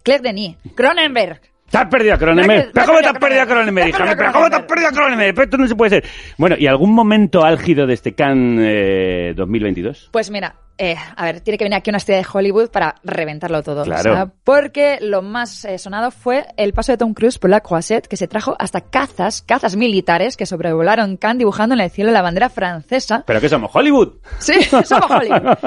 Claire 0.04 0.24
Denis, 0.24 0.58
Cronenberg. 0.76 1.42
Te 1.70 1.78
has 1.78 1.86
perdido 1.86 2.16
a 2.16 2.18
Cronenberg. 2.18 2.72
¿Pero 2.74 2.86
cómo 2.88 3.00
te 3.00 3.06
has 3.06 3.14
perdido 3.14 3.28
perdido 3.28 3.44
a 3.44 3.46
Cronenberg, 3.46 3.90
hija? 3.90 4.16
¿Pero 4.18 4.32
cómo 4.32 4.50
te 4.50 4.56
has 4.56 4.64
perdido 4.64 4.88
a 4.90 4.92
Cronenberg? 4.92 5.36
Pero 5.36 5.44
esto 5.44 5.58
no 5.58 5.68
se 5.68 5.76
puede 5.76 5.90
ser. 5.90 6.04
Bueno, 6.38 6.56
¿y 6.58 6.66
algún 6.66 6.94
momento 6.94 7.44
álgido 7.46 7.86
de 7.86 7.94
este 7.94 8.16
Cannes 8.16 8.66
eh, 8.68 9.34
2022? 9.36 10.10
Pues 10.12 10.32
mira, 10.32 10.56
eh, 10.82 10.96
a 11.15 11.26
ver, 11.26 11.42
tiene 11.42 11.58
que 11.58 11.65
venir 11.65 11.78
aquí 11.78 11.89
una 11.89 11.98
estrella 11.98 12.22
de 12.22 12.28
Hollywood 12.32 12.70
para 12.70 12.96
reventarlo 13.04 13.62
todo. 13.62 13.84
Claro. 13.84 14.12
O 14.12 14.15
sea, 14.15 14.32
porque 14.46 14.98
lo 15.02 15.22
más 15.22 15.65
eh, 15.65 15.78
sonado 15.78 16.10
fue 16.10 16.46
el 16.56 16.72
paso 16.72 16.94
de 16.94 16.98
Tom 16.98 17.13
Cruise 17.13 17.38
por 17.38 17.50
la 17.50 17.60
Croisette, 17.60 18.08
que 18.08 18.15
se 18.15 18.30
trajo 18.30 18.56
hasta 18.58 18.80
cazas, 18.80 19.42
cazas 19.42 19.76
militares 19.76 20.38
que 20.38 20.46
sobrevolaron 20.46 21.18
Cannes 21.18 21.39
dibujando 21.39 21.76
en 21.76 21.82
el 21.82 21.89
cielo 21.89 22.12
la 22.12 22.22
bandera 22.22 22.50
francesa. 22.50 23.26
¿Pero 23.28 23.42
qué 23.42 23.50
somos? 23.50 23.72
¿Hollywood? 23.74 24.13
Sí, 24.39 24.54
somos 24.86 25.12
Hollywood. 25.12 25.58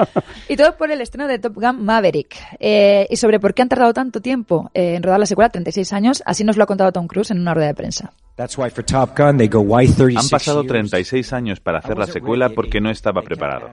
Y 0.49 0.57
todo 0.57 0.75
por 0.77 0.89
el 0.89 0.99
estreno 0.99 1.27
de 1.27 1.37
Top 1.37 1.53
Gun 1.53 1.85
Maverick. 1.85 2.35
Eh, 2.59 3.05
y 3.07 3.15
sobre 3.15 3.39
por 3.39 3.53
qué 3.53 3.61
han 3.61 3.69
tardado 3.69 3.93
tanto 3.93 4.19
tiempo 4.19 4.71
eh, 4.73 4.95
en 4.95 5.03
rodar 5.03 5.19
la 5.19 5.27
secuela, 5.27 5.49
36 5.49 5.93
años, 5.93 6.23
así 6.25 6.43
nos 6.43 6.57
lo 6.57 6.63
ha 6.63 6.67
contado 6.67 6.91
Tom 6.91 7.05
Cruise 7.05 7.29
en 7.29 7.39
una 7.39 7.53
rueda 7.53 7.67
de 7.67 7.75
prensa. 7.75 8.13
That's 8.35 8.57
why 8.57 8.71
for 8.71 8.83
Top 8.83 9.15
Gun 9.15 9.37
they 9.37 9.47
go 9.47 9.59
why 9.59 9.85
36 9.85 10.17
Han 10.17 10.29
pasado 10.29 10.61
years? 10.63 10.71
36 10.71 11.33
años 11.33 11.59
para 11.59 11.77
hacer 11.77 11.99
la 11.99 12.07
secuela 12.07 12.49
porque 12.49 12.81
no 12.81 12.89
estaba 12.89 13.21
preparado. 13.21 13.69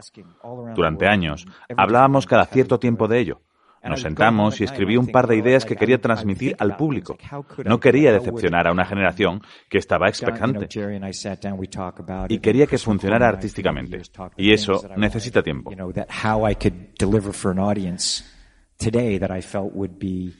Durante 0.74 1.06
años 1.06 1.29
hablábamos 1.76 2.26
cada 2.26 2.46
cierto 2.46 2.78
tiempo 2.78 3.08
de 3.08 3.20
ello. 3.20 3.40
Nos 3.82 4.02
sentamos 4.02 4.60
y 4.60 4.64
escribí 4.64 4.96
un 4.96 5.06
par 5.06 5.26
de 5.26 5.36
ideas 5.36 5.64
que 5.64 5.74
quería 5.74 5.98
transmitir 5.98 6.54
al 6.58 6.76
público. 6.76 7.16
No 7.64 7.80
quería 7.80 8.12
decepcionar 8.12 8.68
a 8.68 8.72
una 8.72 8.84
generación 8.84 9.40
que 9.70 9.78
estaba 9.78 10.08
expectante. 10.08 10.68
Y 12.28 12.38
quería 12.40 12.66
que 12.66 12.76
funcionara 12.76 13.28
artísticamente. 13.28 14.02
Y 14.36 14.52
eso 14.52 14.82
necesita 14.96 15.42
tiempo. 15.42 15.70
You 15.70 15.76
know, 15.76 15.92
that 15.92 16.08
how 16.10 16.46
I 16.46 16.54
could 16.54 16.94
deliver 16.98 17.32
for 17.32 17.52
an 17.52 17.58
audience 17.58 18.22
today 18.78 19.18
that 19.18 19.30
I 19.30 19.40
felt 19.40 19.72
would 19.74 19.98
be 19.98 20.34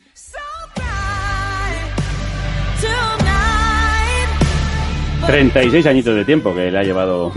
36 5.26 5.86
añitos 5.86 6.16
de 6.16 6.24
tiempo 6.24 6.54
que 6.54 6.70
le 6.70 6.78
ha 6.78 6.82
llevado 6.82 7.32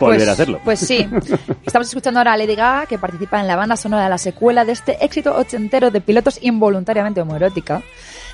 volver 0.00 0.18
Pues- 0.18 0.28
a 0.28 0.32
hacerlo. 0.32 0.60
Pues 0.64 0.80
sí. 0.80 1.08
Estamos 1.66 1.88
escuchando 1.88 2.20
ahora 2.20 2.32
a 2.34 2.36
Lady 2.36 2.54
Gaga, 2.54 2.86
que 2.86 2.98
participa 2.98 3.40
en 3.40 3.46
la 3.46 3.56
banda 3.56 3.76
sonora 3.76 4.04
de 4.04 4.10
la 4.10 4.18
secuela 4.18 4.64
de 4.64 4.72
este 4.72 5.04
éxito 5.04 5.36
ochentero 5.36 5.90
de 5.90 6.00
pilotos 6.00 6.38
involuntariamente 6.42 7.20
homoerótica 7.20 7.82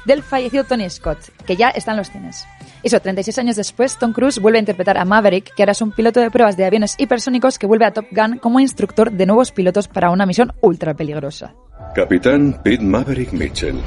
del 0.06 0.22
fallecido 0.22 0.64
Tony 0.64 0.88
Scott, 0.88 1.18
que 1.46 1.56
ya 1.56 1.68
está 1.68 1.90
en 1.90 1.98
los 1.98 2.10
cines. 2.10 2.46
Eso, 2.82 2.98
36 3.00 3.38
años 3.38 3.56
después, 3.56 3.98
Tom 3.98 4.12
Cruise 4.14 4.38
vuelve 4.40 4.58
a 4.58 4.60
interpretar 4.60 4.96
a 4.96 5.04
Maverick, 5.04 5.52
que 5.54 5.62
ahora 5.62 5.72
es 5.72 5.82
un 5.82 5.92
piloto 5.92 6.20
de 6.20 6.30
pruebas 6.30 6.56
de 6.56 6.64
aviones 6.64 6.94
hipersónicos 6.98 7.58
que 7.58 7.66
vuelve 7.66 7.84
a 7.84 7.90
Top 7.92 8.06
Gun 8.10 8.38
como 8.38 8.58
instructor 8.60 9.12
de 9.12 9.26
nuevos 9.26 9.52
pilotos 9.52 9.88
para 9.88 10.10
una 10.10 10.24
misión 10.24 10.54
ultra 10.62 10.94
peligrosa. 10.94 11.54
Capitán 11.94 12.58
Pete 12.62 12.82
Maverick 12.82 13.32
Mitchell. 13.32 13.78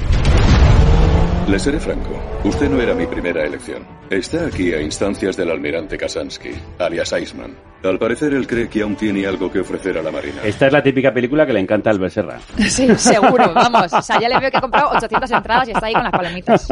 Le 1.46 1.58
seré 1.58 1.78
franco, 1.78 2.08
usted 2.42 2.70
no 2.70 2.80
era 2.80 2.94
mi 2.94 3.06
primera 3.06 3.44
elección. 3.44 3.86
Está 4.08 4.46
aquí 4.46 4.72
a 4.72 4.80
instancias 4.80 5.36
del 5.36 5.50
almirante 5.50 5.98
Kasansky, 5.98 6.52
alias 6.78 7.12
Iceman. 7.12 7.54
Al 7.84 7.98
parecer 7.98 8.32
él 8.32 8.46
cree 8.46 8.68
que 8.68 8.82
aún 8.82 8.96
tiene 8.96 9.26
algo 9.26 9.50
que 9.50 9.60
ofrecer 9.60 9.98
a 9.98 10.02
la 10.02 10.10
Marina. 10.10 10.36
Esta 10.42 10.66
es 10.66 10.72
la 10.72 10.82
típica 10.82 11.12
película 11.12 11.46
que 11.46 11.52
le 11.52 11.60
encanta 11.60 11.90
al 11.90 12.10
Serra. 12.10 12.38
Sí, 12.68 12.88
seguro, 12.96 13.52
vamos. 13.54 13.92
O 13.92 14.02
sea, 14.02 14.20
ya 14.20 14.28
le 14.28 14.38
veo 14.38 14.50
que 14.50 14.56
ha 14.56 14.60
comprado 14.60 14.90
800 14.96 15.30
entradas 15.30 15.68
y 15.68 15.72
está 15.72 15.86
ahí 15.86 15.92
con 15.92 16.02
las 16.02 16.12
palomitas. 16.12 16.68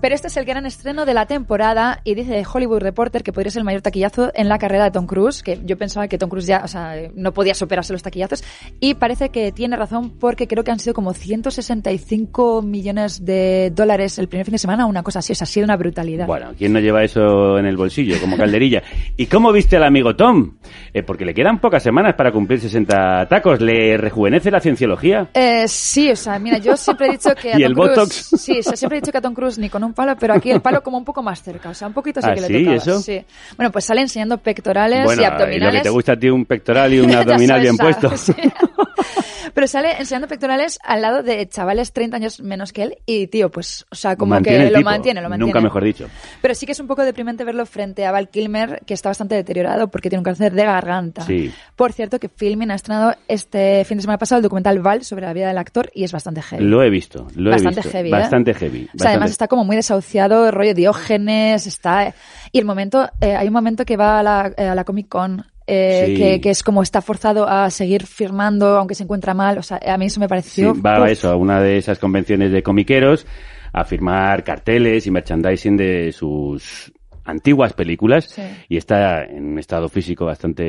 Pero 0.00 0.14
este 0.14 0.28
es 0.28 0.36
el 0.36 0.44
gran 0.44 0.66
estreno 0.66 1.06
de 1.06 1.14
la 1.14 1.26
temporada 1.26 2.00
y 2.04 2.14
dice 2.14 2.44
Hollywood 2.52 2.80
Reporter 2.80 3.22
que 3.22 3.32
podría 3.32 3.50
ser 3.50 3.60
el 3.60 3.64
mayor 3.64 3.80
taquillazo 3.80 4.30
en 4.34 4.48
la 4.48 4.58
carrera 4.58 4.84
de 4.84 4.90
Tom 4.90 5.06
Cruise, 5.06 5.42
que 5.42 5.60
yo 5.64 5.78
pensaba 5.78 6.08
que 6.08 6.18
Tom 6.18 6.28
Cruise 6.28 6.46
ya, 6.46 6.60
o 6.62 6.68
sea, 6.68 6.94
no 7.14 7.32
podía 7.32 7.54
superarse 7.54 7.92
los 7.92 8.02
taquillazos 8.02 8.44
y 8.80 8.94
parece 8.94 9.30
que 9.30 9.50
tiene 9.52 9.76
razón 9.76 10.10
porque 10.10 10.46
creo 10.46 10.62
que 10.62 10.70
han 10.70 10.78
sido 10.78 10.94
como 10.94 11.14
165 11.14 12.62
millones 12.62 13.24
de 13.24 13.72
dólares 13.74 14.18
el 14.18 14.28
primer 14.28 14.44
fin 14.44 14.52
de 14.52 14.58
semana, 14.58 14.84
una 14.86 15.02
cosa 15.02 15.20
así, 15.20 15.32
o 15.32 15.36
sea, 15.36 15.44
ha 15.44 15.48
sido 15.48 15.64
una 15.64 15.76
brutalidad. 15.76 16.26
Bueno, 16.26 16.52
¿quién 16.58 16.72
no 16.72 16.80
lleva 16.80 17.02
eso 17.02 17.58
en 17.58 17.64
el 17.64 17.76
bolsillo, 17.76 18.20
como 18.20 18.36
calderilla? 18.36 18.82
¿Y 19.16 19.26
cómo 19.26 19.52
viste 19.52 19.76
al 19.76 19.84
amigo 19.84 20.03
Tom? 20.12 20.56
Eh, 20.92 21.02
porque 21.02 21.24
le 21.24 21.32
quedan 21.32 21.58
pocas 21.60 21.82
semanas 21.82 22.14
para 22.14 22.30
cumplir 22.30 22.60
60 22.60 23.26
tacos. 23.28 23.60
¿Le 23.60 23.96
rejuvenece 23.96 24.50
la 24.50 24.60
cienciología? 24.60 25.28
Eh, 25.32 25.64
sí, 25.66 26.10
o 26.10 26.16
sea, 26.16 26.38
mira, 26.38 26.58
yo 26.58 26.76
siempre 26.76 27.06
he 27.06 27.10
dicho 27.12 27.30
que 27.34 27.52
a 27.54 27.58
¿Y 27.58 27.62
Tom 27.62 27.70
el 27.70 27.74
Botox? 27.74 28.30
sí, 28.38 28.58
o 28.58 28.62
sea, 28.62 28.76
siempre 28.76 28.98
he 28.98 29.00
dicho 29.00 29.10
que 29.12 29.18
a 29.18 29.20
Tom 29.22 29.34
Cruise 29.34 29.58
ni 29.58 29.70
con 29.70 29.82
un 29.84 29.94
palo, 29.94 30.14
pero 30.18 30.34
aquí 30.34 30.50
el 30.50 30.60
palo 30.60 30.82
como 30.82 30.98
un 30.98 31.04
poco 31.04 31.22
más 31.22 31.42
cerca, 31.42 31.70
o 31.70 31.74
sea, 31.74 31.88
un 31.88 31.94
poquito 31.94 32.20
sí 32.20 32.28
¿Ah, 32.30 32.34
que 32.34 32.40
sí? 32.42 32.52
le 32.52 32.58
tocaba. 32.60 32.76
¿Eso? 32.76 33.00
Sí. 33.00 33.20
Bueno, 33.56 33.70
pues 33.72 33.84
sale 33.86 34.02
enseñando 34.02 34.36
pectorales 34.38 35.04
bueno, 35.04 35.22
y 35.22 35.24
y 35.24 35.28
lo 35.28 35.32
abdominales. 35.34 35.74
que 35.80 35.82
te 35.84 35.90
gusta 35.90 36.12
a 36.12 36.16
ti 36.18 36.28
un 36.28 36.44
pectoral 36.44 36.92
y 36.92 37.00
un 37.00 37.10
abdominal 37.14 37.60
bien 37.60 37.76
puesto. 37.76 38.10
Pero 39.54 39.66
sale 39.68 39.92
enseñando 39.98 40.28
pectorales 40.28 40.78
al 40.82 41.00
lado 41.02 41.22
de 41.22 41.48
chavales 41.48 41.92
30 41.92 42.16
años 42.16 42.40
menos 42.40 42.72
que 42.72 42.82
él 42.82 42.98
y, 43.06 43.28
tío, 43.28 43.50
pues, 43.50 43.86
o 43.90 43.94
sea, 43.94 44.16
como 44.16 44.30
Mantiene 44.30 44.64
que 44.66 44.70
lo 44.72 44.78
tipo. 44.78 44.90
mantiene, 44.90 45.20
lo 45.22 45.28
mantiene. 45.28 45.46
Nunca 45.52 45.60
mejor 45.60 45.84
dicho. 45.84 46.08
Pero 46.42 46.54
sí 46.54 46.66
que 46.66 46.72
es 46.72 46.80
un 46.80 46.86
poco 46.86 47.02
deprimente 47.04 47.44
verlo 47.44 47.64
frente 47.64 48.04
a 48.04 48.12
Val 48.12 48.28
Kilmer, 48.28 48.82
que 48.84 48.94
está 48.94 49.10
bastante 49.10 49.34
deteriorado 49.36 49.88
porque 49.88 50.10
tiene 50.10 50.18
un 50.20 50.24
cáncer 50.24 50.52
de 50.52 50.64
garganta. 50.64 51.22
Sí. 51.22 51.52
Por 51.76 51.92
cierto, 51.92 52.18
que 52.18 52.28
Filmin 52.28 52.70
ha 52.70 52.74
estrenado 52.74 53.14
este 53.28 53.84
fin 53.84 53.98
de 53.98 54.02
semana 54.02 54.18
pasado 54.18 54.38
el 54.38 54.42
documental 54.42 54.80
Val 54.80 55.04
sobre 55.04 55.24
la 55.26 55.32
vida 55.32 55.48
del 55.48 55.58
actor 55.58 55.90
y 55.94 56.04
es 56.04 56.12
bastante 56.12 56.42
heavy. 56.42 56.64
Lo 56.64 56.82
he 56.82 56.90
visto, 56.90 57.28
lo 57.36 57.50
he 57.50 57.52
Bastante 57.54 57.80
visto. 57.80 57.90
heavy, 57.92 58.08
¿eh? 58.08 58.12
Bastante 58.12 58.54
heavy. 58.54 58.88
O 58.94 58.98
sea, 58.98 59.10
además 59.10 59.30
está 59.30 59.46
como 59.48 59.64
muy 59.64 59.76
desahuciado, 59.76 60.50
rollo 60.50 60.74
diógenes, 60.74 61.66
está... 61.66 62.12
Y 62.50 62.58
el 62.58 62.64
momento, 62.64 63.08
eh, 63.20 63.34
hay 63.36 63.46
un 63.48 63.52
momento 63.52 63.84
que 63.84 63.96
va 63.96 64.18
a 64.18 64.22
la, 64.22 64.52
eh, 64.56 64.66
a 64.66 64.74
la 64.74 64.84
Comic 64.84 65.08
Con, 65.08 65.44
eh, 65.66 66.04
Sí. 66.08 66.16
que, 66.16 66.40
que 66.40 66.50
es 66.50 66.62
como 66.62 66.82
está 66.82 67.00
forzado 67.00 67.48
a 67.48 67.70
seguir 67.70 68.06
firmando 68.06 68.76
aunque 68.76 68.94
se 68.94 69.04
encuentra 69.04 69.32
mal, 69.34 69.58
o 69.58 69.62
sea, 69.62 69.80
a 69.86 69.96
mí 69.96 70.06
eso 70.06 70.20
me 70.20 70.26
Sí, 70.26 70.28
pareció... 70.28 70.74
va 70.82 71.04
a 71.04 71.10
eso, 71.10 71.30
a 71.30 71.36
una 71.36 71.60
de 71.60 71.78
esas 71.78 71.98
convenciones 71.98 72.52
de 72.52 72.62
comiqueros 72.62 73.26
a 73.72 73.84
firmar 73.84 74.44
carteles 74.44 75.06
y 75.06 75.10
merchandising 75.10 75.76
de 75.76 76.12
sus 76.12 76.92
antiguas 77.26 77.72
películas 77.72 78.26
Sí. 78.26 78.42
y 78.68 78.76
está 78.76 79.24
en 79.24 79.46
un 79.52 79.58
estado 79.58 79.88
físico 79.88 80.26
bastante 80.26 80.62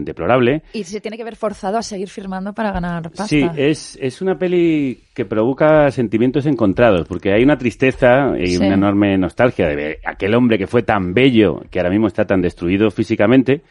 deplorable. 0.00 0.62
Y 0.72 0.82
se 0.82 1.00
tiene 1.00 1.16
que 1.16 1.22
ver 1.22 1.36
forzado 1.36 1.78
a 1.78 1.82
seguir 1.84 2.08
firmando 2.08 2.52
para 2.52 2.72
ganar 2.72 3.04
pasta. 3.04 3.28
Sí, 3.28 3.46
es, 3.56 3.96
es 4.02 4.20
una 4.20 4.36
peli 4.36 5.04
que 5.14 5.24
provoca 5.24 5.88
sentimientos 5.92 6.46
encontrados, 6.46 7.06
porque 7.06 7.32
hay 7.32 7.44
una 7.44 7.56
tristeza 7.56 8.32
y 8.36 8.48
Sí. 8.48 8.56
una 8.56 8.74
enorme 8.74 9.16
nostalgia 9.18 9.68
de 9.68 9.76
ver 9.76 9.98
aquel 10.04 10.34
hombre 10.34 10.58
que 10.58 10.66
fue 10.66 10.82
tan 10.82 11.14
bello, 11.14 11.62
que 11.70 11.78
ahora 11.78 11.90
mismo 11.90 12.08
está 12.08 12.26
tan 12.26 12.42
destruido 12.42 12.90
físicamente, 12.90 13.62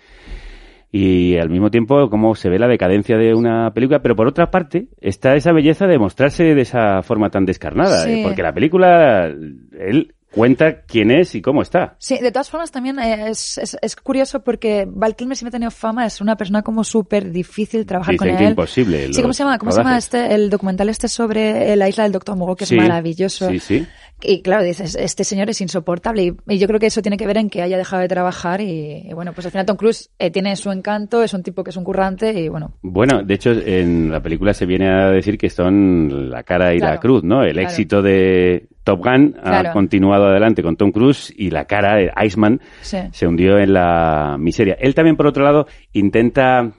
y 0.92 1.38
al 1.38 1.50
mismo 1.50 1.70
tiempo 1.70 2.10
cómo 2.10 2.34
se 2.36 2.50
ve 2.50 2.58
la 2.60 2.68
decadencia 2.68 3.18
de 3.18 3.34
una 3.36 3.72
película, 3.74 4.02
pero 4.02 4.16
por 4.16 4.28
otra 4.28 4.50
parte 4.50 4.88
está 5.00 5.36
esa 5.36 5.52
belleza 5.52 5.86
de 5.88 6.00
mostrarse 6.00 6.56
de 6.56 6.62
esa 6.62 7.02
forma 7.04 7.30
tan 7.30 7.46
descarnada, 7.46 8.04
Sí. 8.04 8.12
eh, 8.12 8.22
porque 8.24 8.42
la 8.42 8.54
película, 8.54 9.26
él 9.28 10.16
cuenta 10.32 10.82
quién 10.84 11.10
es 11.10 11.34
y 11.34 11.42
cómo 11.42 11.64
está. 11.64 11.96
Sí, 11.98 12.18
de 12.20 12.32
todas 12.32 12.50
formas 12.52 12.72
también 12.72 13.00
eh, 13.00 13.30
es, 13.30 13.58
es, 13.58 13.76
es 13.82 13.96
curioso 13.96 14.44
porque 14.44 14.86
Val 14.88 15.16
Kilmer 15.16 15.36
siempre 15.36 15.50
ha 15.50 15.58
tenido 15.60 15.72
fama, 15.72 16.06
es 16.06 16.22
una 16.22 16.36
persona 16.36 16.62
como 16.62 16.84
súper 16.84 17.32
difícil 17.32 17.86
trabajar 17.86 18.14
Dicen 18.14 18.28
con 18.30 18.38
que 18.38 18.44
él. 18.44 18.50
imposible. 18.52 19.14
Sí, 19.14 19.22
¿cómo 19.22 19.34
se 19.34 19.44
llama? 19.44 19.58
¿Cómo 19.58 19.72
se 19.72 19.80
llama 19.80 19.98
este, 19.98 20.34
el 20.36 20.50
documental 20.52 20.88
este 20.90 21.08
sobre 21.08 21.74
eh, 21.74 21.76
la 21.76 21.90
isla 21.90 22.04
del 22.04 22.12
Doctor 22.14 22.36
Mogo, 22.36 22.56
que 22.56 22.66
Sí, 22.68 22.76
es 22.76 22.82
maravilloso? 22.82 23.50
Sí, 23.50 23.60
sí. 23.60 23.88
Y 24.22 24.42
claro, 24.42 24.64
dices, 24.64 24.96
este 25.00 25.24
señor 25.24 25.50
es 25.50 25.62
insoportable 25.62 26.24
y, 26.24 26.34
y 26.48 26.58
yo 26.58 26.68
creo 26.68 26.78
que 26.80 26.88
eso 26.88 27.02
tiene 27.02 27.16
que 27.16 27.26
ver 27.26 27.38
en 27.38 27.50
que 27.50 27.62
haya 27.62 27.78
dejado 27.78 28.02
de 28.02 28.10
trabajar 28.10 28.60
y, 28.60 29.08
y 29.10 29.14
bueno, 29.14 29.32
pues 29.34 29.46
al 29.46 29.52
final 29.52 29.66
Tom 29.66 29.78
Cruise 29.78 30.10
eh, 30.20 30.30
tiene 30.30 30.56
su 30.58 30.72
encanto, 30.72 31.24
es 31.24 31.34
un 31.34 31.42
tipo 31.42 31.64
que 31.64 31.70
es 31.70 31.78
un 31.78 31.86
currante 31.86 32.34
y 32.34 32.50
bueno, 32.50 32.74
Bueno, 32.82 33.24
de 33.24 33.34
hecho, 33.34 33.52
en 33.52 34.12
la 34.12 34.22
película 34.22 34.54
se 34.54 34.66
viene 34.66 34.90
a 34.90 35.10
decir 35.10 35.38
que 35.38 35.50
son 35.50 36.30
la 36.30 36.44
cara 36.44 36.74
y 36.74 36.80
la 36.80 37.00
cruz, 37.00 37.24
¿no? 37.24 37.44
El 37.44 37.54
claro. 37.54 37.68
éxito 37.70 38.02
de 38.02 38.68
Top 38.84 39.00
Gun 39.06 39.32
Claro. 39.42 39.70
ha 39.70 39.72
continuado 39.72 40.26
adelante 40.26 40.62
con 40.64 40.76
Tom 40.76 40.92
Cruise 40.92 41.34
y 41.38 41.50
la 41.50 41.64
cara, 41.66 42.02
el 42.02 42.12
Iceman, 42.26 42.60
Sí. 42.82 42.98
se 43.14 43.26
hundió 43.26 43.58
en 43.58 43.72
la 43.74 44.36
miseria. 44.38 44.76
Él 44.82 44.96
también, 44.96 45.16
por 45.16 45.28
otro 45.28 45.46
lado, 45.46 45.66
intenta, 45.94 46.72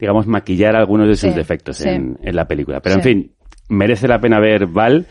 digamos, 0.00 0.26
maquillar 0.26 0.74
algunos 0.76 1.06
de 1.08 1.14
sus 1.14 1.30
Sí, 1.30 1.36
defectos 1.36 1.76
sí. 1.76 1.88
en, 1.88 2.18
en 2.22 2.34
la 2.34 2.46
película. 2.48 2.80
Pero, 2.80 2.96
en 2.96 3.02
fin, 3.02 3.32
merece 3.68 4.08
la 4.08 4.20
pena 4.20 4.40
ver 4.40 4.66
Val, 4.66 5.06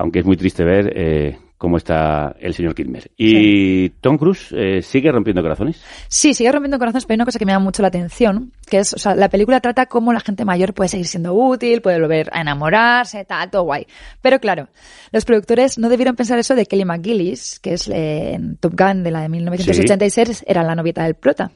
aunque 0.00 0.20
es 0.20 0.24
muy 0.24 0.36
triste 0.36 0.64
ver 0.64 0.92
eh, 0.96 1.38
cómo 1.58 1.76
está 1.76 2.34
el 2.40 2.54
señor 2.54 2.74
Kilmer. 2.74 3.10
Y 3.18 3.90
Tom 4.00 4.16
Cruise 4.16 4.48
eh, 4.56 4.80
sigue 4.80 5.12
rompiendo 5.12 5.42
corazones. 5.42 5.82
Sí, 6.08 6.32
sigue 6.32 6.50
rompiendo 6.50 6.78
corazones, 6.78 7.04
pero 7.04 7.14
hay 7.14 7.18
una 7.18 7.24
cosa 7.26 7.38
que 7.38 7.44
me 7.44 7.52
llama 7.52 7.66
mucho 7.66 7.82
la 7.82 7.88
atención, 7.88 8.50
que 8.66 8.78
es, 8.78 8.94
o 8.94 8.98
sea, 8.98 9.14
la 9.14 9.28
película 9.28 9.60
trata 9.60 9.84
cómo 9.84 10.14
la 10.14 10.20
gente 10.20 10.46
mayor 10.46 10.72
puede 10.72 10.88
seguir 10.88 11.06
siendo 11.06 11.34
útil, 11.34 11.82
puede 11.82 12.00
volver 12.00 12.30
a 12.32 12.40
enamorarse, 12.40 13.26
tal, 13.26 13.50
todo 13.50 13.64
guay. 13.64 13.86
Pero 14.22 14.40
claro, 14.40 14.68
los 15.12 15.26
productores 15.26 15.76
no 15.76 15.90
debieron 15.90 16.16
pensar 16.16 16.38
eso 16.38 16.54
de 16.54 16.64
Kelly 16.64 16.86
McGillis, 16.86 17.60
que 17.60 17.74
es 17.74 17.88
eh, 17.88 18.32
en 18.32 18.56
Top 18.56 18.72
Gun 18.74 19.02
de 19.02 19.10
la 19.10 19.20
de 19.20 19.28
1986, 19.28 20.44
era 20.46 20.62
la 20.62 20.74
novieta 20.74 21.04
del 21.04 21.14
prota. 21.14 21.50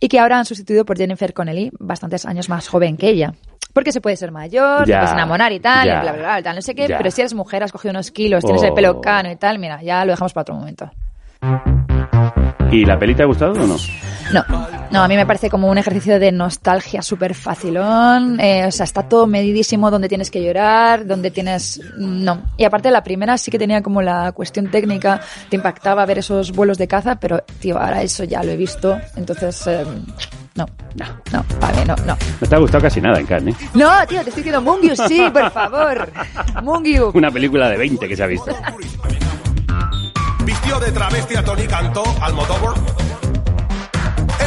Y 0.00 0.08
que 0.08 0.18
ahora 0.18 0.38
han 0.38 0.46
sustituido 0.46 0.86
por 0.86 0.96
Jennifer 0.96 1.34
Connelly, 1.34 1.70
bastantes 1.78 2.24
años 2.24 2.48
más 2.48 2.68
joven 2.68 2.96
que 2.96 3.10
ella. 3.10 3.34
Porque 3.72 3.92
se 3.92 4.00
puede 4.00 4.16
ser 4.16 4.30
mayor, 4.32 4.84
te 4.84 4.90
Ya, 4.90 4.98
puedes 5.00 5.12
enamorar 5.12 5.50
y 5.52 5.60
tal, 5.60 5.86
ya, 5.86 5.98
y 5.98 6.02
bla, 6.02 6.12
bla, 6.12 6.22
bla, 6.22 6.42
tal, 6.42 6.56
no 6.56 6.62
sé 6.62 6.74
qué, 6.74 6.88
ya. 6.88 6.98
pero 6.98 7.10
si 7.10 7.20
eres 7.22 7.34
mujer, 7.34 7.62
has 7.62 7.72
cogido 7.72 7.90
unos 7.92 8.10
kilos, 8.10 8.44
tienes 8.44 8.62
el 8.62 8.70
Oh. 8.70 8.74
pelo 8.74 9.00
cano 9.00 9.30
y 9.30 9.36
tal, 9.36 9.58
mira, 9.58 9.82
ya 9.82 10.04
lo 10.04 10.12
dejamos 10.12 10.32
para 10.32 10.42
otro 10.42 10.54
momento. 10.56 10.90
¿Y 12.70 12.84
la 12.86 12.98
peli 12.98 13.14
te 13.14 13.22
ha 13.22 13.26
gustado 13.26 13.52
o 13.52 13.66
no? 13.66 13.76
No, 14.32 14.44
no, 14.90 15.02
a 15.02 15.08
mí 15.08 15.16
me 15.16 15.26
parece 15.26 15.50
como 15.50 15.68
un 15.68 15.76
ejercicio 15.76 16.18
de 16.18 16.32
nostalgia 16.32 17.02
súper 17.02 17.34
facilón. 17.34 18.40
eh, 18.40 18.64
o 18.66 18.70
sea, 18.70 18.84
está 18.84 19.02
todo 19.02 19.26
medidísimo 19.26 19.90
donde 19.90 20.08
tienes 20.08 20.30
que 20.30 20.42
llorar, 20.42 21.04
donde 21.06 21.30
tienes. 21.30 21.80
No. 21.98 22.40
Y 22.56 22.64
aparte, 22.64 22.90
la 22.90 23.02
primera 23.02 23.36
sí 23.36 23.50
que 23.50 23.58
tenía 23.58 23.82
como 23.82 24.00
la 24.00 24.32
cuestión 24.32 24.70
técnica, 24.70 25.20
te 25.50 25.56
impactaba 25.56 26.06
ver 26.06 26.18
esos 26.18 26.52
vuelos 26.52 26.78
de 26.78 26.88
caza, 26.88 27.16
pero, 27.16 27.42
tío, 27.60 27.78
ahora 27.78 28.00
eso 28.02 28.24
ya 28.24 28.42
lo 28.42 28.52
he 28.52 28.56
visto. 28.56 28.98
Entonces, 29.16 29.66
eh, 29.66 29.84
no. 30.54 30.66
No, 30.94 31.06
no, 31.32 31.42
mí 31.42 31.84
no, 31.86 31.96
no. 32.04 32.16
No 32.40 32.48
te 32.48 32.54
ha 32.54 32.58
gustado 32.58 32.82
casi 32.82 33.00
nada 33.00 33.18
en 33.18 33.26
Cannes, 33.26 33.54
¿eh? 33.60 33.68
No, 33.74 33.90
tío, 34.06 34.22
te 34.22 34.28
estoy 34.28 34.42
diciendo 34.42 34.60
Mungiu, 34.60 34.94
sí, 35.08 35.26
por 35.32 35.50
favor. 35.50 36.10
Mungiu. 36.62 37.10
Una 37.14 37.30
película 37.30 37.68
de 37.70 37.78
20 37.78 38.08
que 38.08 38.16
se 38.16 38.22
ha 38.22 38.26
visto. 38.26 38.54
Vistió 40.44 40.78
de 40.80 40.92
travesti 40.92 41.36
a 41.36 41.44
Tony 41.44 41.66
Cantó, 41.66 42.02
Almodóvar. 42.20 42.74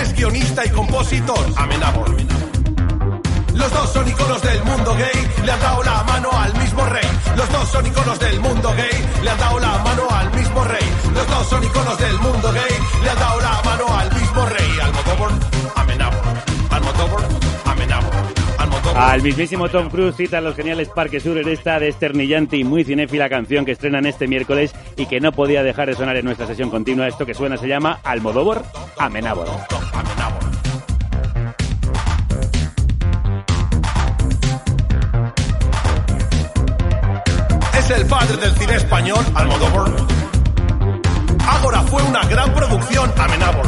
Es 0.01 0.13
guionista 0.13 0.65
y 0.65 0.69
compositor, 0.69 1.39
Amenábor. 1.55 2.15
Los 3.55 3.71
dos 3.71 3.93
son 3.93 4.07
iconos 4.07 4.41
del 4.41 4.63
mundo 4.63 4.95
gay, 4.95 5.27
le 5.45 5.51
han 5.51 5.59
dado 5.61 5.84
la 5.84 6.03
mano 6.03 6.29
al 6.32 6.53
mismo 6.57 6.86
rey. 6.86 7.07
Los 7.38 7.49
dos 7.51 7.69
son 7.69 7.88
iconos 7.88 8.19
del 8.19 8.39
mundo 8.41 8.73
gay, 8.75 9.05
le 9.23 9.29
han 9.29 9.39
dado 9.39 9.59
la 9.59 9.77
mano 9.79 10.03
al 10.09 10.36
mismo 10.36 10.63
rey. 10.65 10.91
Los 11.13 11.27
dos 11.27 11.47
son 11.47 11.63
iconos 11.63 11.97
del 11.97 12.19
mundo 12.19 12.51
gay, 12.51 12.77
le 13.03 13.09
han 13.09 13.19
dado 13.19 13.39
la 13.41 13.61
mano 13.63 13.97
al 13.97 14.13
mismo 14.13 14.45
rey. 14.45 14.79
Almodóvar, 14.84 15.32
Al 18.95 19.21
mismísimo 19.21 19.67
Tom 19.67 19.89
Cruise 19.89 20.15
citan 20.15 20.45
los 20.45 20.55
geniales 20.55 20.87
Parque 20.87 21.19
Sur 21.19 21.37
en 21.37 21.49
esta 21.49 21.79
desternillante 21.79 22.55
y 22.55 22.63
muy 22.63 22.85
cinéfila 22.85 23.27
canción 23.27 23.65
que 23.65 23.73
estrenan 23.73 24.05
este 24.05 24.25
miércoles 24.25 24.73
y 24.95 25.05
que 25.05 25.19
no 25.19 25.33
podía 25.33 25.63
dejar 25.63 25.89
de 25.89 25.95
sonar 25.95 26.15
en 26.15 26.23
nuestra 26.23 26.47
sesión 26.47 26.69
continua. 26.69 27.05
Esto 27.05 27.25
que 27.25 27.33
suena 27.33 27.57
se 27.57 27.67
llama 27.67 27.99
Almodóvar 28.03 28.63
Amenábor. 28.97 29.47
Es 37.77 37.89
el 37.91 38.05
padre 38.05 38.37
del 38.37 38.51
cine 38.55 38.75
español, 38.75 39.25
Almodóvar. 39.35 39.91
Ágora 41.45 41.81
fue 41.81 42.01
una 42.01 42.23
gran 42.27 42.53
producción, 42.53 43.11
Amenábor. 43.17 43.67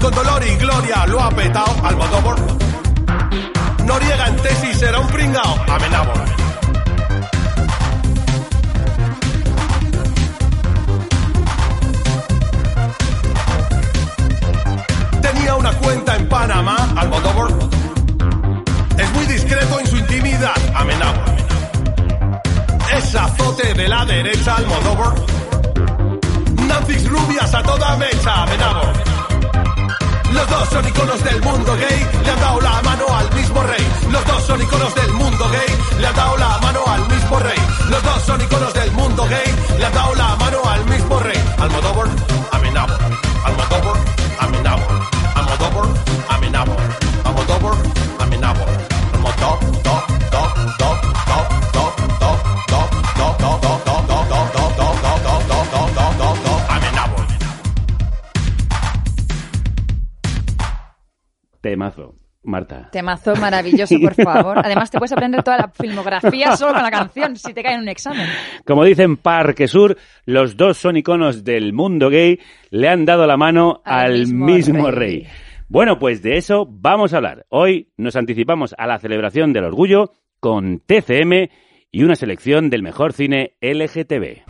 Con 0.00 0.14
dolor 0.14 0.42
y 0.46 0.56
gloria 0.58 1.06
lo 1.08 1.20
ha 1.20 1.30
petado, 1.30 1.74
Almodóvar. 1.84 2.36
Noriega 3.90 4.28
en 4.28 4.36
tesis 4.36 4.76
será 4.78 5.00
un 5.00 5.08
pringao, 5.08 5.64
Amenábor. 5.66 6.24
Tenía 15.20 15.56
una 15.56 15.72
cuenta 15.72 16.14
en 16.14 16.28
Panamá, 16.28 16.76
Almodóvar. 16.96 17.50
Es 18.96 19.12
muy 19.12 19.26
discreto 19.26 19.80
en 19.80 19.86
su 19.88 19.96
intimidad, 19.96 20.54
Amenábor. 20.76 21.24
Es 22.96 23.14
azote 23.16 23.74
de 23.74 23.88
la 23.88 24.04
derecha, 24.04 24.54
Almodóvar. 24.54 25.14
Nancy's 26.68 27.08
rubias 27.08 27.52
a 27.52 27.62
toda 27.64 27.96
mecha, 27.96 28.42
Amenábor. 28.44 29.09
Los 30.32 30.48
dos 30.48 30.68
son 30.68 30.88
iconos 30.88 31.24
del 31.24 31.42
mundo 31.42 31.76
gay, 31.76 32.06
le 32.24 32.30
han 32.30 32.40
dado 32.40 32.60
la 32.60 32.82
mano 32.82 33.04
al 33.16 33.34
mismo 33.34 33.62
rey. 33.62 33.86
Los 34.10 34.24
dos 34.26 34.42
son 34.44 34.62
iconos 34.62 34.94
del 34.94 35.12
mundo 35.12 35.48
gay, 35.50 36.00
le 36.00 36.06
han 36.06 36.16
dado 36.16 36.36
la 36.36 36.58
mano 36.58 36.80
al 36.86 37.08
mismo 37.08 37.38
rey. 37.38 37.58
Los 37.90 38.02
dos 38.02 38.22
son 38.22 38.40
iconos 38.40 38.74
del 38.74 38.92
mundo 38.92 39.26
gay, 39.28 39.78
le 39.78 39.86
han 39.86 39.92
dado 39.94 40.14
la 40.14 40.36
mano 40.36 40.58
al 40.64 40.84
mismo 40.86 41.18
rey. 41.20 41.40
Almodóvar, 41.58 42.08
Temazo. 61.60 62.14
Marta. 62.42 62.88
Temazo 62.90 63.36
maravilloso, 63.36 63.94
por 64.00 64.14
favor. 64.14 64.58
Además, 64.64 64.90
te 64.90 64.96
puedes 64.96 65.12
aprender 65.12 65.42
toda 65.42 65.58
la 65.58 65.68
filmografía 65.68 66.56
solo 66.56 66.72
con 66.72 66.82
la 66.82 66.90
canción, 66.90 67.36
si 67.36 67.52
te 67.52 67.62
cae 67.62 67.74
en 67.74 67.82
un 67.82 67.88
examen. 67.88 68.26
Como 68.64 68.82
dicen 68.84 69.18
Parque 69.18 69.68
Sur, 69.68 69.98
los 70.24 70.56
dos 70.56 70.78
son 70.78 70.96
iconos 70.96 71.44
del 71.44 71.74
mundo 71.74 72.08
gay, 72.08 72.40
le 72.70 72.88
han 72.88 73.04
dado 73.04 73.26
la 73.26 73.36
mano 73.36 73.82
al, 73.84 74.04
Al 74.12 74.18
mismo, 74.20 74.46
mismo 74.46 74.90
rey. 74.90 75.24
rey. 75.24 75.26
Bueno, 75.68 75.98
pues 75.98 76.22
de 76.22 76.38
eso 76.38 76.66
vamos 76.66 77.12
a 77.12 77.18
hablar. 77.18 77.44
Hoy 77.50 77.92
nos 77.98 78.16
anticipamos 78.16 78.74
a 78.78 78.86
la 78.86 78.98
celebración 78.98 79.52
del 79.52 79.64
orgullo 79.64 80.12
con 80.40 80.80
TCM 80.80 81.50
y 81.92 82.04
una 82.04 82.14
selección 82.16 82.70
del 82.70 82.82
mejor 82.82 83.12
cine 83.12 83.56
LGTB. 83.60 84.49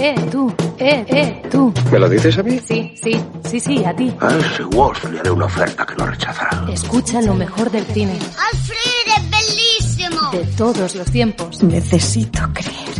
Eh, 0.00 0.14
tú, 0.30 0.54
eh, 0.78 1.04
eh, 1.08 1.42
tú. 1.50 1.72
¿Me 1.90 1.98
lo 1.98 2.08
dices 2.08 2.38
a 2.38 2.42
mí? 2.44 2.60
Sí, 2.64 2.94
sí, 3.02 3.20
sí, 3.50 3.58
sí, 3.58 3.84
a 3.84 3.92
ti. 3.96 4.14
A 4.20 4.28
ese 4.28 4.62
Wolf 4.62 5.04
le 5.10 5.18
haré 5.18 5.30
una 5.32 5.46
oferta 5.46 5.84
que 5.84 5.96
no 5.96 6.06
rechazará. 6.06 6.64
Escucha 6.72 7.20
lo 7.20 7.34
mejor 7.34 7.68
del 7.68 7.84
cine. 7.86 8.12
Alfred 8.12 9.16
è 9.16 9.20
bellissimo! 9.28 10.30
De 10.30 10.44
todos 10.56 10.94
los 10.94 11.10
tiempos. 11.10 11.64
Necesito 11.64 12.40
creer 12.52 12.94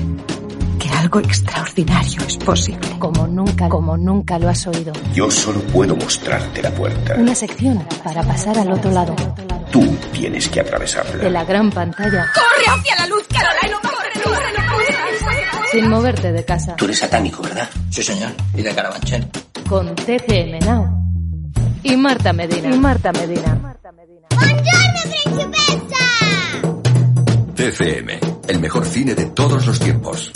que 0.81 0.89
algo 0.91 1.21
extraordinario 1.21 2.21
es 2.27 2.37
posible. 2.39 2.89
Como 2.99 3.29
nunca, 3.29 3.69
como 3.69 3.97
nunca 3.97 4.37
lo 4.41 4.49
has 4.49 4.67
oído. 4.67 4.93
Yo 5.15 5.31
solo 5.31 5.61
puedo 5.73 5.95
mostrarte 5.95 6.63
la 6.63 6.71
puerta. 6.73 7.15
Una 7.17 7.35
sección 7.37 7.87
para 8.03 8.25
pasar 8.25 8.59
al 8.59 8.73
otro 8.73 8.91
lado. 8.91 9.15
Tú 9.71 9.87
tienes 10.13 10.49
que 10.49 10.61
atravesarla. 10.61 11.23
De 11.23 11.31
la 11.31 11.45
gran 11.45 11.71
pantalla. 11.71 12.27
¡Corre 12.35 12.77
hacia 12.77 12.97
la 12.97 13.07
luz, 13.07 13.23
Caroline! 13.29 13.79
¡Corre, 13.83 14.23
corre, 14.25 14.55
corre! 14.55 14.68
Sin 15.71 15.89
moverte 15.91 16.33
de 16.33 16.45
casa. 16.45 16.77
Tú 16.77 16.87
eres 16.87 16.99
satánico, 16.99 17.43
¿verdad? 17.43 17.69
Sí, 17.91 18.03
señor. 18.03 18.31
Y 18.57 18.63
de 18.63 18.75
Carabanchel. 18.75 19.29
Con 19.69 19.95
TCM 19.95 20.59
Now. 20.65 20.89
Y 21.83 21.97
Marta 21.97 22.33
Medina. 22.33 22.75
Y 22.75 22.79
Marta 22.79 23.13
Medina. 23.13 23.77
¡Buongiorno, 24.31 25.01
principessa! 25.13 25.99
TCM, 27.55 28.49
el 28.49 28.61
mejor 28.61 28.87
cine 28.87 29.15
de 29.15 29.27
todos 29.27 29.67
los 29.67 29.79
tiempos. 29.79 30.33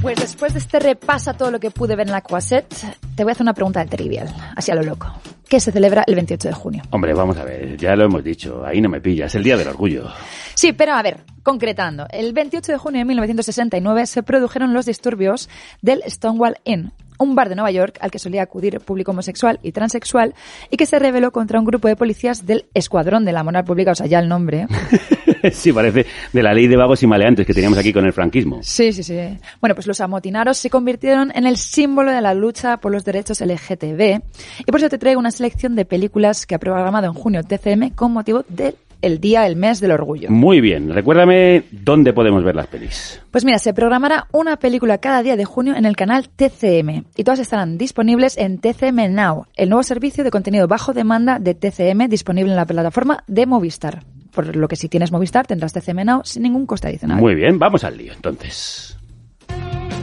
Pues 0.00 0.20
después 0.20 0.52
de 0.52 0.58
este 0.58 0.78
repaso 0.78 1.30
a 1.30 1.34
todo 1.34 1.50
lo 1.50 1.58
que 1.58 1.70
pude 1.70 1.96
ver 1.96 2.06
en 2.06 2.12
la 2.12 2.20
Quasset, 2.20 2.68
te 3.16 3.24
voy 3.24 3.30
a 3.30 3.32
hacer 3.32 3.42
una 3.42 3.54
pregunta 3.54 3.80
de 3.80 3.86
trivial, 3.86 4.28
así 4.54 4.70
a 4.70 4.74
lo 4.74 4.82
loco. 4.82 5.12
¿Qué 5.48 5.58
se 5.58 5.72
celebra 5.72 6.04
el 6.06 6.14
28 6.14 6.48
de 6.48 6.54
junio? 6.54 6.82
Hombre, 6.90 7.14
vamos 7.14 7.36
a 7.38 7.44
ver, 7.44 7.76
ya 7.76 7.96
lo 7.96 8.04
hemos 8.04 8.22
dicho, 8.22 8.62
ahí 8.64 8.80
no 8.80 8.88
me 8.88 9.00
pillas, 9.00 9.34
el 9.34 9.42
Día 9.42 9.56
del 9.56 9.68
Orgullo. 9.68 10.10
Sí, 10.54 10.72
pero 10.72 10.94
a 10.94 11.02
ver, 11.02 11.24
concretando. 11.42 12.06
El 12.10 12.32
28 12.32 12.72
de 12.72 12.78
junio 12.78 12.98
de 13.00 13.04
1969 13.04 14.06
se 14.06 14.22
produjeron 14.22 14.72
los 14.72 14.86
disturbios 14.86 15.48
del 15.82 16.02
Stonewall 16.08 16.56
Inn, 16.64 16.92
un 17.18 17.34
bar 17.34 17.48
de 17.48 17.54
Nueva 17.54 17.70
York 17.70 17.98
al 18.00 18.10
que 18.10 18.18
solía 18.18 18.42
acudir 18.42 18.80
público 18.80 19.12
homosexual 19.12 19.60
y 19.62 19.72
transexual 19.72 20.34
y 20.70 20.76
que 20.76 20.86
se 20.86 20.98
rebeló 20.98 21.32
contra 21.32 21.58
un 21.58 21.64
grupo 21.64 21.88
de 21.88 21.96
policías 21.96 22.46
del 22.46 22.66
Escuadrón 22.74 23.24
de 23.24 23.32
la 23.32 23.44
Moral 23.44 23.64
Pública, 23.64 23.92
o 23.92 23.94
sea, 23.94 24.06
ya 24.06 24.18
el 24.18 24.28
nombre. 24.28 24.66
sí, 25.52 25.72
parece 25.72 26.06
de 26.32 26.42
la 26.42 26.52
ley 26.52 26.66
de 26.66 26.76
vagos 26.76 27.02
y 27.02 27.06
maleantes 27.06 27.46
que 27.46 27.54
teníamos 27.54 27.78
aquí 27.78 27.92
con 27.92 28.04
el 28.04 28.12
franquismo. 28.12 28.60
Sí, 28.62 28.92
sí, 28.92 29.02
sí. 29.02 29.18
Bueno, 29.60 29.74
pues 29.74 29.86
los 29.86 30.00
amotinaros 30.00 30.58
se 30.58 30.70
convirtieron 30.70 31.30
en 31.34 31.46
el 31.46 31.56
símbolo 31.56 32.12
de 32.12 32.20
la 32.20 32.34
lucha 32.34 32.78
por 32.78 32.92
los 32.92 33.04
derechos 33.04 33.40
LGTB 33.40 34.20
y 34.60 34.70
por 34.70 34.80
eso 34.80 34.88
te 34.88 34.98
traigo 34.98 35.20
una 35.20 35.30
selección 35.30 35.74
de 35.76 35.84
películas 35.84 36.46
que 36.46 36.54
ha 36.54 36.58
programado 36.58 37.06
en 37.06 37.14
junio 37.14 37.42
TCM 37.42 37.90
con 37.90 38.12
motivo 38.12 38.44
del 38.48 38.76
el 39.04 39.20
día, 39.20 39.46
el 39.46 39.56
mes 39.56 39.80
del 39.80 39.90
orgullo. 39.90 40.30
Muy 40.30 40.60
bien, 40.60 40.92
recuérdame 40.92 41.64
dónde 41.70 42.12
podemos 42.12 42.42
ver 42.42 42.56
las 42.56 42.66
pelis. 42.66 43.20
Pues 43.30 43.44
mira, 43.44 43.58
se 43.58 43.74
programará 43.74 44.26
una 44.32 44.56
película 44.56 44.98
cada 44.98 45.22
día 45.22 45.36
de 45.36 45.44
junio 45.44 45.76
en 45.76 45.84
el 45.84 45.94
canal 45.94 46.28
TCM 46.28 47.04
y 47.14 47.24
todas 47.24 47.38
estarán 47.38 47.76
disponibles 47.76 48.38
en 48.38 48.58
TCM 48.58 49.12
Now, 49.14 49.46
el 49.56 49.68
nuevo 49.68 49.82
servicio 49.82 50.24
de 50.24 50.30
contenido 50.30 50.66
bajo 50.68 50.92
demanda 50.94 51.38
de 51.38 51.54
TCM 51.54 52.08
disponible 52.08 52.50
en 52.50 52.56
la 52.56 52.66
plataforma 52.66 53.24
de 53.26 53.46
Movistar. 53.46 54.04
Por 54.32 54.56
lo 54.56 54.68
que 54.68 54.76
si 54.76 54.88
tienes 54.88 55.12
Movistar 55.12 55.46
tendrás 55.46 55.72
TCM 55.72 56.04
Now 56.04 56.22
sin 56.24 56.42
ningún 56.42 56.66
coste 56.66 56.88
adicional. 56.88 57.20
Muy 57.20 57.34
bien, 57.34 57.58
vamos 57.58 57.84
al 57.84 57.98
lío 57.98 58.12
entonces. 58.12 58.96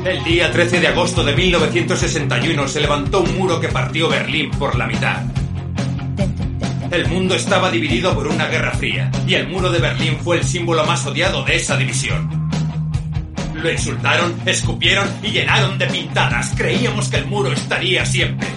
El 0.06 0.24
día 0.24 0.52
13 0.52 0.80
de 0.80 0.88
agosto 0.88 1.24
de 1.24 1.36
1961 1.36 2.68
se 2.68 2.82
levantó 2.82 3.22
un 3.22 3.38
muro 3.38 3.60
que 3.60 3.68
partió 3.68 4.10
Berlín 4.10 4.50
por 4.52 4.76
la 4.76 4.88
mitad. 4.88 5.24
El 6.92 7.08
mundo 7.08 7.36
estaba 7.36 7.72
dividido 7.72 8.14
por 8.14 8.28
una 8.28 8.48
guerra 8.48 8.74
fría, 8.74 9.10
y 9.26 9.36
el 9.36 9.48
muro 9.48 9.72
de 9.72 9.80
Berlín 9.80 10.18
fue 10.22 10.38
el 10.38 10.44
símbolo 10.44 10.86
más 10.86 11.06
odiado 11.06 11.42
de 11.44 11.56
esa 11.56 11.78
división. 11.78 12.52
Lo 13.54 13.72
insultaron, 13.72 14.38
escupieron 14.46 15.08
y 15.24 15.30
llenaron 15.30 15.78
de 15.78 15.88
pintadas. 15.88 16.52
Creíamos 16.58 17.08
que 17.08 17.16
el 17.18 17.28
muro 17.28 17.54
estaría 17.54 18.06
siempre. 18.06 18.50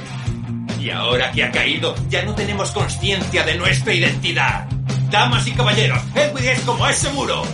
Y 0.81 0.91
ahora 0.91 1.31
que 1.31 1.45
ha 1.45 1.53
caído, 1.53 1.95
ya 2.09 2.25
no 2.25 2.35
tenemos 2.35 2.73
conciencia 2.73 3.45
de 3.45 3.55
nuestra 3.55 3.95
identidad. 3.95 4.67
Damas 5.13 5.47
y 5.47 5.53
caballeros, 5.53 6.03
Hedwig 6.17 6.47
es 6.47 6.61
como 6.63 6.89
ese 6.89 7.11
muro. 7.11 7.45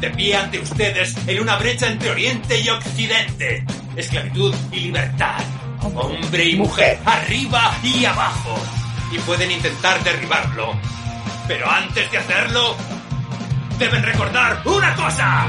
De 0.00 0.08
pie 0.08 0.36
ante 0.36 0.58
ustedes 0.58 1.16
en 1.26 1.38
una 1.38 1.56
brecha 1.56 1.86
entre 1.86 2.12
Oriente 2.12 2.58
y 2.58 2.68
Occidente. 2.70 3.62
Esclavitud 3.94 4.54
y 4.72 4.80
libertad. 4.80 5.44
Hombre 5.82 6.48
y 6.48 6.56
mujer, 6.56 6.98
arriba 7.04 7.76
y 7.82 8.06
abajo. 8.06 8.79
Y 9.12 9.18
pueden 9.20 9.50
intentar 9.50 10.02
derribarlo. 10.04 10.72
Pero 11.48 11.68
antes 11.68 12.10
de 12.10 12.18
hacerlo, 12.18 12.76
deben 13.78 14.02
recordar 14.02 14.58
una 14.64 14.94
cosa. 14.94 15.46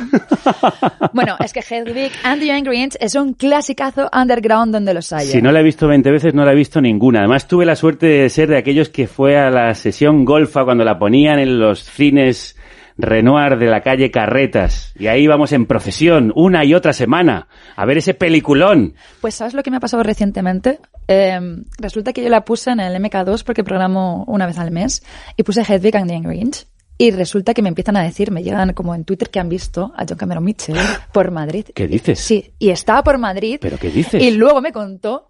Bueno, 1.12 1.36
es 1.44 1.52
que 1.52 1.60
Hedwig 1.60 2.12
and 2.22 2.40
the 2.40 2.50
Angry 2.50 2.82
Inch 2.82 2.94
es 3.00 3.14
un 3.14 3.34
clasicazo 3.34 4.08
underground 4.12 4.72
donde 4.72 4.94
los 4.94 5.12
haya. 5.12 5.30
Si 5.30 5.42
no 5.42 5.52
la 5.52 5.60
he 5.60 5.62
visto 5.62 5.86
20 5.86 6.10
veces, 6.10 6.34
no 6.34 6.44
la 6.44 6.52
he 6.52 6.54
visto 6.54 6.80
ninguna. 6.80 7.20
Además, 7.20 7.46
tuve 7.46 7.66
la 7.66 7.76
suerte 7.76 8.06
de 8.06 8.28
ser 8.30 8.48
de 8.48 8.56
aquellos 8.56 8.88
que 8.88 9.06
fue 9.06 9.38
a 9.38 9.50
la 9.50 9.74
sesión 9.74 10.24
golfa 10.24 10.64
cuando 10.64 10.84
la 10.84 10.98
ponían 10.98 11.38
en 11.38 11.58
los 11.58 11.84
cines 11.84 12.56
Renoir 13.02 13.58
de 13.58 13.66
la 13.66 13.82
calle 13.82 14.10
Carretas. 14.10 14.92
Y 14.98 15.06
ahí 15.06 15.26
vamos 15.26 15.52
en 15.52 15.66
procesión, 15.66 16.32
una 16.34 16.64
y 16.64 16.74
otra 16.74 16.92
semana, 16.92 17.48
a 17.76 17.84
ver 17.86 17.98
ese 17.98 18.14
peliculón. 18.14 18.94
Pues 19.20 19.34
¿sabes 19.34 19.54
lo 19.54 19.62
que 19.62 19.70
me 19.70 19.78
ha 19.78 19.80
pasado 19.80 20.02
recientemente? 20.02 20.80
Eh, 21.08 21.40
resulta 21.78 22.12
que 22.12 22.22
yo 22.22 22.28
la 22.28 22.44
puse 22.44 22.70
en 22.70 22.80
el 22.80 22.94
MK2 23.02 23.42
porque 23.44 23.64
programo 23.64 24.24
una 24.26 24.46
vez 24.46 24.58
al 24.58 24.70
mes 24.70 25.02
y 25.36 25.42
puse 25.42 25.62
Hedwig 25.62 25.96
and 25.96 26.08
the 26.08 26.16
Angry 26.16 26.40
Inch. 26.40 26.66
Y 26.98 27.12
resulta 27.12 27.54
que 27.54 27.62
me 27.62 27.70
empiezan 27.70 27.96
a 27.96 28.02
decir, 28.02 28.30
me 28.30 28.42
llegan 28.42 28.74
como 28.74 28.94
en 28.94 29.04
Twitter 29.04 29.30
que 29.30 29.40
han 29.40 29.48
visto 29.48 29.90
a 29.96 30.04
John 30.06 30.18
Cameron 30.18 30.44
Mitchell 30.44 30.76
por 31.14 31.30
Madrid. 31.30 31.64
¿Qué 31.74 31.88
dices? 31.88 32.20
Sí, 32.20 32.52
y 32.58 32.68
estaba 32.68 33.02
por 33.02 33.16
Madrid. 33.16 33.56
¿Pero 33.58 33.78
qué 33.78 33.90
dices? 33.90 34.22
Y 34.22 34.32
luego 34.32 34.60
me 34.60 34.70
contó 34.70 35.29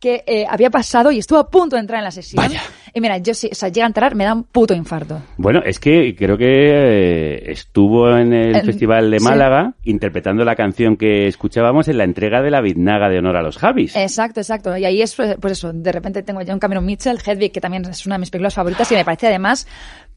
que 0.00 0.24
eh, 0.26 0.46
había 0.48 0.70
pasado 0.70 1.12
y 1.12 1.18
estuvo 1.18 1.38
a 1.38 1.48
punto 1.48 1.76
de 1.76 1.80
entrar 1.80 1.98
en 1.98 2.04
la 2.04 2.10
sesión. 2.10 2.46
Y 2.92 3.00
mira, 3.00 3.18
yo 3.18 3.34
sí, 3.34 3.50
o 3.52 3.54
sea, 3.54 3.68
llega 3.68 3.86
a 3.86 3.88
entrar, 3.88 4.14
me 4.16 4.24
da 4.24 4.34
un 4.34 4.44
puto 4.44 4.74
infarto. 4.74 5.22
Bueno, 5.36 5.60
es 5.64 5.78
que 5.78 6.16
creo 6.16 6.36
que 6.36 6.46
eh, 6.46 7.52
estuvo 7.52 8.16
en 8.16 8.32
el 8.32 8.64
Festival 8.64 9.10
de 9.10 9.20
sí. 9.20 9.24
Málaga 9.24 9.74
interpretando 9.84 10.44
la 10.44 10.56
canción 10.56 10.96
que 10.96 11.28
escuchábamos 11.28 11.86
en 11.88 11.98
la 11.98 12.04
entrega 12.04 12.42
de 12.42 12.50
la 12.50 12.60
Biznaga 12.60 13.08
de 13.08 13.18
honor 13.18 13.36
a 13.36 13.42
los 13.42 13.58
Javis. 13.58 13.94
Exacto, 13.94 14.40
exacto. 14.40 14.76
Y 14.76 14.84
ahí 14.86 15.02
es, 15.02 15.14
pues 15.14 15.36
pues 15.40 15.52
eso, 15.52 15.72
de 15.72 15.92
repente 15.92 16.22
tengo 16.22 16.42
ya 16.42 16.54
un 16.54 16.60
Cameron 16.60 16.84
Mitchell, 16.84 17.18
Hedwig, 17.24 17.52
que 17.52 17.60
también 17.60 17.84
es 17.84 18.06
una 18.06 18.16
de 18.16 18.20
mis 18.20 18.30
películas 18.30 18.54
favoritas 18.54 18.90
y 18.90 18.94
me 18.94 19.04
parece 19.04 19.28
además 19.28 19.68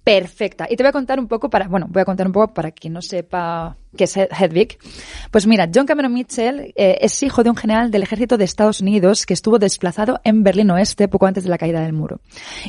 perfecta. 0.03 0.67
Y 0.69 0.75
te 0.75 0.83
voy 0.83 0.89
a 0.89 0.93
contar 0.93 1.19
un 1.19 1.27
poco 1.27 1.49
para, 1.49 1.67
bueno, 1.67 1.87
voy 1.89 2.01
a 2.01 2.05
contar 2.05 2.27
un 2.27 2.33
poco 2.33 2.53
para 2.53 2.71
quien 2.71 2.93
no 2.93 3.01
sepa 3.01 3.77
qué 3.95 4.05
es 4.05 4.17
Hedwig. 4.17 4.77
Pues 5.31 5.47
mira, 5.47 5.69
John 5.73 5.85
Cameron 5.85 6.13
Mitchell 6.13 6.73
eh, 6.75 6.97
es 7.01 7.21
hijo 7.23 7.43
de 7.43 7.49
un 7.49 7.55
general 7.55 7.91
del 7.91 8.03
ejército 8.03 8.37
de 8.37 8.43
Estados 8.43 8.81
Unidos 8.81 9.25
que 9.25 9.33
estuvo 9.33 9.59
desplazado 9.59 10.19
en 10.23 10.43
Berlín 10.43 10.71
Oeste 10.71 11.07
poco 11.07 11.27
antes 11.27 11.43
de 11.43 11.49
la 11.49 11.57
caída 11.57 11.81
del 11.81 11.93
muro. 11.93 12.19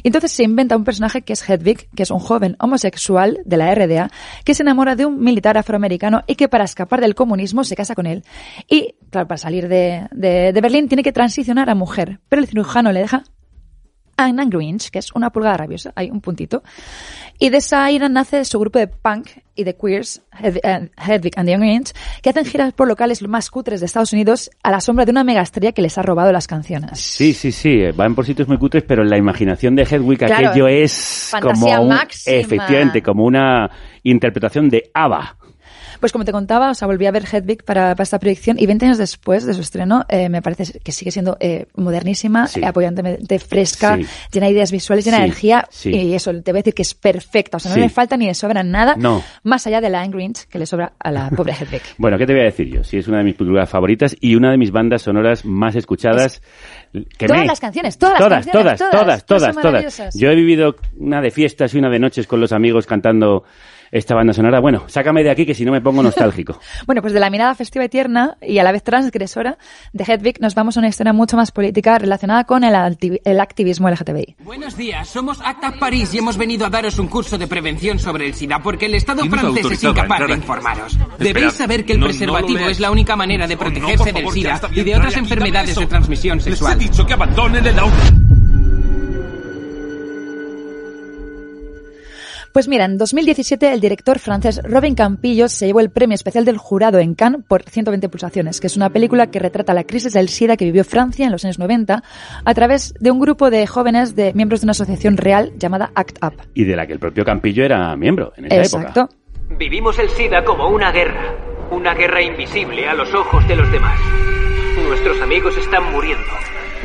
Entonces 0.03 0.33
se 0.33 0.45
inventa 0.45 0.77
un 0.77 0.85
personaje 0.85 1.23
que 1.23 1.33
es 1.33 1.49
Hedwig, 1.49 1.89
que 1.95 2.03
es 2.03 2.11
un 2.11 2.19
joven 2.19 2.57
homosexual 2.61 3.41
de 3.45 3.57
la 3.57 3.75
RDA, 3.75 4.11
que 4.45 4.55
se 4.55 4.63
enamora 4.63 4.97
de 4.97 5.07
un 5.07 5.21
militar 5.21 5.59
afroamericano 5.59 6.23
y 6.27 6.37
que 6.37 6.49
para 6.49 6.65
escapar 6.65 7.01
del 7.01 7.15
comunismo 7.15 7.65
se 7.65 7.75
casa 7.75 7.95
con 7.95 8.07
él. 8.07 8.23
Y, 8.69 8.95
claro, 9.11 9.27
para 9.27 9.39
salir 9.39 9.69
de, 9.69 10.07
de 10.13 10.61
Berlín 10.61 10.89
tiene 10.89 11.03
que 11.03 11.13
transicionar 11.13 11.71
a 11.71 11.75
mujer, 11.75 12.21
pero 12.29 12.43
el 12.43 12.49
cirujano 12.49 12.93
le 12.93 13.01
deja 13.01 13.25
Anna 14.17 14.45
Grinch, 14.47 14.91
que 14.91 14.99
es 14.99 15.13
una 15.13 15.31
pulgada 15.31 15.57
rabiosa, 15.59 15.93
hay 15.97 16.11
un 16.11 16.21
puntito. 16.21 16.63
Y 17.39 17.51
de 17.51 17.57
esa 17.59 17.91
ira 17.91 18.09
nace 18.09 18.45
su 18.45 18.59
grupo 18.61 18.79
de 18.79 18.87
punk 18.87 19.29
y 19.57 19.65
de 19.65 19.75
queers, 19.77 20.23
Hed- 20.41 20.61
eh, 20.63 20.91
Hedwig 20.97 21.33
and 21.37 21.49
the 21.49 21.57
Grinch, 21.57 21.93
que 22.23 22.31
hacen 22.31 22.45
giras 22.45 22.73
por 22.73 22.87
locales 22.87 23.23
más 23.27 23.51
cutres 23.51 23.81
de 23.81 23.87
Estados 23.87 24.13
Unidos 24.13 24.51
a 24.63 24.71
la 24.71 24.81
sombra 24.81 25.05
de 25.05 25.11
una 25.11 25.25
megaestrella 25.25 25.73
que 25.73 25.83
les 25.83 25.99
ha 25.99 26.03
robado 26.03 26.31
las 26.33 26.47
canciones. 26.47 27.01
Sí, 27.01 27.35
sí, 27.35 27.51
sí, 27.53 27.71
eh, 27.83 27.93
van 27.93 28.15
por 28.15 28.25
sitios 28.25 28.47
muy 28.49 28.59
cutres, 28.59 28.85
pero 28.87 29.03
en 29.03 29.11
la 29.11 29.19
imaginación 29.19 29.75
de 29.75 29.83
Hedwig 29.83 30.19
Claro, 30.19 30.49
aquello 30.51 30.69
es 30.69 31.29
como 31.41 31.67
un- 31.83 31.89
efectivamente, 32.27 33.03
como 33.03 33.25
una 33.25 33.71
interpretación 34.05 34.69
de 34.69 34.91
ABBA. 34.95 35.37
Pues 36.05 36.13
como 36.13 36.27
te 36.27 36.33
contaba, 36.33 36.69
o 36.71 36.75
sea, 36.75 36.87
volví 36.87 37.07
a 37.07 37.11
ver 37.13 37.25
Hedwig 37.25 37.65
para, 37.65 37.95
para 37.95 38.03
esta 38.03 38.19
proyección 38.19 38.59
y 38.61 38.67
20 38.67 38.85
años 38.85 38.99
después 38.99 39.47
de 39.47 39.55
su 39.55 39.63
estreno 39.63 40.05
eh, 40.11 40.29
me 40.29 40.43
parece 40.43 40.79
que 40.81 40.93
sigue 40.93 41.11
siendo 41.11 41.39
eh, 41.41 41.65
modernísima, 41.77 42.47
Sí. 42.47 42.61
eh, 42.61 42.67
apoyantemente 42.67 43.39
fresca, 43.39 43.97
Sí. 43.97 44.05
llena 44.31 44.47
de 44.49 44.53
ideas 44.53 44.71
visuales, 44.71 45.07
llena 45.07 45.17
de 45.21 45.23
Sí, 45.23 45.29
energía 45.31 45.67
y 45.85 46.13
eso, 46.13 46.31
te 46.43 46.53
voy 46.53 46.59
a 46.59 46.61
decir 46.61 46.75
que 46.75 46.83
es 46.83 46.93
perfecta, 46.93 47.57
o 47.57 47.61
sea, 47.61 47.71
no 47.75 47.79
le 47.79 47.89
falta 47.89 48.19
ni 48.19 48.27
le 48.27 48.35
sobra 48.35 48.63
nada, 48.63 48.97
No. 48.99 49.23
más 49.45 49.67
allá 49.67 49.81
de 49.81 49.89
la 49.89 50.03
Angry 50.03 50.25
Inch 50.25 50.41
que 50.45 50.59
le 50.59 50.67
sobra 50.67 50.93
a 50.99 51.11
la 51.11 51.31
pobre 51.35 51.55
Hedwig. 51.59 51.81
Bueno, 51.97 52.19
¿qué 52.19 52.27
te 52.27 52.35
voy 52.35 52.43
a 52.43 52.45
decir 52.45 52.67
yo? 52.69 52.85
Sí, 52.85 52.99
es 52.99 53.09
una 53.09 53.17
de 53.19 53.25
mis 53.25 53.37
películas 53.37 53.71
favoritas 53.71 54.15
y 54.21 54.35
una 54.37 54.51
de 54.51 54.59
mis 54.59 54.73
bandas 54.73 55.01
sonoras 55.01 55.47
más 55.47 55.75
escuchadas. 55.75 56.43
que 57.17 57.27
todas 57.27 57.41
me- 57.41 57.47
las 57.47 57.61
canciones, 57.61 57.97
todas, 57.97 58.19
todas, 58.19 58.31
las 58.31 58.45
canciones, 58.45 58.79
todas, 58.79 58.91
todas, 58.91 59.25
todas, 59.25 59.53
todas. 59.55 59.57
maravillosas. 59.57 60.15
Yo 60.15 60.29
he 60.29 60.35
vivido 60.35 60.77
una 60.99 61.23
de 61.23 61.31
fiestas 61.31 61.73
y 61.75 61.79
una 61.79 61.89
de 61.89 61.99
noches 61.99 62.27
con 62.27 62.41
los 62.41 62.53
amigos 62.53 62.85
cantando 62.87 63.45
esta 63.95 64.15
banda 64.15 64.33
sonora. 64.33 64.61
Bueno, 64.61 64.83
sácame 64.89 65.23
de 65.23 65.31
aquí 65.31 65.47
que 65.47 65.55
si 65.55 65.65
no 65.65 65.71
me 65.73 65.81
pongo 65.81 66.03
nostálgico. 66.03 66.59
Bueno, 66.87 67.01
pues 67.01 67.15
de 67.15 67.21
la 67.21 67.31
mirada 67.31 67.55
festiva 67.55 67.85
y 67.85 67.89
tierna 67.89 68.37
y 68.43 68.59
a 68.59 68.65
la 68.65 68.73
vez 68.73 68.83
transgresora 68.83 69.57
de 69.93 70.05
Hedwig 70.05 70.41
nos 70.41 70.55
vamos 70.55 70.77
a 70.77 70.81
una 70.81 70.89
historia 70.89 71.13
mucho 71.13 71.37
más 71.37 71.51
política 71.53 71.99
relacionada 71.99 72.45
con 72.45 72.65
el, 72.65 72.75
el 73.25 73.41
activismo 73.41 73.89
LGTBI. 73.89 74.37
Buenos 74.41 74.77
días, 74.77 75.09
somos 75.09 75.41
ACTA 75.43 75.75
París 75.79 76.13
y 76.13 76.19
hemos 76.19 76.37
venido 76.37 76.67
a 76.67 76.71
daros 76.71 76.99
un 76.99 77.07
curso 77.09 77.39
de 77.39 77.47
prevención 77.47 77.99
sobre 77.99 78.27
el 78.27 78.35
SIDA 78.35 78.59
porque 78.61 78.87
el 78.87 78.95
Estado 78.97 79.21
¿Quién 79.21 79.31
nos 79.31 79.39
ha 79.45 79.53
francés 79.53 79.73
es 79.73 79.85
incapaz 79.85 80.27
de 80.27 80.35
informaros. 80.35 80.99
Debéis 81.19 81.53
saber 81.53 81.85
que 81.85 81.93
el 81.95 82.01
no- 82.01 82.07
no 82.07 82.11
preservativo 82.11 82.59
leáis. 82.59 82.73
es 82.73 82.81
la 82.81 82.91
única 82.91 83.15
manera 83.17 83.47
de 83.47 83.55
No, 83.55 83.61
no, 83.63 83.67
protegerse 83.71 84.13
del 84.13 84.23
favor, 84.25 84.35
ya 84.37 84.57
SIDA 84.57 84.69
y 84.81 84.85
de 84.85 84.97
otras 84.97 85.17
enfermedades 85.17 85.77
de 85.77 85.87
transmisión 85.87 86.39
Les 86.39 86.47
he 86.47 86.51
sexual. 86.51 86.79
dicho 86.79 87.07
que 87.07 87.13
abandonen 87.15 87.65
el 87.67 87.79
auto. 87.79 87.97
Pues 92.55 92.69
mira, 92.69 92.85
en 92.85 92.99
2017 92.99 93.73
el 93.73 93.81
director 93.81 94.21
francés 94.21 94.61
Robin 94.63 94.95
Campillo 94.95 95.49
se 95.49 95.67
llevó 95.67 95.81
el 95.81 95.91
premio 95.91 96.15
especial 96.15 96.45
del 96.45 96.57
jurado 96.57 97.01
en 97.01 97.17
Cannes 97.17 97.43
por 97.49 97.65
120 97.65 98.09
pulsaciones, 98.09 98.61
que 98.61 98.69
es 98.69 98.77
una 98.77 98.91
película 98.91 99.27
que 99.27 99.41
retrata 99.41 99.75
la 99.75 99.83
crisis 99.83 100.13
del 100.13 100.29
SIDA 100.29 100.57
que 100.57 100.65
vivió 100.65 100.85
Francia 100.85 101.27
en 101.27 101.33
los 101.33 101.45
años 101.45 101.59
90 101.59 102.05
a 102.45 102.55
través 102.55 102.95
de 103.01 103.11
un 103.11 103.19
grupo 103.19 103.51
de 103.51 103.67
jóvenes 103.67 104.15
de 104.15 104.33
miembros 104.35 104.61
de 104.61 104.67
una 104.67 104.71
asociación 104.71 105.17
real 105.17 105.53
llamada 105.59 105.91
ACT 105.97 106.23
UP. 106.23 106.35
Y 106.55 106.63
de 106.63 106.77
la 106.77 106.87
que 106.87 106.93
el 106.93 107.01
propio 107.01 107.25
Campillo 107.25 107.65
era 107.65 107.97
miembro 107.97 108.33
en 108.37 108.45
esa 108.45 108.79
Exacto. 108.79 109.01
época. 109.01 109.17
Vivimos 109.59 109.99
el 109.99 110.09
SIDA 110.11 110.45
como 110.45 110.69
una 110.69 110.93
guerra, 110.93 111.35
una 111.73 111.93
guerra 111.95 112.23
invisible 112.23 112.89
a 112.89 112.95
los 112.95 113.13
ojos 113.15 113.49
de 113.49 113.57
los 113.57 113.73
demás. 113.73 113.99
Nuestros 114.87 115.21
amigos 115.21 115.57
están 115.59 115.91
muriendo. 115.91 116.23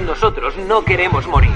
Nosotros 0.04 0.56
no 0.68 0.84
queremos 0.84 1.28
morir. 1.28 1.52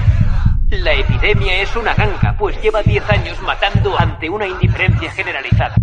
La 0.70 0.92
epidemia 0.94 1.62
es 1.62 1.76
una 1.76 1.94
ganga, 1.94 2.36
pues 2.38 2.60
lleva 2.62 2.82
10 2.82 3.10
años 3.10 3.40
matando 3.42 3.98
ante 3.98 4.28
una 4.28 4.46
indiferencia 4.46 5.10
generalizada. 5.10 5.74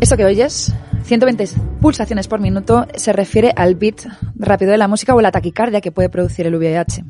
Eso 0.00 0.16
que 0.16 0.24
oyes, 0.24 0.74
120 1.04 1.48
pulsaciones 1.80 2.28
por 2.28 2.40
minuto, 2.40 2.86
se 2.94 3.12
refiere 3.12 3.52
al 3.56 3.76
beat 3.76 4.06
rápido 4.34 4.72
de 4.72 4.78
la 4.78 4.88
música 4.88 5.14
o 5.14 5.20
la 5.20 5.30
taquicardia 5.30 5.80
que 5.80 5.92
puede 5.92 6.08
producir 6.08 6.46
el 6.46 6.56
VIH. 6.56 7.04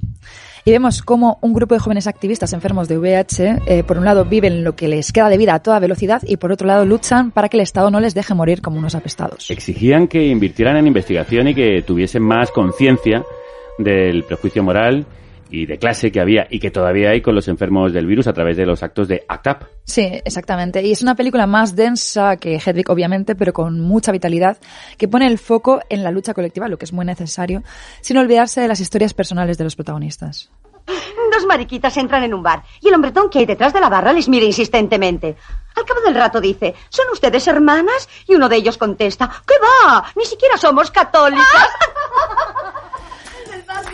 Y 0.65 0.73
vemos 0.73 1.03
cómo 1.03 1.39
un 1.43 1.53
grupo 1.53 1.75
de 1.75 1.81
jóvenes 1.81 2.07
activistas 2.07 2.53
enfermos 2.53 2.89
de 2.89 2.99
VIH, 2.99 3.59
eh, 3.67 3.85
por 3.85 3.99
un 3.99 4.05
lado, 4.05 4.25
viven 4.25 4.65
lo 4.65 4.75
que 4.75 4.89
les 4.89 5.13
queda 5.13 5.29
de 5.29 5.39
vida 5.39 5.55
a 5.55 5.61
toda 5.61 5.79
velocidad 5.79 6.23
y 6.27 6.39
por 6.39 6.53
otro 6.53 6.67
lado, 6.67 6.85
luchan 6.85 7.31
para 7.31 7.49
que 7.49 7.57
el 7.57 7.63
Estado 7.63 7.91
no 7.91 8.01
les 8.01 8.15
deje 8.15 8.35
morir 8.35 8.63
como 8.63 8.79
unos 8.79 8.95
apestados. 8.95 9.51
Exigían 9.51 10.09
que 10.09 10.27
invirtieran 10.27 10.77
en 10.77 10.89
investigación 10.89 11.49
y 11.49 11.55
que 11.55 11.83
tuviesen 11.83 12.23
más 12.23 12.51
conciencia 12.51 13.25
del 13.79 14.25
prejuicio 14.25 14.63
moral 14.63 15.07
y 15.51 15.67
de 15.67 15.79
clase 15.79 16.11
que 16.11 16.21
había 16.21 16.47
y 16.51 16.59
que 16.59 16.71
todavía 16.71 17.11
hay 17.11 17.21
con 17.21 17.35
los 17.35 17.49
enfermos 17.49 17.93
del 17.93 18.07
virus 18.07 18.27
a 18.27 18.33
través 18.33 18.57
de 18.57 18.67
los 18.67 18.83
actos 18.83 19.09
de 19.09 19.25
ACT 19.29 19.47
UP. 19.47 19.69
Sí, 19.85 20.03
exactamente. 20.25 20.83
Y 20.83 20.93
es 20.93 21.03
una 21.03 21.15
película 21.15 21.47
más 21.47 21.77
densa 21.77 22.37
que 22.37 22.57
Hedwig, 22.57 22.91
obviamente, 22.91 23.35
pero 23.35 23.53
con 23.53 23.81
mucha 23.81 24.13
vitalidad, 24.13 24.59
que 24.97 25.09
pone 25.09 25.27
el 25.27 25.39
foco 25.39 25.81
en 25.89 26.03
la 26.03 26.11
lucha 26.11 26.35
colectiva, 26.35 26.69
lo 26.69 26.79
que 26.79 26.85
es 26.85 26.93
muy 26.93 27.05
necesario, 27.05 27.63
sin 28.01 28.17
olvidarse 28.19 28.61
de 28.61 28.69
las 28.69 28.81
historias 28.81 29.15
personales 29.15 29.59
de 29.59 29.65
los 29.65 29.77
protagonistas. 29.77 30.51
Dos 31.33 31.47
mariquitas 31.47 31.97
entran 31.97 32.23
en 32.23 32.33
un 32.33 32.43
bar 32.43 32.63
y 32.81 32.89
el 32.89 32.95
hombretón 32.95 33.29
que 33.29 33.41
hay 33.41 33.47
detrás 33.47 33.73
de 33.73 33.81
la 33.81 33.89
barra 33.89 34.13
les 34.13 34.29
mira 34.29 34.47
insistentemente. 34.47 35.37
Al 35.75 35.85
cabo 35.85 36.01
del 36.01 36.15
rato 36.15 36.41
dice, 36.41 36.75
¿son 36.89 37.07
ustedes 37.13 37.47
hermanas? 37.49 38.09
Y 38.27 38.35
uno 38.35 38.49
de 38.49 38.57
ellos 38.57 38.79
contesta, 38.79 39.31
¿qué 39.47 39.55
va? 39.59 40.05
Ni 40.15 40.25
siquiera 40.25 40.57
somos 40.57 40.91
católicas. 40.91 41.45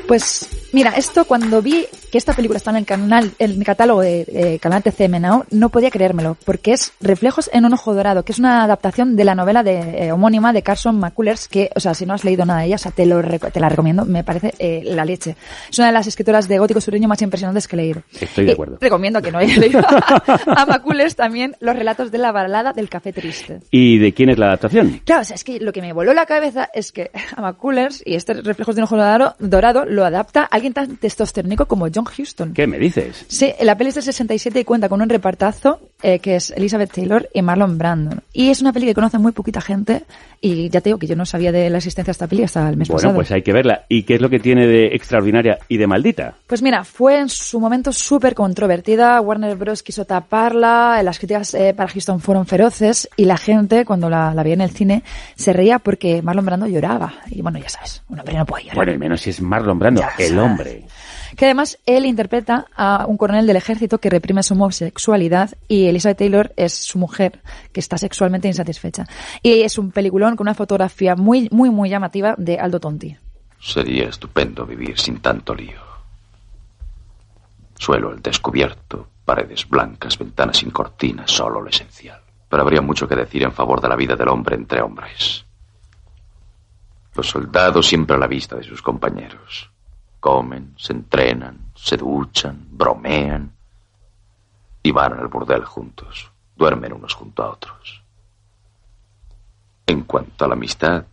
Pues 0.07 0.49
mira, 0.73 0.91
esto 0.91 1.25
cuando 1.25 1.63
vi 1.63 1.87
que 2.13 2.19
esta 2.19 2.35
película 2.35 2.59
está 2.59 2.71
en 2.71 2.77
el 2.77 2.85
canal, 2.85 3.33
en 3.39 3.59
mi 3.59 3.65
catálogo 3.65 4.03
de, 4.03 4.27
de 4.27 4.59
canal 4.59 4.83
TCM 4.83 5.19
Now, 5.19 5.47
no 5.51 5.71
podía 5.71 5.91
creérmelo, 5.91 6.37
porque 6.45 6.73
es 6.73 6.93
Reflejos 7.01 7.49
en 7.55 7.65
un 7.65 7.73
ojo 7.73 7.95
dorado, 7.95 8.23
que 8.23 8.33
es 8.33 8.39
una 8.39 8.63
adaptación 8.65 9.17
de 9.17 9.25
la 9.25 9.35
novela 9.35 9.63
de, 9.63 10.07
eh, 10.07 10.13
homónima 10.13 10.53
de 10.53 10.63
Carson 10.63 11.01
McCullers, 11.01 11.49
que, 11.49 11.71
o 11.75 11.81
sea, 11.81 11.95
si 11.95 12.05
no 12.05 12.13
has 12.13 12.23
leído 12.23 12.45
nada 12.45 12.61
de 12.61 12.67
ella, 12.67 12.75
o 12.77 12.79
sea, 12.79 12.93
te, 12.93 13.07
lo, 13.07 13.23
te 13.23 13.61
la 13.61 13.71
recomiendo, 13.71 14.05
me 14.05 14.25
parece 14.25 14.53
eh, 14.59 14.83
la 14.85 15.07
leche. 15.07 15.37
Es 15.71 15.79
una 15.79 15.87
de 15.87 15.95
las 15.95 16.07
escritoras 16.07 16.49
de 16.49 16.59
gótico 16.59 16.83
sureño 16.83 17.09
más 17.09 17.23
impresionantes 17.23 17.67
que 17.67 17.77
he 17.77 17.79
leído. 17.79 18.03
Estoy 18.21 18.45
de 18.45 18.53
acuerdo. 18.53 18.77
recomiendo 18.79 19.23
que 19.23 19.33
no 19.33 19.39
haya 19.39 19.57
leído 19.57 19.81
a 20.47 20.67
McCullers 20.67 21.17
también 21.17 21.57
los 21.61 21.75
relatos 21.75 22.13
de 22.13 22.19
la 22.19 22.31
balada 22.31 22.75
del 22.75 22.91
café 22.91 23.15
triste. 23.15 23.61
¿Y 23.71 23.97
de 23.97 24.13
quién 24.13 24.29
es 24.29 24.39
la 24.39 24.49
adaptación? 24.49 25.01
Claro, 25.07 25.23
o 25.23 25.25
sea, 25.25 25.35
es 25.35 25.45
que 25.45 25.61
lo 25.61 25.73
que 25.73 25.81
me 25.81 25.95
voló 25.95 26.13
la 26.13 26.27
cabeza 26.27 26.69
es 26.75 26.93
que 26.93 27.11
a 27.37 27.41
McCullers 27.41 28.03
y 28.05 28.17
este 28.17 28.35
Reflejos 28.35 28.75
de 28.75 28.83
un 28.83 28.85
ojo 28.85 28.97
dorado, 28.97 29.35
dorado 29.39 29.87
lo 29.87 30.05
adapta 30.05 30.43
alguien 30.45 30.75
tan 30.75 30.97
testosterónico 30.97 31.67
como 31.67 31.87
John 31.93 32.02
John 32.05 32.15
Huston. 32.23 32.53
¿Qué 32.55 32.67
me 32.67 32.79
dices? 32.79 33.25
Sí, 33.29 33.53
la 33.61 33.77
peli 33.77 33.89
es 33.91 33.95
del 33.97 34.05
67 34.05 34.61
y 34.61 34.65
cuenta 34.65 34.89
con 34.89 35.01
un 35.03 35.09
repartazo 35.09 35.81
eh, 36.03 36.19
que 36.19 36.37
es 36.37 36.51
Elizabeth 36.51 36.93
Taylor 36.93 37.29
y 37.33 37.43
Marlon 37.43 37.79
Brandon. 37.79 38.23
Y 38.33 38.51
es 38.51 38.61
una 38.61 38.73
peli 38.73 38.87
que 38.87 38.95
conoce 38.95 39.19
muy 39.19 39.33
poquita 39.33 39.61
gente 39.61 40.05
y 40.41 40.69
ya 40.71 40.81
te 40.81 40.89
digo 40.91 40.99
que 40.99 41.07
yo 41.07 41.17
no 41.17 41.25
sabía 41.27 41.53
de 41.53 41.71
la 41.71 41.79
existencia 41.79 42.11
de 42.11 42.13
esta 42.13 42.27
peli 42.27 42.43
hasta 42.45 42.69
el 42.69 42.77
mes 42.77 42.89
Bueno, 42.89 42.97
pasado. 42.99 43.15
pues 43.15 43.31
hay 43.31 43.43
que 43.43 43.53
verla. 43.53 43.85
¿Y 43.89 44.03
qué 44.03 44.15
es 44.17 44.21
lo 44.21 44.29
que 44.31 44.39
tiene 44.41 44.67
de 44.67 44.87
extraordinaria 44.87 45.59
y 45.69 45.77
de 45.77 45.87
maldita? 45.87 46.35
Pues 46.47 46.63
mira, 46.63 46.85
fue 46.85 47.19
en 47.21 47.29
su 47.29 47.61
momento 47.61 47.93
súper 47.93 48.35
controvertida. 48.35 49.21
Warner 49.21 49.57
Bros. 49.57 49.83
quiso 49.83 50.05
taparla, 50.05 51.01
las 51.03 51.19
críticas 51.19 51.55
eh, 51.55 51.75
para 51.77 51.89
Houston 51.89 52.21
fueron 52.21 52.47
feroces 52.47 53.09
y 53.17 53.25
la 53.25 53.37
gente, 53.37 53.85
cuando 53.85 54.09
la, 54.11 54.35
la 54.35 54.43
veía 54.43 54.55
en 54.55 54.61
el 54.63 54.71
cine, 54.71 55.03
se 55.37 55.53
reía 55.53 55.79
porque 55.79 56.23
Marlon 56.23 56.45
Brando 56.47 56.67
lloraba. 56.67 57.15
Y 57.31 57.43
bueno, 57.43 57.59
ya 57.59 57.69
sabes, 57.69 58.03
un 58.09 58.19
hombre 58.19 58.35
no 58.37 58.47
puede 58.47 58.65
llorar. 58.65 58.77
Bueno, 58.77 58.93
y 58.93 58.99
menos 58.99 59.21
si 59.21 59.31
es 59.31 59.41
Marlon 59.41 59.79
Brando, 59.79 60.03
el 60.19 60.39
hombre. 60.39 60.85
Que 61.37 61.47
además 61.47 61.79
él 61.87 62.07
interpreta 62.07 62.67
a 62.77 63.07
un 63.07 63.17
coronel 63.17 63.47
del 63.47 63.57
ejército 63.57 63.99
que 63.99 64.11
reprime 64.11 64.43
su 64.43 64.55
homosexualidad 64.55 65.51
y 65.69 65.87
Elizabeth 65.87 66.19
Taylor 66.19 66.53
es 66.57 66.75
su 66.75 66.99
mujer 66.99 67.41
que 67.73 67.81
está 67.81 67.99
sexualmente 67.99 68.49
insatisfecha. 68.49 69.07
Y 69.43 69.63
es 69.63 69.79
un 69.79 69.93
peliculón 69.93 70.37
con 70.37 70.45
una 70.45 70.55
fotografía 70.55 71.17
muy, 71.17 71.49
muy, 71.51 71.71
muy 71.71 71.89
llamativa 71.89 72.35
de 72.37 72.59
Aldo 72.59 72.81
Tonti. 72.81 73.17
Sería 73.61 74.09
estupendo 74.09 74.67
vivir 74.67 74.99
sin 74.99 75.21
tanto 75.21 75.55
lío. 75.55 75.81
Suelo 77.79 78.11
al 78.11 78.23
descubierto, 78.23 79.09
paredes 79.25 79.69
blancas, 79.69 80.19
ventanas 80.19 80.59
sin 80.59 80.71
cortinas, 80.71 81.31
solo 81.31 81.61
lo 81.61 81.69
esencial. 81.69 82.21
Pero 82.49 82.63
habría 82.63 82.83
mucho 82.83 83.09
que 83.09 83.17
decir 83.17 83.43
en 83.43 83.53
favor 83.53 83.81
de 83.81 83.89
la 83.89 83.97
vida 83.97 84.15
del 84.15 84.29
hombre 84.29 84.57
entre 84.57 84.83
hombres. 84.83 85.45
Los 87.15 87.29
soldados 87.29 87.87
siempre 87.87 88.17
a 88.17 88.19
la 88.19 88.27
vista 88.27 88.57
de 88.57 88.65
sus 88.65 88.83
compañeros. 88.83 89.72
Comen, 90.23 90.75
se 90.77 90.93
entrenan, 90.93 91.73
se 91.75 91.97
duchan, 91.97 92.69
bromean 92.71 93.51
y 94.81 94.93
van 94.93 95.15
al 95.15 95.27
burdel 95.27 95.65
juntos. 95.65 96.31
Duermen 96.55 96.93
unos 96.93 97.13
junto 97.13 97.43
a 97.43 97.51
otros. 97.51 98.05
En 99.85 100.03
cuanto 100.03 100.45
a 100.45 100.49
la 100.49 100.55
amistad, 100.55 101.05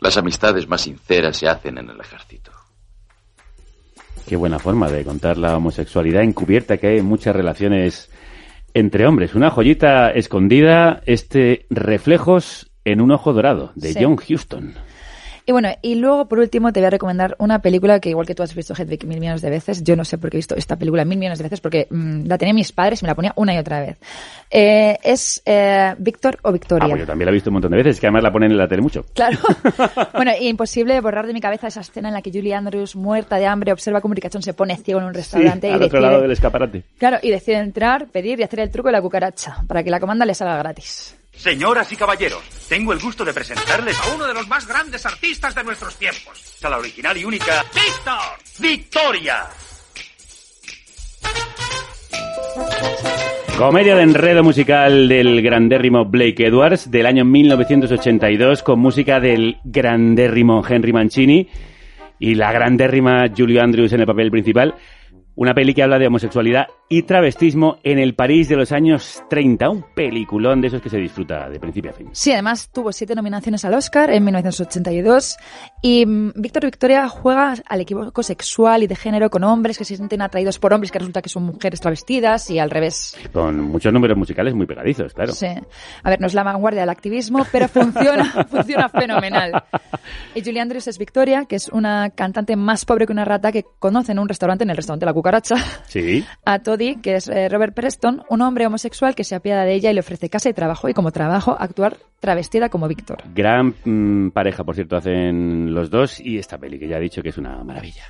las 0.00 0.18
amistades 0.18 0.68
más 0.68 0.82
sinceras 0.82 1.38
se 1.38 1.48
hacen 1.48 1.78
en 1.78 1.88
el 1.88 1.98
ejército. 1.98 2.52
Qué 4.26 4.36
buena 4.36 4.58
forma 4.58 4.90
de 4.90 5.02
contar 5.02 5.38
la 5.38 5.56
homosexualidad 5.56 6.24
encubierta 6.24 6.76
que 6.76 6.88
hay 6.88 6.98
en 6.98 7.06
muchas 7.06 7.34
relaciones 7.34 8.10
entre 8.74 9.06
hombres. 9.06 9.34
Una 9.34 9.48
joyita 9.48 10.10
escondida, 10.10 11.02
este 11.06 11.64
Reflejos 11.70 12.70
en 12.84 13.00
un 13.00 13.12
ojo 13.12 13.32
dorado, 13.32 13.72
de 13.76 13.94
Sí. 13.94 13.98
John 14.02 14.18
Huston. 14.18 14.74
Y 15.48 15.52
bueno, 15.52 15.70
y 15.80 15.94
luego 15.94 16.28
por 16.28 16.40
último 16.40 16.74
te 16.74 16.80
voy 16.80 16.88
a 16.88 16.90
recomendar 16.90 17.34
una 17.38 17.60
película 17.62 18.00
que 18.00 18.10
igual 18.10 18.26
que 18.26 18.34
tú 18.34 18.42
has 18.42 18.54
visto 18.54 18.74
Hedwig 18.74 19.06
mil 19.06 19.18
millones 19.18 19.40
de 19.40 19.48
veces, 19.48 19.82
yo 19.82 19.96
no 19.96 20.04
sé 20.04 20.18
por 20.18 20.28
qué 20.28 20.36
he 20.36 20.40
visto 20.40 20.54
esta 20.54 20.76
película 20.76 21.06
mil 21.06 21.16
millones 21.18 21.38
de 21.38 21.44
veces 21.44 21.62
porque 21.62 21.86
mm, 21.88 22.26
la 22.26 22.36
tenía 22.36 22.52
mis 22.52 22.70
padres 22.70 23.00
y 23.00 23.06
me 23.06 23.08
la 23.08 23.14
ponía 23.14 23.32
una 23.34 23.54
y 23.54 23.56
otra 23.56 23.80
vez. 23.80 23.96
Eh, 24.50 24.98
es 25.02 25.40
eh, 25.46 25.94
Víctor 25.98 26.36
o 26.42 26.50
Ah, 26.50 26.52
Victoria. 26.52 26.88
pues 26.90 27.00
yo 27.00 27.06
también 27.06 27.24
la 27.24 27.30
he 27.30 27.32
visto 27.32 27.48
un 27.48 27.54
montón 27.54 27.70
de 27.70 27.78
veces, 27.78 27.98
que 27.98 28.06
además 28.08 28.24
la 28.24 28.30
ponen 28.30 28.50
en 28.52 28.58
la 28.58 28.68
tele 28.68 28.82
mucho. 28.82 29.06
Claro. 29.14 29.38
bueno, 30.12 30.32
y 30.38 30.48
imposible 30.48 31.00
borrar 31.00 31.26
de 31.26 31.32
mi 31.32 31.40
cabeza 31.40 31.68
esa 31.68 31.80
escena 31.80 32.08
en 32.08 32.14
la 32.14 32.20
que 32.20 32.30
Julie 32.30 32.54
Andrews, 32.54 32.94
muerta 32.94 33.36
de 33.36 33.46
hambre, 33.46 33.72
observa 33.72 34.02
cómo 34.02 34.12
Ricachón 34.12 34.42
se 34.42 34.52
pone 34.52 34.76
ciego 34.76 35.00
en 35.00 35.06
un 35.06 35.14
Sí, 35.14 35.20
restaurante 35.20 35.68
y 35.68 35.70
al 35.70 35.76
otro 35.76 35.86
decide... 35.98 36.00
lado 36.02 36.20
del 36.20 36.30
escaparate. 36.32 36.82
Claro, 36.98 37.16
y 37.22 37.30
decide 37.30 37.56
entrar, 37.56 38.06
pedir 38.08 38.38
y 38.38 38.42
hacer 38.42 38.60
el 38.60 38.70
truco 38.70 38.88
de 38.88 38.92
la 38.92 39.00
cucaracha 39.00 39.64
para 39.66 39.82
que 39.82 39.88
la 39.90 39.98
comanda 39.98 40.26
le 40.26 40.34
salga 40.34 40.58
gratis. 40.58 41.17
Señoras 41.38 41.92
y 41.92 41.96
caballeros, 41.96 42.42
tengo 42.68 42.92
el 42.92 42.98
gusto 42.98 43.24
de 43.24 43.32
presentarles 43.32 43.96
a 44.00 44.12
uno 44.12 44.26
de 44.26 44.34
los 44.34 44.48
más 44.48 44.66
grandes 44.66 45.06
artistas 45.06 45.54
de 45.54 45.62
nuestros 45.62 45.96
tiempos. 45.96 46.58
A 46.64 46.68
la 46.68 46.78
original 46.78 47.16
y 47.16 47.24
única 47.24 47.64
Víctor 47.72 48.38
Victoria. 48.58 49.44
Comedia 53.56 53.94
de 53.94 54.02
enredo 54.02 54.42
musical 54.42 55.08
del 55.08 55.40
grandérrimo 55.40 56.06
Blake 56.06 56.44
Edwards 56.44 56.90
del 56.90 57.06
año 57.06 57.24
1982 57.24 58.64
con 58.64 58.80
música 58.80 59.20
del 59.20 59.58
grandérrimo 59.62 60.64
Henry 60.68 60.92
Mancini 60.92 61.48
y 62.18 62.34
la 62.34 62.50
grandérrima 62.50 63.26
Julie 63.36 63.60
Andrews 63.60 63.92
en 63.92 64.00
el 64.00 64.06
papel 64.06 64.32
principal. 64.32 64.74
Una 65.36 65.54
peli 65.54 65.72
que 65.72 65.84
habla 65.84 66.00
de 66.00 66.08
homosexualidad 66.08 66.66
y 66.90 67.02
travestismo 67.02 67.78
en 67.82 67.98
el 67.98 68.14
París 68.14 68.48
de 68.48 68.56
los 68.56 68.72
años 68.72 69.22
30. 69.28 69.68
Un 69.68 69.84
peliculón 69.94 70.60
de 70.62 70.68
esos 70.68 70.80
que 70.80 70.88
se 70.88 70.96
disfruta 70.96 71.48
de 71.50 71.60
principio 71.60 71.90
a 71.90 71.94
fin. 71.94 72.08
Sí, 72.12 72.32
además 72.32 72.70
tuvo 72.72 72.92
siete 72.92 73.14
nominaciones 73.14 73.64
al 73.66 73.74
Oscar 73.74 74.10
en 74.10 74.24
1982 74.24 75.36
y 75.82 76.06
mm, 76.06 76.32
Víctor 76.36 76.64
Victoria 76.64 77.06
juega 77.08 77.56
al 77.66 77.80
equívoco 77.82 78.22
sexual 78.22 78.82
y 78.82 78.86
de 78.86 78.96
género 78.96 79.28
con 79.28 79.44
hombres 79.44 79.76
que 79.76 79.84
se 79.84 79.96
sienten 79.96 80.22
atraídos 80.22 80.58
por 80.58 80.72
hombres 80.72 80.90
que 80.90 80.98
resulta 80.98 81.20
que 81.20 81.28
son 81.28 81.42
mujeres 81.44 81.80
travestidas 81.80 82.48
y 82.50 82.58
al 82.58 82.70
revés. 82.70 83.16
Con 83.32 83.60
muchos 83.60 83.92
números 83.92 84.16
musicales 84.16 84.54
muy 84.54 84.66
pegadizos, 84.66 85.12
claro. 85.12 85.32
Sí. 85.32 85.46
A 86.02 86.10
ver, 86.10 86.20
no 86.20 86.26
es 86.26 86.34
la 86.34 86.42
vanguardia 86.42 86.80
del 86.80 86.90
activismo, 86.90 87.46
pero 87.52 87.68
funciona, 87.68 88.24
funciona 88.50 88.88
fenomenal. 88.88 89.62
Y 90.34 90.42
Julie 90.42 90.60
Andrews 90.60 90.88
es 90.88 90.98
Victoria, 90.98 91.44
que 91.44 91.56
es 91.56 91.68
una 91.68 92.10
cantante 92.10 92.56
más 92.56 92.84
pobre 92.86 93.06
que 93.06 93.12
una 93.12 93.26
rata 93.26 93.52
que 93.52 93.64
conoce 93.78 94.12
en 94.12 94.18
un 94.18 94.28
restaurante, 94.28 94.64
en 94.64 94.70
el 94.70 94.76
restaurante 94.76 95.04
La 95.04 95.12
Cucaracha, 95.12 95.56
Sí. 95.86 96.24
a 96.46 96.58
Que 96.78 97.16
es 97.16 97.28
eh, 97.28 97.48
Robert 97.48 97.74
Preston, 97.74 98.22
un 98.30 98.42
hombre 98.42 98.66
homosexual 98.66 99.14
que 99.14 99.24
se 99.24 99.34
apiada 99.34 99.64
de 99.64 99.74
ella 99.74 99.90
y 99.90 99.94
le 99.94 100.00
ofrece 100.00 100.30
casa 100.30 100.48
y 100.48 100.52
trabajo, 100.54 100.88
y 100.88 100.94
como 100.94 101.10
trabajo 101.12 101.56
actuar 101.58 101.96
travestida 102.20 102.68
como 102.68 102.88
Víctor. 102.88 103.18
Gran 103.34 103.74
mm, 103.84 104.30
pareja, 104.30 104.64
por 104.64 104.74
cierto, 104.74 104.96
hacen 104.96 105.74
los 105.74 105.90
dos 105.90 106.20
y 106.20 106.38
esta 106.38 106.58
peli 106.58 106.78
que 106.78 106.88
ya 106.88 106.96
he 106.96 107.00
dicho 107.00 107.22
que 107.22 107.28
es 107.30 107.38
una 107.38 107.62
maravilla. 107.64 108.04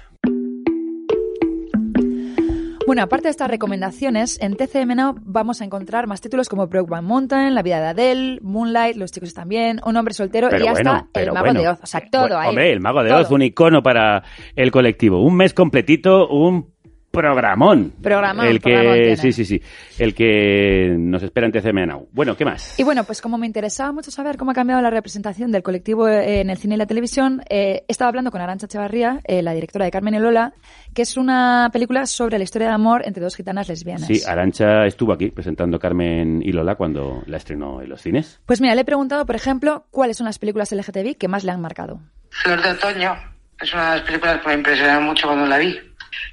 Bueno, 2.89 3.03
aparte 3.03 3.25
de 3.25 3.33
estas 3.33 3.51
recomendaciones, 3.51 4.41
en 4.41 4.57
TCM 4.57 4.97
Now 4.97 5.15
vamos 5.21 5.61
a 5.61 5.65
encontrar 5.67 6.07
más 6.07 6.23
títulos 6.23 6.49
como 6.49 6.69
Brokeback 6.69 7.03
Mountain, 7.03 7.55
La 7.55 7.63
vida 7.63 7.83
de 7.83 7.89
Adele, 7.89 8.39
Moonlight, 8.41 8.97
Los 8.97 9.13
chicos 9.13 9.29
están 9.29 9.47
bien, 9.47 9.79
Un 9.85 9.99
hombre 9.99 10.15
soltero 10.15 10.49
Pero 10.49 10.65
y 10.65 10.69
hasta 10.69 10.83
bueno, 10.83 11.09
El 11.13 11.33
mago 11.33 11.45
bueno. 11.45 11.61
de 11.61 11.69
Oz. 11.69 11.81
O 11.83 11.87
sea, 11.87 12.01
todo 12.11 12.23
Bueno, 12.23 12.39
ahí. 12.39 12.49
Hombre, 12.49 12.73
el 12.73 12.81
Mago 12.81 13.03
de 13.03 13.11
Todo. 13.11 13.21
Oz, 13.21 13.31
un 13.31 13.43
icono 13.43 13.83
para 13.83 14.23
el 14.57 14.71
colectivo. 14.71 15.23
Un 15.23 15.37
mes 15.37 15.53
completito, 15.53 16.29
un 16.29 16.71
programón. 17.11 17.93
Programón, 18.03 18.47
El 18.47 18.61
programón 18.61 18.95
que, 18.95 19.01
tiene. 19.01 19.17
sí, 19.17 19.33
sí, 19.33 19.45
sí. 19.45 19.63
El 19.99 20.15
que 20.15 20.95
nos 20.99 21.23
espera 21.23 21.47
en 21.47 21.53
TCM 21.53 21.87
Now. 21.87 22.09
Bueno, 22.13 22.37
¿qué 22.37 22.45
más? 22.45 22.79
Y 22.79 22.85
bueno, 22.85 23.05
pues 23.05 23.21
como 23.21 23.39
me 23.39 23.47
interesaba 23.47 23.93
mucho 23.93 24.11
saber 24.11 24.37
cómo 24.37 24.51
ha 24.51 24.55
cambiado 24.55 24.81
la 24.83 24.91
representación 24.91 25.51
del 25.51 25.63
colectivo 25.63 26.09
eh, 26.09 26.41
en 26.41 26.51
el 26.51 26.59
cine 26.59 26.75
y 26.75 26.79
la 26.79 26.87
televisión, 26.87 27.43
eh, 27.49 27.85
he 27.89 27.93
estado 27.93 28.09
hablando 28.09 28.31
con 28.31 28.41
Arancha 28.41 28.67
Echevarría, 28.67 29.21
eh, 29.25 29.43
la 29.43 29.53
directora 29.53 29.85
de 29.85 29.91
Carmen 29.91 30.15
y 30.15 30.19
Lola, 30.19 30.53
que 30.95 31.03
es 31.03 31.17
una 31.17 31.71
película 31.73 32.07
sobre 32.07 32.39
la 32.39 32.45
historia 32.45 32.69
de 32.69 32.75
amor 32.75 33.03
entre 33.05 33.23
dos 33.23 33.37
gitanas 33.37 33.69
lesbianas. 33.69 34.07
Sí, 34.07 34.23
Arancha 34.27 34.87
estuvo 34.87 35.13
aquí 35.13 35.31
presentando 35.31 35.79
Carmen 35.79 36.41
y 36.43 36.53
Lola 36.53 36.75
cuando 36.77 37.23
la 37.27 37.37
estrenó 37.39 37.83
en 37.83 37.89
los 37.89 38.03
cines. 38.03 38.41
Pues 38.47 38.61
mira, 38.61 38.75
le 38.75 38.83
he 38.83 38.85
preguntado, 38.85 39.27
por 39.27 39.37
ejemplo, 39.37 39.87
cuáles 39.91 40.17
son 40.17 40.27
las 40.27 40.39
películas 40.39 40.73
LGTBI 40.73 41.15
que 41.17 41.29
más 41.29 41.45
le 41.45 41.53
han 41.53 41.61
marcado. 41.61 42.01
Flor 42.31 42.63
de 42.63 42.71
Otoño 42.71 43.15
es 43.61 43.73
una 43.75 43.91
de 43.93 43.97
las 43.99 44.07
películas 44.07 44.41
que 44.41 44.49
me 44.49 44.55
impresionó 44.55 45.01
mucho 45.01 45.27
cuando 45.27 45.47
la 45.47 45.59
vi, 45.59 45.79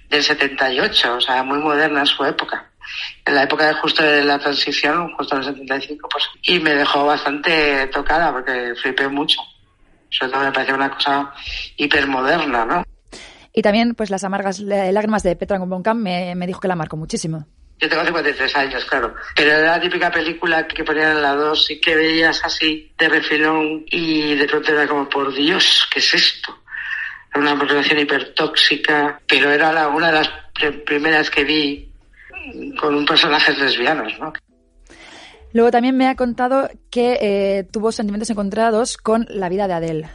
del 0.09 0.23
78, 0.23 1.15
o 1.15 1.21
sea, 1.21 1.43
muy 1.43 1.59
moderna 1.59 2.01
en 2.01 2.05
su 2.05 2.23
época. 2.23 2.69
En 3.25 3.35
la 3.35 3.43
época 3.43 3.67
de 3.67 3.73
justo 3.73 4.03
de 4.03 4.23
la 4.23 4.39
transición, 4.39 5.13
justo 5.15 5.35
en 5.35 5.41
el 5.41 5.47
75, 5.47 6.09
pues, 6.09 6.23
y 6.43 6.59
me 6.59 6.75
dejó 6.75 7.05
bastante 7.05 7.87
tocada 7.87 8.31
porque 8.31 8.73
flipé 8.81 9.07
mucho. 9.07 9.41
Sobre 10.09 10.31
todo 10.31 10.43
me 10.43 10.51
pareció 10.51 10.75
una 10.75 10.91
cosa 10.91 11.33
hipermoderna, 11.77 12.65
¿no? 12.65 12.83
Y 13.51 13.61
también, 13.61 13.95
pues 13.95 14.09
las 14.09 14.23
amargas 14.23 14.59
lágrimas 14.59 15.23
de 15.23 15.35
Petra 15.35 15.57
Bonkamp 15.57 15.99
me, 15.99 16.35
me 16.35 16.45
dijo 16.45 16.59
que 16.59 16.67
la 16.67 16.75
marcó 16.75 16.97
muchísimo. 16.97 17.45
Yo 17.79 17.89
tengo 17.89 18.05
53 18.05 18.55
años, 18.55 18.85
claro. 18.85 19.15
Pero 19.35 19.51
era 19.51 19.71
la 19.71 19.81
típica 19.81 20.09
película 20.09 20.65
que 20.67 20.83
ponían 20.83 21.11
en 21.11 21.21
la 21.21 21.35
2 21.35 21.71
y 21.71 21.81
que 21.81 21.95
veías 21.95 22.43
así 22.45 22.91
de 22.97 23.09
refilón 23.09 23.83
y 23.87 24.35
de 24.35 24.45
pronto 24.45 24.71
era 24.71 24.87
como, 24.87 25.09
por 25.09 25.33
Dios, 25.33 25.87
¿qué 25.91 25.99
es 25.99 26.13
esto? 26.13 26.57
Una 27.35 27.55
relación 27.55 27.99
hipertóxica, 27.99 29.19
pero 29.27 29.51
era 29.51 29.71
la- 29.73 29.89
una 29.89 30.07
de 30.07 30.13
las 30.13 30.29
pr- 30.53 30.83
primeras 30.85 31.29
que 31.29 31.43
vi 31.43 31.89
con 32.79 32.95
un 32.95 33.05
personajes 33.05 33.57
lesbianos, 33.57 34.17
¿no? 34.19 34.31
Luego 35.53 35.71
también 35.71 35.95
me 35.97 36.07
ha 36.07 36.15
contado 36.15 36.69
que 36.91 37.17
eh, 37.21 37.63
tuvo 37.71 37.91
sentimientos 37.91 38.29
encontrados 38.29 38.97
con 38.97 39.25
la 39.29 39.49
vida 39.49 39.67
de 39.67 39.73
Adele. 39.73 40.09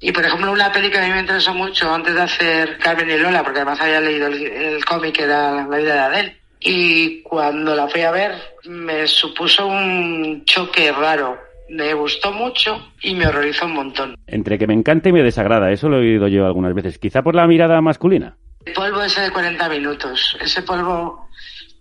Y 0.00 0.10
por 0.12 0.24
ejemplo, 0.24 0.50
una 0.50 0.72
peli 0.72 0.90
que 0.90 0.98
a 0.98 1.02
mí 1.02 1.10
me 1.10 1.20
interesó 1.20 1.54
mucho 1.54 1.92
antes 1.94 2.14
de 2.14 2.22
hacer 2.22 2.78
Carmen 2.78 3.08
y 3.08 3.16
Lola, 3.16 3.44
porque 3.44 3.60
además 3.60 3.80
había 3.80 4.00
leído 4.00 4.26
el, 4.26 4.42
el 4.44 4.84
cómic 4.84 5.14
que 5.16 5.22
era 5.24 5.52
La 5.52 5.76
vida 5.78 5.94
de 5.94 6.00
Adele. 6.00 6.36
Y 6.58 7.22
cuando 7.22 7.74
la 7.76 7.86
fui 7.88 8.02
a 8.02 8.10
ver, 8.10 8.32
me 8.64 9.06
supuso 9.06 9.66
un 9.66 10.44
choque 10.44 10.90
raro. 10.92 11.38
Me 11.72 11.94
gustó 11.94 12.30
mucho 12.32 12.92
y 13.00 13.14
me 13.14 13.26
horrorizó 13.26 13.64
un 13.64 13.72
montón. 13.72 14.14
Entre 14.26 14.58
que 14.58 14.66
me 14.66 14.74
encanta 14.74 15.08
y 15.08 15.12
me 15.12 15.22
desagrada, 15.22 15.72
eso 15.72 15.88
lo 15.88 15.96
he 15.96 16.00
oído 16.00 16.28
yo 16.28 16.44
algunas 16.44 16.74
veces. 16.74 16.98
Quizá 16.98 17.22
por 17.22 17.34
la 17.34 17.46
mirada 17.46 17.80
masculina. 17.80 18.36
El 18.66 18.74
polvo 18.74 19.00
ese 19.02 19.22
de 19.22 19.30
40 19.30 19.68
minutos, 19.70 20.36
ese 20.38 20.62
polvo 20.62 21.30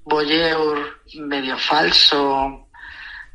voyeur, 0.06 0.78
medio 1.20 1.58
falso, 1.58 2.70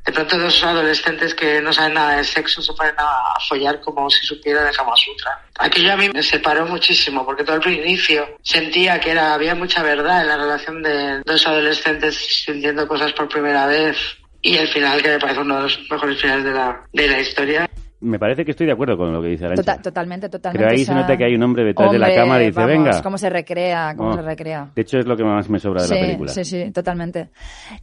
de 0.07 0.13
pronto 0.13 0.39
dos 0.39 0.65
adolescentes 0.65 1.35
que 1.35 1.61
no 1.61 1.75
saben 1.75 1.93
nada 1.93 2.17
de 2.17 2.25
sexo 2.25 2.63
se 2.63 2.73
ponen 2.73 2.95
a, 2.97 3.39
follar 3.47 3.79
como 3.83 4.09
si 4.09 4.25
supieran 4.25 4.65
de 4.67 4.73
Kama 4.73 4.97
Sutra. 4.97 5.39
Aquello 5.59 5.93
a 5.93 5.97
mí 5.97 6.09
me 6.09 6.23
separó 6.23 6.65
muchísimo 6.65 7.27
porque 7.27 7.45
todo 7.45 7.57
el 7.57 7.75
inicio 7.75 8.27
sentía 8.43 8.99
que 8.99 9.11
era 9.11 9.35
había 9.35 9.55
mucha 9.55 9.83
verdad 9.83 10.23
en 10.23 10.29
la 10.29 10.37
relación 10.39 10.83
de 10.83 11.21
dos 11.23 11.47
adolescentes 11.47 12.17
sintiendo 12.17 12.89
cosas 12.89 13.13
por 13.13 13.29
primera 13.29 13.67
vez 13.67 13.97
y 14.43 14.57
el 14.57 14.69
final 14.69 15.03
que 15.03 15.09
me 15.11 15.19
parece 15.19 15.41
uno 15.41 15.57
de 15.57 15.63
los 15.63 15.81
mejores 15.91 16.21
finales 16.21 16.45
de 16.45 16.53
la, 16.53 16.81
de 16.93 17.09
la 17.09 17.21
historia. 17.21 17.71
Me 17.99 18.19
parece 18.19 18.45
que 18.45 18.51
estoy 18.51 18.67
de 18.67 18.73
acuerdo 18.75 18.95
con 18.99 19.11
lo 19.11 19.23
que 19.23 19.29
dice 19.29 19.47
Arancha. 19.47 19.63
Tota- 19.63 19.83
totalmente, 19.83 20.29
totalmente. 20.29 20.63
Pero 20.63 20.77
ahí 20.77 20.83
o 20.83 20.87
se 20.87 20.95
nota 20.95 21.17
que 21.17 21.25
hay 21.25 21.35
un 21.35 21.43
hombre 21.43 21.65
detrás 21.65 21.91
de 21.91 21.99
la 21.99 22.15
cámara 22.15 22.43
y 22.43 22.49
dice, 22.49 22.61
vamos, 22.61 22.85
venga. 22.85 23.03
cómo 23.03 23.17
se 23.17 23.31
recrea, 23.31 23.95
cómo 23.97 24.11
Oh. 24.11 24.15
se 24.17 24.23
recrea. 24.23 24.71
De 24.77 24.83
hecho, 24.83 24.99
es 24.99 25.07
lo 25.07 25.17
que 25.17 25.25
más 25.25 25.49
me 25.49 25.59
sobra 25.59 25.81
de 25.81 25.89
sí, 25.89 25.95
la 25.95 26.01
película. 26.03 26.31
Sí, 26.33 26.45
sí, 26.45 26.71
totalmente. 26.73 27.31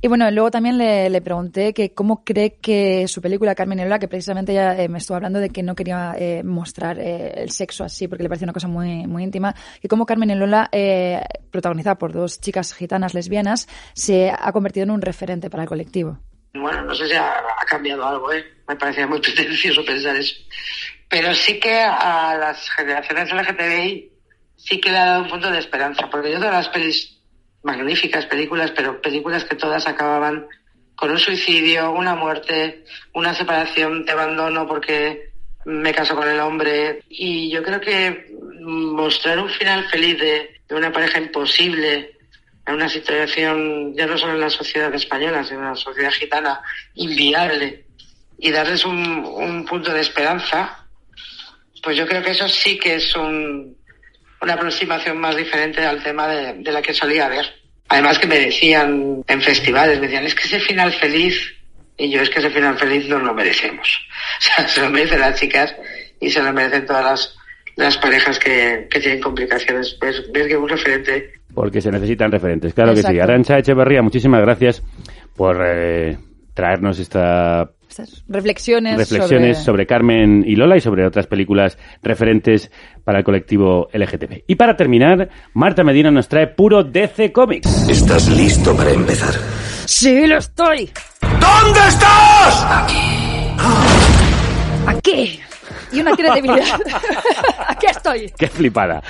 Y 0.02 0.08
bueno, 0.08 0.30
luego 0.30 0.52
también 0.52 0.78
le, 0.78 1.10
le 1.10 1.22
pregunté 1.22 1.74
que 1.74 1.94
cómo 1.96 2.24
cree 2.24 2.58
que 2.62 3.08
su 3.08 3.22
película 3.24 3.56
Carmen 3.56 3.80
y 3.80 3.84
Lola, 3.84 3.98
que 3.98 4.08
precisamente 4.08 4.54
ya 4.54 4.78
eh, 4.80 4.88
me 4.88 5.00
estuvo 5.00 5.16
hablando 5.18 5.40
de 5.40 5.50
que 5.50 5.64
no 5.64 5.74
quería 5.74 6.14
eh, 6.16 6.44
mostrar 6.44 7.00
eh, 7.00 7.34
el 7.38 7.50
sexo 7.50 7.84
así 7.84 8.08
porque 8.08 8.22
le 8.22 8.30
parecía 8.30 8.46
una 8.46 8.54
cosa 8.54 8.68
muy, 8.68 9.08
muy 9.08 9.24
íntima, 9.24 9.56
que 9.82 9.88
cómo 9.88 10.06
Carmen 10.06 10.30
y 10.30 10.36
Lola, 10.36 10.70
eh, 10.72 11.22
protagonizada 11.50 11.96
por 11.98 12.14
dos 12.14 12.40
chicas 12.40 12.72
gitanas 12.76 13.16
lesbianas, 13.16 13.68
se 13.94 14.30
ha 14.30 14.52
convertido 14.52 14.84
en 14.84 14.92
un 14.92 15.02
referente 15.02 15.50
para 15.50 15.64
el 15.64 15.70
colectivo. 15.70 16.20
Bueno, 16.54 16.84
no 16.84 16.94
sé 16.94 17.08
si 17.08 17.14
ha, 17.14 17.44
cambiado 17.68 18.06
algo, 18.06 18.32
¿eh? 18.32 18.46
Me 18.68 18.76
parecía 18.76 19.08
muy 19.08 19.20
pretencioso 19.22 19.84
pensar 19.84 20.16
eso. 20.16 20.36
Pero 21.10 21.34
sí 21.34 21.60
que 21.60 21.80
a 21.80 22.36
las 22.38 22.70
generaciones 22.72 23.32
LGTBI 23.34 24.12
sí 24.56 24.80
que 24.80 24.92
le 24.92 24.98
ha 24.98 25.06
dado 25.06 25.24
un 25.24 25.30
punto 25.30 25.52
de 25.52 25.60
esperanza, 25.60 26.10
porque 26.10 26.32
yo 26.32 26.38
todas 26.38 26.54
las 26.54 26.70
pelis, 26.70 27.20
magníficas 27.64 28.26
películas, 28.28 28.72
pero 28.72 29.02
películas 29.02 29.46
que 29.46 29.56
todas 29.56 29.88
acababan 29.88 30.48
con 30.96 31.12
un 31.12 31.20
suicidio, 31.20 31.92
una 31.92 32.16
muerte, 32.16 32.84
una 33.14 33.34
separación, 33.34 34.06
te 34.06 34.12
abandono 34.12 34.68
porque 34.68 35.32
me 35.66 35.94
caso 35.94 36.16
con 36.16 36.30
el 36.30 36.40
hombre. 36.40 37.04
Y 37.10 37.50
yo 37.50 37.64
creo 37.64 37.82
que 37.82 38.28
mostrar 38.62 39.40
un 39.40 39.50
final 39.50 39.90
feliz 39.90 40.20
de 40.20 40.62
una 40.70 40.92
pareja 40.92 41.20
imposible, 41.20 42.18
en 42.66 42.76
una 42.76 42.90
situación 42.90 43.94
ya 43.96 44.06
no 44.06 44.18
solo 44.18 44.34
en 44.34 44.42
la 44.42 44.50
sociedad 44.50 44.94
española, 44.94 45.44
sino 45.44 45.60
en 45.60 45.70
la 45.70 45.76
sociedad 45.76 46.12
gitana, 46.12 46.62
inviable, 46.96 47.86
y 48.38 48.52
darles 48.52 48.86
un, 48.86 49.26
un 49.26 49.66
punto 49.66 49.94
de 49.94 50.02
esperanza, 50.02 50.86
pues 51.82 51.98
yo 51.98 52.08
creo 52.08 52.22
que 52.22 52.32
eso 52.32 52.48
sí 52.48 52.78
que 52.78 52.96
es 52.96 53.16
un, 53.16 53.76
una 54.44 54.54
aproximación 54.54 55.18
más 55.18 55.36
diferente 55.36 55.86
al 55.86 56.04
tema 56.04 56.28
de, 56.28 56.72
la 56.72 56.82
que 56.82 56.94
solía 56.94 57.30
ver. 57.30 57.46
Además 57.88 58.20
que 58.20 58.28
me 58.28 58.40
decían 58.40 59.24
en 59.28 59.42
festivales, 59.42 60.00
me 60.00 60.08
decían, 60.08 60.26
es 60.26 60.36
que 60.36 60.44
ese 60.44 60.60
final 60.60 60.92
feliz, 60.94 61.54
y 61.98 62.10
yo 62.10 62.22
es 62.22 62.30
que 62.30 62.40
ese 62.40 62.50
final 62.50 62.78
feliz 62.78 63.08
no 63.08 63.20
lo 63.20 63.34
merecemos. 63.34 63.88
O 64.40 64.42
sea, 64.42 64.68
se 64.68 64.82
lo 64.82 64.90
merecen 64.90 65.20
las 65.20 65.40
chicas 65.40 65.74
y 66.20 66.30
se 66.30 66.42
lo 66.42 66.52
merecen 66.52 66.86
todas 66.86 67.38
las, 67.76 67.98
parejas 67.98 68.40
que, 68.40 68.88
que 68.90 69.00
tienen 69.00 69.22
complicaciones. 69.22 69.98
Ves, 70.00 70.24
ves 70.32 70.48
que 70.48 70.58
un 70.58 70.68
referente 70.68 71.34
Porque 71.54 71.82
se 71.82 71.92
necesitan 71.92 72.32
referentes. 72.32 72.74
Claro 72.74 72.94
que 72.94 73.04
sí. 73.04 73.20
Arancha 73.20 73.58
Echeverría, 73.58 74.02
muchísimas 74.02 74.42
gracias 74.42 74.84
por 75.36 75.64
eh, 75.66 76.18
traernos 76.54 77.00
esta 77.00 77.72
Estas 77.90 78.24
reflexiones, 78.28 78.98
reflexiones 78.98 79.58
sobre... 79.58 79.66
sobre... 79.66 79.86
Carmen 79.88 80.44
y 80.46 80.56
Lola 80.56 80.78
y 80.78 80.82
sobre 80.82 81.06
otras 81.06 81.28
películas 81.28 81.78
referentes 82.02 82.72
para 83.04 83.20
el 83.20 83.24
colectivo 83.24 83.88
LGTB. 83.94 84.44
Y 84.48 84.56
para 84.56 84.76
terminar, 84.76 85.30
Marta 85.54 85.84
Medina 85.84 86.12
nos 86.12 86.28
trae 86.28 86.48
puro 86.48 86.84
DC 86.84 87.32
Comics. 87.32 87.90
¿Estás 87.90 88.30
listo 88.30 88.76
para 88.76 88.92
empezar? 88.92 89.34
Sí, 89.86 90.26
lo 90.28 90.38
estoy. 90.38 90.90
¿Dónde 91.22 91.80
estás? 91.88 92.68
Aquí. 94.88 95.40
Y 95.94 96.02
una 96.02 96.16
tiene 96.16 96.34
debilidad. 96.36 96.80
Aquí 97.68 97.86
estoy. 97.88 98.34
¡Qué 98.38 98.48
flipada! 98.48 99.02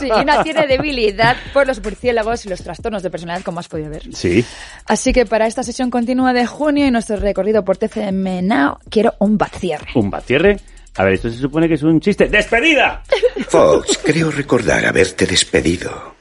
Sí, 0.00 0.08
y 0.08 0.20
una 0.20 0.42
tiene 0.42 0.66
debilidad 0.66 1.36
por 1.52 1.66
los 1.66 1.82
murciélagos 1.82 2.44
y 2.46 2.48
los 2.48 2.62
trastornos 2.62 3.02
de 3.02 3.10
personalidad, 3.10 3.44
como 3.44 3.60
has 3.60 3.68
podido 3.68 3.90
ver. 3.90 4.02
Sí. 4.14 4.44
Así 4.86 5.12
que 5.12 5.26
para 5.26 5.46
esta 5.46 5.62
sesión 5.62 5.90
continua 5.90 6.32
de 6.32 6.46
junio 6.46 6.86
y 6.86 6.90
nuestro 6.90 7.16
recorrido 7.16 7.64
por 7.64 7.76
TCM 7.76 8.46
Now, 8.46 8.78
quiero 8.90 9.14
un 9.18 9.38
bat 9.38 9.54
cierre. 9.54 9.88
¿Un 9.94 10.10
batcierre? 10.10 10.58
A 10.96 11.04
ver, 11.04 11.14
esto 11.14 11.30
se 11.30 11.38
supone 11.38 11.68
que 11.68 11.74
es 11.74 11.82
un 11.82 12.00
chiste. 12.00 12.26
¡Despedida! 12.26 13.02
Fox, 13.48 14.00
creo 14.04 14.30
recordar 14.30 14.84
haberte 14.84 15.26
despedido. 15.26 16.14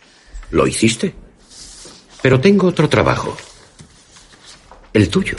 ¿Lo 0.51 0.67
hiciste? 0.67 1.13
Pero 2.21 2.39
tengo 2.39 2.67
otro 2.67 2.87
trabajo. 2.87 3.35
El 4.93 5.09
tuyo. 5.09 5.35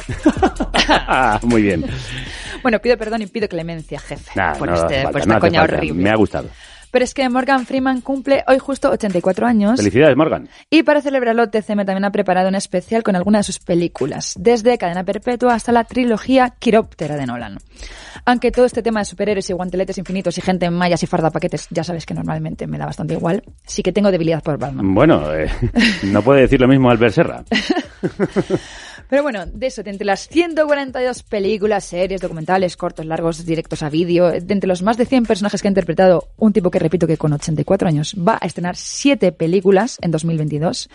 Ah, 0.89 1.41
Muy 1.45 1.63
bien. 1.63 1.85
Bueno, 2.63 2.79
pido 2.81 2.97
perdón 2.97 3.23
y 3.23 3.27
pido 3.27 3.49
clemencia, 3.49 3.99
jefe, 4.01 4.33
Nah, 4.35 4.55
por, 4.55 4.69
no 4.69 4.75
este, 4.75 5.03
por 5.09 5.21
esta 5.21 5.35
no 5.35 5.41
coña 5.41 5.61
falta. 5.61 5.77
horrible. 5.77 6.03
Me 6.03 6.11
ha 6.11 6.17
gustado. 6.17 6.49
Pero 6.91 7.05
es 7.05 7.13
que 7.13 7.29
Morgan 7.29 7.67
Freeman 7.67 8.01
cumple 8.01 8.45
hoy 8.47 8.59
justo 8.59 8.91
84 8.91 9.47
años. 9.47 9.77
Felicidades, 9.77 10.17
Morgan. 10.17 10.49
Y 10.71 10.85
para 10.85 11.03
celebrarlo, 11.03 11.51
TCM 11.51 11.85
también 11.85 12.07
ha 12.07 12.11
preparado 12.11 12.49
un 12.49 12.55
especial 12.55 13.03
con 13.03 13.15
algunas 13.15 13.47
de 13.47 13.53
sus 13.53 13.63
películas, 13.63 14.33
desde 14.39 14.79
Cadena 14.79 15.05
Perpetua 15.05 15.53
hasta 15.55 15.71
la 15.71 15.85
trilogía 15.85 16.55
Quiróptera 16.59 17.17
de 17.17 17.27
Nolan. 17.27 17.59
Aunque 18.25 18.51
todo 18.51 18.65
este 18.65 18.83
tema 18.83 19.01
de 19.01 19.05
superhéroes 19.05 19.51
y 19.51 19.53
guanteletes 19.53 19.99
infinitos 19.99 20.39
y 20.39 20.41
gente 20.41 20.65
en 20.65 20.73
mallas 20.73 21.03
y 21.03 21.07
fardapaquetes, 21.07 21.67
ya 21.71 21.85
sabes 21.85 22.07
que 22.07 22.15
normalmente 22.15 22.67
me 22.67 22.79
da 22.79 22.87
bastante 22.87 23.13
igual, 23.15 23.43
sí 23.67 23.83
que 23.83 23.93
tengo 23.93 24.11
debilidad 24.11 24.43
por 24.43 24.57
Batman. 24.59 24.95
Bueno, 24.95 25.35
eh, 25.35 25.51
no 26.05 26.23
puede 26.23 26.41
decir 26.41 26.59
lo 26.59 26.69
mismo 26.69 26.91
Albert 26.91 27.15
Serra. 27.15 27.45
Pero 29.09 29.23
bueno, 29.23 29.47
de 29.47 29.67
eso, 29.67 29.83
de 29.83 29.91
entre 29.91 30.05
las 30.05 30.29
142 30.29 31.23
películas, 31.23 31.85
series, 31.85 32.21
documentales, 32.21 32.77
cortos, 32.77 33.07
largos, 33.07 33.45
directos 33.45 33.83
a 33.83 33.89
vídeo, 33.91 34.31
de 34.31 34.53
entre 34.53 34.69
los 34.69 34.83
más 34.83 34.97
de 34.97 35.07
100 35.07 35.25
personajes 35.25 35.63
que 35.63 35.69
ha 35.69 35.71
interpretado 35.71 36.29
un 36.37 36.53
tipo 36.53 36.71
que 36.71 36.79
repito 36.79 37.07
que 37.07 37.17
con 37.17 37.33
84 37.33 37.89
años 37.89 38.15
va 38.17 38.39
a 38.41 38.47
estrenar 38.47 38.77
7 38.77 39.33
películas 39.33 39.99
en 40.03 40.11
2022, 40.11 40.91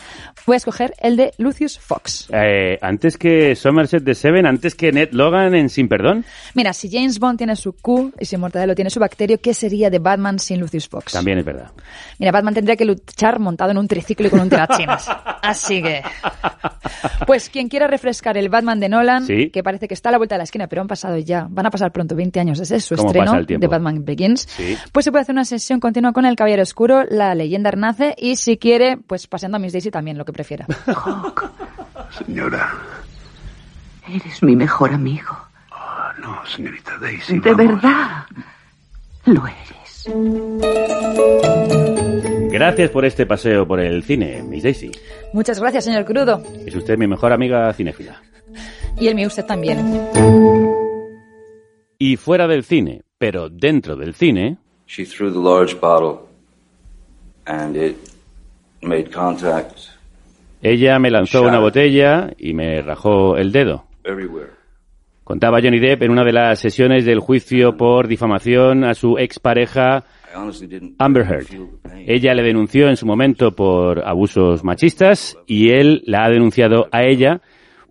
voy 0.45 0.53
a 0.53 0.57
escoger 0.57 0.93
el 1.01 1.17
de 1.17 1.33
Lucius 1.37 1.79
Fox. 1.79 2.29
Eh, 2.31 2.77
antes 2.81 3.17
que 3.17 3.55
Somerset 3.55 4.03
de 4.03 4.15
Seven, 4.15 4.45
antes 4.45 4.75
que 4.75 4.91
Ned 4.91 5.09
Logan 5.11 5.55
en 5.55 5.69
Sin 5.69 5.87
Perdón, 5.87 6.25
Mira, 6.53 6.73
si 6.73 6.89
James 6.89 7.19
Bond 7.19 7.37
tiene 7.37 7.55
su 7.55 7.73
Q 7.73 8.13
y 8.19 8.25
si 8.25 8.37
Mortadelo 8.37 8.75
tiene 8.75 8.89
su 8.89 8.99
bacterio, 8.99 9.39
¿qué 9.41 9.53
sería 9.53 9.89
de 9.89 9.99
Batman 9.99 10.39
sin 10.39 10.59
Lucius 10.59 10.87
Fox? 10.87 11.13
también 11.13 11.39
es 11.39 11.45
verdad. 11.45 11.71
Mira, 12.19 12.31
Batman 12.31 12.53
tendría 12.53 12.75
que 12.75 12.85
luchar 12.85 13.39
montado 13.39 13.71
en 13.71 13.77
un 13.77 13.87
triciclo 13.87 14.27
y 14.27 14.29
con 14.29 14.39
un 14.39 14.49
tirachinas. 14.49 15.07
Así 15.41 15.81
que... 15.81 16.03
Pues 17.25 17.49
quien 17.49 17.69
quiera 17.69 17.87
refrescar 18.03 18.37
el 18.37 18.49
Batman 18.49 18.81
de 18.81 18.89
Nolan, 18.89 19.25
Sí. 19.25 19.49
que 19.49 19.63
parece 19.63 19.87
que 19.87 19.93
está 19.93 20.09
a 20.09 20.11
la 20.11 20.17
vuelta 20.17 20.35
de 20.35 20.39
la 20.39 20.43
esquina, 20.43 20.67
pero 20.67 20.81
han 20.81 20.89
pasado 20.89 21.17
ya, 21.17 21.47
van 21.49 21.65
a 21.65 21.71
pasar 21.71 21.93
pronto 21.93 22.15
20 22.15 22.37
años 22.41 22.59
desde 22.59 22.81
su 22.81 22.95
¿Cómo 22.97 23.09
estreno 23.09 23.41
de 23.43 23.67
Batman 23.67 24.03
Begins, 24.03 24.41
Sí. 24.41 24.77
pues 24.91 25.05
se 25.05 25.11
puede 25.11 25.21
hacer 25.21 25.31
una 25.33 25.45
sesión 25.45 25.79
continua 25.79 26.11
con 26.11 26.25
El 26.25 26.35
Caballero 26.35 26.63
Oscuro, 26.63 27.05
La 27.09 27.33
Leyenda 27.33 27.71
Renace 27.71 28.13
y 28.17 28.35
si 28.35 28.57
quiere, 28.57 28.97
pues 28.97 29.27
paseando 29.27 29.55
a 29.55 29.59
Miss 29.59 29.71
Daisy 29.71 29.89
también, 29.89 30.17
lo 30.17 30.25
que 30.25 30.33
prefiera. 30.33 30.65
Señora. 32.25 32.73
Eres 34.09 34.43
mi 34.43 34.55
mejor 34.57 34.93
amigo. 34.93 35.33
No, 36.21 36.45
señorita 36.45 36.97
Daisy. 36.99 37.39
De 37.39 37.53
vamos. 37.53 37.81
verdad. 37.81 38.25
Lo 39.25 39.43
eres. 39.47 40.03
Gracias 42.53 42.91
por 42.91 43.03
este 43.03 43.25
paseo 43.25 43.67
por 43.67 43.79
el 43.79 44.03
cine, 44.03 44.43
Miss 44.43 44.63
Daisy. 44.63 44.91
Muchas 45.33 45.59
gracias, 45.59 45.85
señor 45.85 46.05
Crudo. 46.05 46.41
Es 46.65 46.75
usted 46.75 46.97
mi 46.97 47.07
mejor 47.07 47.33
amiga 47.33 47.73
cinéfila. 47.73 48.21
Y 48.99 49.07
el 49.07 49.15
mío 49.15 49.27
usted 49.27 49.45
también. 49.45 49.79
Y 51.97 52.15
fuera 52.17 52.47
del 52.47 52.63
cine, 52.63 53.01
pero 53.17 53.49
dentro 53.49 53.95
del 53.95 54.13
cine, 54.13 54.57
She 54.85 55.05
threw 55.05 55.31
the 55.31 55.39
large 55.39 55.75
bottle, 55.79 56.27
and 57.45 57.75
it 57.75 57.97
made 58.81 59.09
contact 59.09 59.93
ella 60.65 60.97
me 60.97 61.11
lanzó 61.11 61.41
una 61.41 61.59
botella 61.59 62.31
y 62.37 62.53
me 62.53 62.81
rajó 62.81 63.35
el 63.35 63.51
dedo. 63.51 63.83
everywhere. 64.05 64.51
Contaba 65.25 65.59
Johnny 65.61 65.79
Depp 65.79 66.03
en 66.03 66.11
una 66.11 66.23
de 66.23 66.31
las 66.31 66.59
sesiones 66.59 67.03
del 67.03 67.19
juicio 67.19 67.75
por 67.75 68.07
difamación 68.07 68.85
a 68.85 68.93
su 68.93 69.17
expareja 69.17 70.05
Amber 70.97 71.23
Heard. 71.23 71.47
Ella 72.05 72.33
le 72.33 72.43
denunció 72.43 72.89
en 72.89 72.97
su 72.97 73.05
momento 73.05 73.51
por 73.51 74.07
abusos 74.07 74.63
machistas 74.63 75.37
y 75.45 75.69
él 75.69 76.03
la 76.05 76.25
ha 76.25 76.29
denunciado 76.29 76.87
a 76.91 77.03
ella 77.03 77.41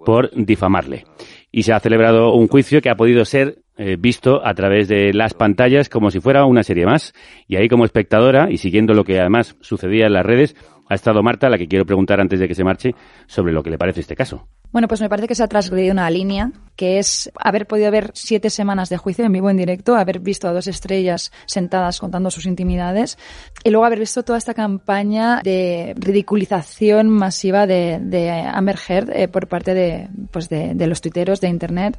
por 0.05 0.31
difamarle. 0.35 1.05
Y 1.51 1.63
se 1.63 1.73
ha 1.73 1.81
celebrado 1.81 2.35
un 2.35 2.49
juicio 2.49 2.81
que 2.81 2.91
ha 2.91 2.97
podido 2.97 3.25
ser 3.25 3.59
eh, 3.77 3.97
visto 3.99 4.45
a 4.47 4.55
través 4.55 4.89
de 4.89 5.13
las 5.13 5.35
pantallas 5.35 5.89
como 5.89 6.11
si 6.11 6.21
fuera 6.21 6.45
una 6.45 6.63
serie 6.63 6.87
más. 6.87 7.15
Y 7.47 7.57
ahí 7.57 7.69
como 7.69 7.85
espectadora 7.85 8.51
y 8.51 8.59
siguiendo 8.59 8.95
lo 8.95 9.05
que 9.05 9.21
además 9.21 9.57
sucedía 9.61 10.07
en 10.07 10.15
las 10.15 10.27
redes, 10.27 10.57
ha 10.89 10.95
estado 10.95 11.23
Marta, 11.23 11.49
la 11.49 11.59
que 11.59 11.69
quiero 11.69 11.87
preguntar 11.87 12.21
antes 12.21 12.41
de 12.41 12.49
que 12.49 12.55
se 12.55 12.65
marche, 12.65 12.95
sobre 13.27 13.53
lo 13.53 13.63
que 13.63 13.71
le 13.71 13.79
parece 13.79 14.01
este 14.01 14.17
caso. 14.17 14.49
Bueno, 14.73 14.89
pues 14.89 15.03
me 15.03 15.11
parece 15.11 15.29
que 15.29 15.35
se 15.35 15.43
ha 15.43 15.49
transgredido 15.49 15.93
una 15.93 16.09
línea 16.09 16.51
que 16.77 16.99
es 16.99 17.31
haber 17.39 17.67
podido 17.67 17.91
ver 17.91 18.11
siete 18.15 18.49
semanas 18.49 18.89
de 18.89 18.97
juicio 18.97 19.25
en 19.27 19.33
vivo 19.33 19.51
en 19.51 19.59
directo, 19.59 19.95
haber 19.95 20.21
visto 20.21 20.49
a 20.49 20.53
dos 20.53 20.67
estrellas 20.67 21.31
sentadas 21.45 22.01
contando 22.01 22.31
sus 22.31 22.47
intimidades 22.47 23.19
y 23.63 23.69
luego 23.71 23.85
haber 23.85 23.99
visto 23.99 24.23
toda 24.23 24.39
esta 24.39 24.55
campaña 24.55 25.43
de 25.45 25.95
ridiculización 25.99 27.11
masiva 27.11 27.67
de, 27.67 27.99
de 28.01 28.31
Amber 28.31 28.79
Heard 28.89 29.11
eh, 29.11 29.29
por 29.29 29.47
parte 29.47 29.75
de, 29.75 30.09
pues 30.31 30.49
de, 30.49 30.75
los 30.87 31.03
tuiteros 31.03 31.43
de 31.43 31.49
Internet 31.49 31.99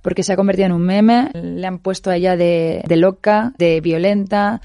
porque 0.00 0.22
se 0.22 0.32
ha 0.32 0.36
convertido 0.36 0.66
en 0.66 0.72
un 0.72 0.82
meme, 0.82 1.30
le 1.34 1.66
han 1.66 1.78
puesto 1.78 2.10
a 2.10 2.16
ella 2.16 2.36
de, 2.36 2.82
de 2.86 2.96
loca, 2.96 3.52
de 3.58 3.80
violenta, 3.80 4.60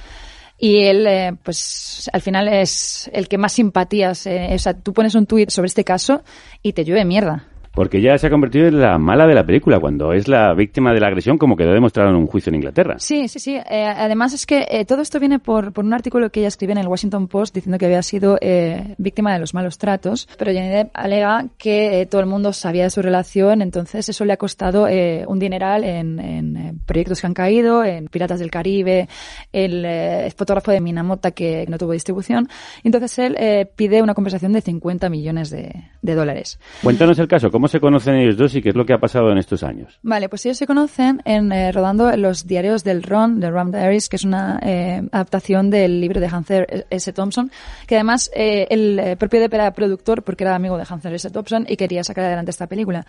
y 0.59 0.83
él, 0.83 1.05
eh, 1.05 1.33
pues 1.43 2.09
al 2.11 2.21
final 2.21 2.47
es 2.47 3.09
el 3.13 3.27
que 3.27 3.37
más 3.37 3.53
simpatías. 3.53 4.25
Eh, 4.25 4.49
o 4.53 4.59
sea, 4.59 4.73
tú 4.73 4.93
pones 4.93 5.13
un 5.15 5.27
tuit 5.27 5.49
sobre 5.49 5.67
este 5.67 5.83
caso 5.83 6.23
y 6.63 6.73
te 6.73 6.83
llueve 6.83 7.05
mierda. 7.05 7.47
Porque 7.77 8.01
ya 8.01 8.17
se 8.17 8.25
ha 8.25 8.31
convertido 8.31 8.65
en 8.65 8.81
la 8.81 8.97
mala 8.97 9.27
de 9.27 9.35
la 9.35 9.45
película, 9.45 9.79
cuando 9.79 10.11
es 10.11 10.27
la 10.27 10.51
víctima 10.55 10.93
de 10.93 10.99
la 10.99 11.09
agresión, 11.09 11.37
como 11.37 11.55
quedó 11.55 11.73
demostrado 11.73 12.09
en 12.09 12.15
un 12.15 12.25
juicio 12.25 12.49
en 12.49 12.55
Inglaterra. 12.55 12.95
Sí, 12.97 13.27
sí, 13.27 13.37
sí. 13.37 13.55
Eh, 13.55 13.85
además 13.85 14.33
es 14.33 14.47
que 14.47 14.65
eh, 14.67 14.83
todo 14.83 15.03
esto 15.03 15.19
viene 15.19 15.37
por, 15.37 15.71
por 15.71 15.85
un 15.85 15.93
artículo 15.93 16.31
que 16.31 16.39
ella 16.39 16.47
escribe 16.47 16.71
en 16.71 16.79
el 16.79 16.87
Washington 16.87 17.27
Post 17.27 17.53
diciendo 17.53 17.77
que 17.77 17.85
había 17.85 18.01
sido 18.01 18.39
eh, 18.41 18.95
víctima 18.97 19.31
de 19.31 19.37
los 19.37 19.53
malos 19.53 19.77
tratos, 19.77 20.27
pero 20.39 20.51
Johnny 20.51 20.69
Depp 20.69 20.89
alega 20.95 21.45
que 21.59 22.01
eh, 22.01 22.05
todo 22.07 22.19
el 22.19 22.25
mundo 22.25 22.51
sabía 22.51 22.81
de 22.81 22.89
su 22.89 23.03
relación, 23.03 23.61
entonces 23.61 24.09
eso 24.09 24.25
le 24.25 24.33
ha 24.33 24.37
costado 24.37 24.87
eh, 24.87 25.23
un 25.27 25.37
dineral 25.37 25.83
en, 25.83 26.19
en, 26.19 26.57
eh, 26.57 26.73
proyectos 26.83 27.21
que 27.21 27.27
han 27.27 27.35
caído, 27.35 27.83
en 27.83 28.07
Piratas 28.07 28.39
del 28.39 28.49
Caribe, 28.49 29.07
el 29.53 30.31
fotógrafo 30.31 30.71
de 30.71 30.81
Minamota 30.81 31.29
que 31.29 31.67
no 31.69 31.77
tuvo 31.77 31.91
distribución. 31.91 32.49
Entonces 32.83 33.19
él 33.19 33.67
pide 33.75 34.01
una 34.01 34.15
compensación 34.15 34.51
de 34.53 34.61
50 34.61 35.09
millones 35.09 35.51
de, 35.51 35.91
de 36.01 36.15
dólares. 36.15 36.59
Cuéntanos 36.81 37.19
el 37.19 37.27
caso, 37.27 37.51
¿cómo 37.51 37.66
se 37.67 37.79
conocen 37.79 38.15
ellos 38.15 38.37
dos 38.37 38.55
y 38.55 38.61
qué 38.61 38.69
es 38.69 38.75
lo 38.75 38.85
que 38.85 38.93
ha 38.93 38.99
pasado 38.99 39.31
en 39.31 39.37
estos 39.37 39.63
años? 39.63 39.99
Vale, 40.01 40.29
pues 40.29 40.45
ellos 40.45 40.57
se 40.57 40.67
conocen 40.67 41.21
en 41.25 41.51
eh, 41.51 41.71
rodando 41.71 42.15
los 42.17 42.47
diarios 42.47 42.83
del 42.83 43.03
Ron, 43.03 43.39
de 43.39 43.49
Ron 43.49 43.71
Diaries, 43.71 44.09
que 44.09 44.15
es 44.15 44.23
una 44.23 44.59
eh, 44.61 45.01
adaptación 45.11 45.69
del 45.69 46.01
libro 46.01 46.19
de 46.19 46.27
Hanser 46.27 46.85
S. 46.89 47.13
Thompson, 47.13 47.51
que 47.85 47.95
además 47.95 48.31
eh, 48.35 48.67
el 48.69 48.99
eh, 48.99 49.17
propio 49.17 49.39
Depp 49.39 49.53
era 49.53 49.71
productor 49.71 50.23
porque 50.23 50.43
era 50.43 50.55
amigo 50.55 50.77
de 50.77 50.85
Hanser 50.87 51.13
S. 51.13 51.29
Thompson 51.29 51.65
y 51.67 51.77
quería 51.77 52.03
sacar 52.03 52.25
adelante 52.25 52.51
esta 52.51 52.67
película. 52.67 53.05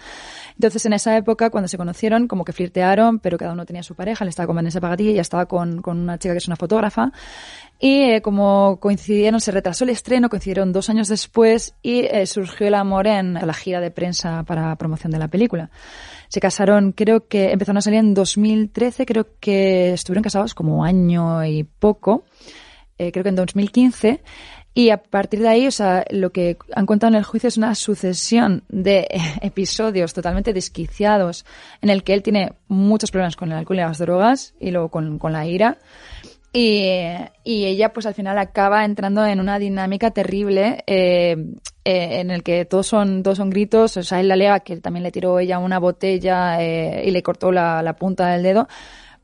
Entonces, 0.54 0.84
en 0.86 0.92
esa 0.92 1.16
época, 1.16 1.50
cuando 1.50 1.68
se 1.68 1.78
conocieron, 1.78 2.28
como 2.28 2.44
que 2.44 2.52
flirtearon, 2.52 3.18
pero 3.18 3.38
cada 3.38 3.52
uno 3.52 3.64
tenía 3.66 3.82
su 3.82 3.94
pareja, 3.94 4.24
le 4.24 4.30
estaba 4.30 4.46
con 4.46 4.56
Vanessa 4.56 4.80
Pagadilla 4.80 5.10
y 5.10 5.18
estaba 5.18 5.46
con, 5.46 5.82
con 5.82 5.98
una 5.98 6.18
chica 6.18 6.34
que 6.34 6.38
es 6.38 6.46
una 6.46 6.56
fotógrafa. 6.56 7.12
Y 7.80 8.02
eh, 8.10 8.22
como 8.22 8.78
coincidieron, 8.80 9.40
se 9.40 9.52
retrasó 9.52 9.84
el 9.84 9.90
estreno, 9.90 10.28
coincidieron 10.28 10.72
dos 10.72 10.90
años 10.90 11.06
después 11.06 11.74
y 11.80 12.00
eh, 12.00 12.26
surgió 12.26 12.66
el 12.66 12.74
amor 12.74 13.06
en 13.06 13.34
la 13.34 13.54
gira 13.54 13.80
de 13.80 13.92
prensa 13.92 14.42
para 14.42 14.74
promoción 14.76 15.12
de 15.12 15.18
la 15.18 15.28
película. 15.28 15.70
Se 16.28 16.40
casaron, 16.40 16.90
creo 16.90 17.28
que 17.28 17.52
empezaron 17.52 17.78
a 17.78 17.82
salir 17.82 18.00
en 18.00 18.14
2013, 18.14 19.06
creo 19.06 19.28
que 19.38 19.92
estuvieron 19.92 20.24
casados 20.24 20.54
como 20.54 20.84
año 20.84 21.44
y 21.44 21.62
poco, 21.62 22.24
eh, 22.98 23.12
creo 23.12 23.22
que 23.22 23.30
en 23.30 23.36
2015. 23.36 24.22
Y 24.74 24.90
a 24.90 25.02
partir 25.02 25.40
de 25.40 25.48
ahí, 25.48 25.66
o 25.66 25.72
sea, 25.72 26.04
lo 26.10 26.30
que 26.30 26.56
han 26.74 26.86
contado 26.86 27.12
en 27.12 27.16
el 27.16 27.24
juicio 27.24 27.48
es 27.48 27.56
una 27.56 27.74
sucesión 27.76 28.64
de 28.68 29.08
episodios 29.40 30.14
totalmente 30.14 30.52
desquiciados 30.52 31.46
en 31.80 31.90
el 31.90 32.02
que 32.02 32.14
él 32.14 32.24
tiene 32.24 32.52
muchos 32.66 33.12
problemas 33.12 33.36
con 33.36 33.52
el 33.52 33.58
alcohol 33.58 33.78
y 33.78 33.82
las 33.82 33.98
drogas 33.98 34.54
y 34.58 34.72
luego 34.72 34.88
con, 34.88 35.18
con 35.18 35.32
la 35.32 35.46
ira. 35.46 35.78
Y, 36.52 36.88
y, 37.44 37.66
ella 37.66 37.92
pues 37.92 38.06
al 38.06 38.14
final 38.14 38.38
acaba 38.38 38.84
entrando 38.84 39.24
en 39.26 39.38
una 39.38 39.58
dinámica 39.58 40.10
terrible 40.12 40.82
eh, 40.86 41.36
eh, 41.84 42.20
en 42.20 42.30
el 42.30 42.42
que 42.42 42.64
todos 42.64 42.86
son 42.86 43.22
todos 43.22 43.36
son 43.36 43.50
gritos. 43.50 43.96
O 43.98 44.02
sea 44.02 44.20
él 44.20 44.28
la 44.28 44.34
alega 44.34 44.60
que 44.60 44.78
también 44.78 45.02
le 45.02 45.10
tiró 45.10 45.38
ella 45.38 45.58
una 45.58 45.78
botella 45.78 46.62
eh, 46.62 47.02
y 47.06 47.10
le 47.10 47.22
cortó 47.22 47.52
la, 47.52 47.82
la, 47.82 47.94
punta 47.94 48.28
del 48.28 48.42
dedo. 48.42 48.66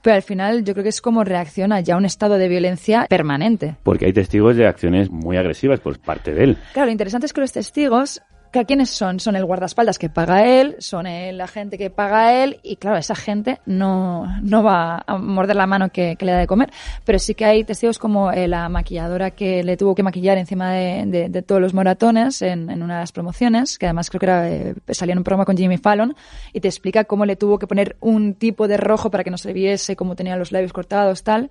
Pero 0.03 0.17
al 0.17 0.23
final 0.23 0.65
yo 0.65 0.75
creo 0.75 0.83
que 0.83 0.91
es 0.91 1.01
como 1.01 1.25
reacciona 1.25 1.81
ya 1.81 1.95
a 1.95 1.97
un 1.97 2.05
estado 2.05 2.37
de 2.37 2.47
violencia 2.47 3.07
permanente. 3.09 3.77
Porque 3.83 4.05
hay 4.05 4.13
testigos 4.13 4.55
de 4.55 4.67
acciones 4.67 5.11
muy 5.11 5.39
agresivas 5.39 5.81
por 5.81 5.99
parte 5.99 6.35
de 6.35 6.45
él. 6.45 6.59
Claro 6.75 6.87
lo 6.87 6.93
interesante 6.93 7.25
es 7.25 7.33
que 7.33 7.41
los 7.41 7.53
testigos 7.53 8.21
¿Quiénes 8.63 8.91
son? 8.91 9.19
Son 9.19 9.35
el 9.35 9.45
guardaespaldas 9.45 9.99
que 9.99 10.09
paga 10.09 10.47
él, 10.47 10.77
son 10.79 11.09
el, 11.09 11.37
la 11.37 11.49
gente 11.49 11.77
que 11.77 11.91
paga 11.91 12.45
él, 12.45 12.61
y 12.63 12.77
claro, 12.77 12.97
esa 12.97 13.17
gente 13.17 13.59
no, 13.67 14.27
no 14.43 14.63
va 14.63 15.03
a 15.05 15.19
morder 15.19 15.57
la 15.57 15.67
mano 15.67 15.89
que, 15.89 16.17
le 16.21 16.33
da 16.33 16.39
de 16.39 16.47
comer. 16.47 16.71
Pero 17.05 17.19
sí 17.19 17.35
que 17.35 17.45
hay 17.45 17.65
testigos 17.65 17.99
como 17.99 18.31
eh, 18.31 18.47
la 18.47 18.69
maquilladora 18.69 19.33
que 19.33 19.65
le 19.65 19.77
tuvo 19.77 19.97
que 19.97 20.05
maquillar 20.05 20.39
encima 20.39 20.73
de, 20.73 21.29
de, 21.29 21.43
todos 21.43 21.61
los 21.61 21.75
moratones 21.75 22.41
en, 22.43 22.71
una 22.83 22.95
de 22.95 23.01
las 23.01 23.13
promociones, 23.13 23.77
que 23.77 23.87
además 23.87 24.09
creo 24.09 24.21
que 24.21 24.27
era, 24.27 24.49
eh, 24.49 24.75
salía 24.91 25.13
en 25.13 25.19
un 25.19 25.25
programa 25.25 25.45
con 25.45 25.57
Jimmy 25.57 25.79
Fallon, 25.79 26.15
y 26.53 26.61
te 26.61 26.69
explica 26.69 27.05
cómo 27.05 27.27
le 27.27 27.35
tuvo 27.35 27.59
que 27.59 27.67
poner 27.67 27.97
un 28.01 28.35
tipo 28.35 28.69
de 28.69 28.77
rojo 28.77 29.11
para 29.11 29.25
que 29.25 29.31
no 29.31 29.39
se 29.39 29.53
viese, 29.53 29.97
cómo 29.97 30.15
tenía 30.15 30.37
los 30.37 30.53
labios 30.53 30.73
cortados, 30.73 31.25
tal. 31.25 31.51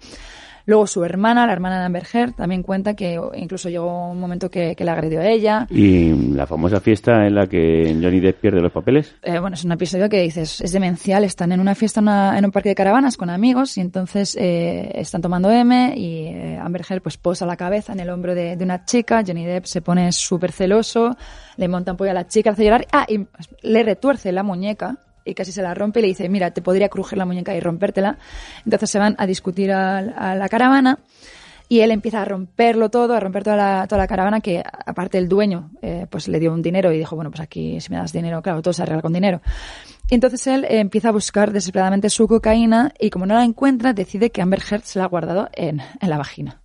Luego 0.66 0.88
su 0.88 1.04
hermana, 1.04 1.46
la 1.46 1.54
hermana 1.54 1.80
de 1.80 1.86
Amber 1.86 2.06
Heard, 2.12 2.34
también 2.36 2.64
cuenta 2.64 2.94
que 2.94 3.20
incluso 3.36 3.70
llegó 3.70 4.12
un 4.12 4.20
momento 4.20 4.50
que, 4.50 4.76
que 4.76 4.86
le 4.86 4.92
agredió 4.92 5.20
a 5.20 5.28
ella. 5.28 5.68
¿Y 5.70 6.14
la 6.34 6.48
famosa 6.48 6.80
fiesta 6.80 7.28
en 7.28 7.36
la 7.36 7.48
que 7.48 7.98
Johnny 8.02 8.22
Depp 8.22 8.40
pierde 8.40 8.62
los 8.62 8.72
papeles? 8.72 9.16
Eh, 9.24 9.40
bueno, 9.40 9.56
es 9.56 9.64
un 9.66 9.74
episodio 9.74 10.08
que 10.08 10.22
dices, 10.22 10.62
es 10.62 10.72
demencial. 10.72 11.24
Están 11.26 11.52
en 11.52 11.60
una 11.60 11.76
fiesta 11.76 12.00
una, 12.00 12.38
en 12.38 12.46
un 12.46 12.52
parque 12.52 12.70
de 12.70 12.76
caravanas 12.76 13.18
con 13.18 13.30
amigos 13.30 13.78
y 13.78 13.82
entonces 13.82 14.38
eh, 14.40 14.92
están 14.96 15.22
tomando 15.22 15.52
M 15.52 15.94
y 15.98 16.28
eh, 16.28 16.58
Amber 16.62 16.86
Heard 16.90 17.02
pues 17.02 17.18
posa 17.18 17.46
la 17.46 17.58
cabeza 17.58 17.92
en 17.92 18.00
el 18.00 18.10
hombro 18.10 18.34
de, 18.34 18.56
de 18.56 18.64
una 18.64 18.86
chica. 18.86 19.24
Johnny 19.26 19.46
Depp 19.46 19.66
se 19.66 19.82
pone 19.82 20.12
súper 20.12 20.54
celoso, 20.54 21.18
le 21.58 21.68
monta 21.68 21.92
un 21.92 21.98
pollo 21.98 22.12
a 22.12 22.14
la 22.14 22.28
chica, 22.28 22.52
hace 22.52 22.64
llorar. 22.64 22.88
Ah, 22.92 23.06
y 23.10 23.26
le 23.64 23.84
retuerce 23.84 24.32
la 24.32 24.44
muñeca 24.44 24.98
y 25.26 25.34
casi 25.34 25.52
se 25.52 25.62
la 25.62 25.74
rompe 25.74 26.00
y 26.00 26.04
le 26.04 26.08
dice, 26.10 26.30
mira, 26.30 26.52
te 26.52 26.62
podría 26.62 26.90
crujir 26.90 27.18
la 27.18 27.26
muñeca 27.26 27.56
y 27.56 27.60
rompértela. 27.60 28.18
Entonces 28.66 28.90
se 28.90 29.00
van 29.00 29.16
a 29.18 29.26
discutir 29.26 29.72
a, 29.72 30.02
la 30.36 30.50
caravana 30.50 31.00
y 31.70 31.80
él 31.80 31.92
empieza 31.92 32.22
a 32.22 32.26
romperlo 32.26 32.90
todo, 32.90 33.14
a 33.14 33.20
romper 33.20 33.44
toda 33.44 33.56
la, 33.56 33.88
toda 33.88 34.00
la 34.00 34.08
caravana 34.08 34.42
que 34.42 34.64
aparte 34.86 35.18
el 35.18 35.28
dueño 35.28 35.72
eh, 35.82 36.08
pues 36.10 36.28
le 36.28 36.40
dio 36.40 36.54
un 36.54 36.62
dinero 36.62 36.92
y 36.92 36.98
dijo, 36.98 37.16
bueno, 37.16 37.32
pues 37.32 37.42
aquí 37.42 37.80
si 37.80 37.92
me 37.92 37.98
das 37.98 38.12
dinero, 38.12 38.42
claro, 38.42 38.62
todo 38.62 38.74
se 38.74 38.84
arregla 38.84 39.02
con 39.02 39.14
dinero. 39.14 39.42
Y 40.10 40.16
entonces 40.16 40.46
él 40.48 40.66
eh, 40.66 40.80
empieza 40.80 41.10
a 41.10 41.12
buscar 41.12 41.52
desesperadamente 41.52 42.10
su 42.10 42.28
cocaína 42.28 42.94
y 43.00 43.10
como 43.10 43.26
no 43.26 43.36
la 43.36 43.44
encuentra, 43.44 43.94
decide 43.94 44.32
que 44.32 44.42
Amber 44.42 44.62
Heard 44.70 44.84
se 44.84 45.00
la 45.00 45.06
ha 45.06 45.10
guardado 45.10 45.50
en, 45.54 45.82
en 46.02 46.10
la 46.10 46.18
vagina. 46.18 46.63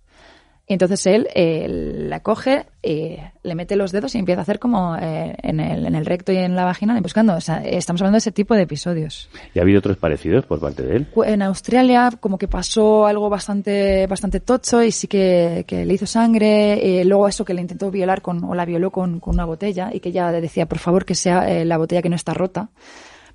Y 0.69 0.73
entonces 0.73 1.07
él 1.07 1.27
eh, 1.33 1.65
la 1.67 2.19
coge, 2.19 2.67
eh, 2.83 3.31
le 3.41 3.55
mete 3.55 3.75
los 3.75 3.91
dedos 3.91 4.13
y 4.13 4.19
empieza 4.19 4.41
a 4.41 4.43
hacer 4.43 4.59
como 4.59 4.95
eh, 4.97 5.35
en, 5.41 5.59
el, 5.59 5.87
en 5.87 5.95
el 5.95 6.05
recto 6.05 6.31
y 6.31 6.37
en 6.37 6.55
la 6.55 6.63
vagina 6.63 6.99
buscando. 7.01 7.33
O 7.33 7.41
sea, 7.41 7.63
estamos 7.65 8.03
hablando 8.03 8.17
de 8.17 8.19
ese 8.19 8.31
tipo 8.31 8.53
de 8.53 8.61
episodios. 8.61 9.31
¿Y 9.55 9.57
ha 9.57 9.63
habido 9.63 9.79
otros 9.79 9.97
parecidos 9.97 10.45
por 10.45 10.59
parte 10.59 10.83
de 10.83 10.97
él? 10.97 11.07
En 11.25 11.41
Australia 11.41 12.11
como 12.19 12.37
que 12.37 12.47
pasó 12.47 13.07
algo 13.07 13.31
bastante 13.31 14.05
bastante 14.05 14.41
tocho 14.41 14.83
y 14.83 14.91
sí 14.91 15.07
que, 15.07 15.65
que 15.67 15.85
le 15.85 15.93
hizo 15.95 16.05
sangre. 16.05 17.03
luego 17.03 17.27
eso 17.27 17.43
que 17.43 17.55
le 17.55 17.61
intentó 17.61 17.89
violar 17.89 18.21
con, 18.21 18.43
o 18.43 18.53
la 18.53 18.65
violó 18.65 18.91
con, 18.91 19.19
con 19.19 19.33
una 19.33 19.45
botella 19.45 19.89
y 19.91 20.01
que 20.01 20.09
ella 20.09 20.31
decía, 20.33 20.67
por 20.67 20.77
favor, 20.77 21.03
que 21.03 21.15
sea 21.15 21.65
la 21.65 21.77
botella 21.79 22.03
que 22.03 22.09
no 22.09 22.15
está 22.15 22.35
rota 22.35 22.69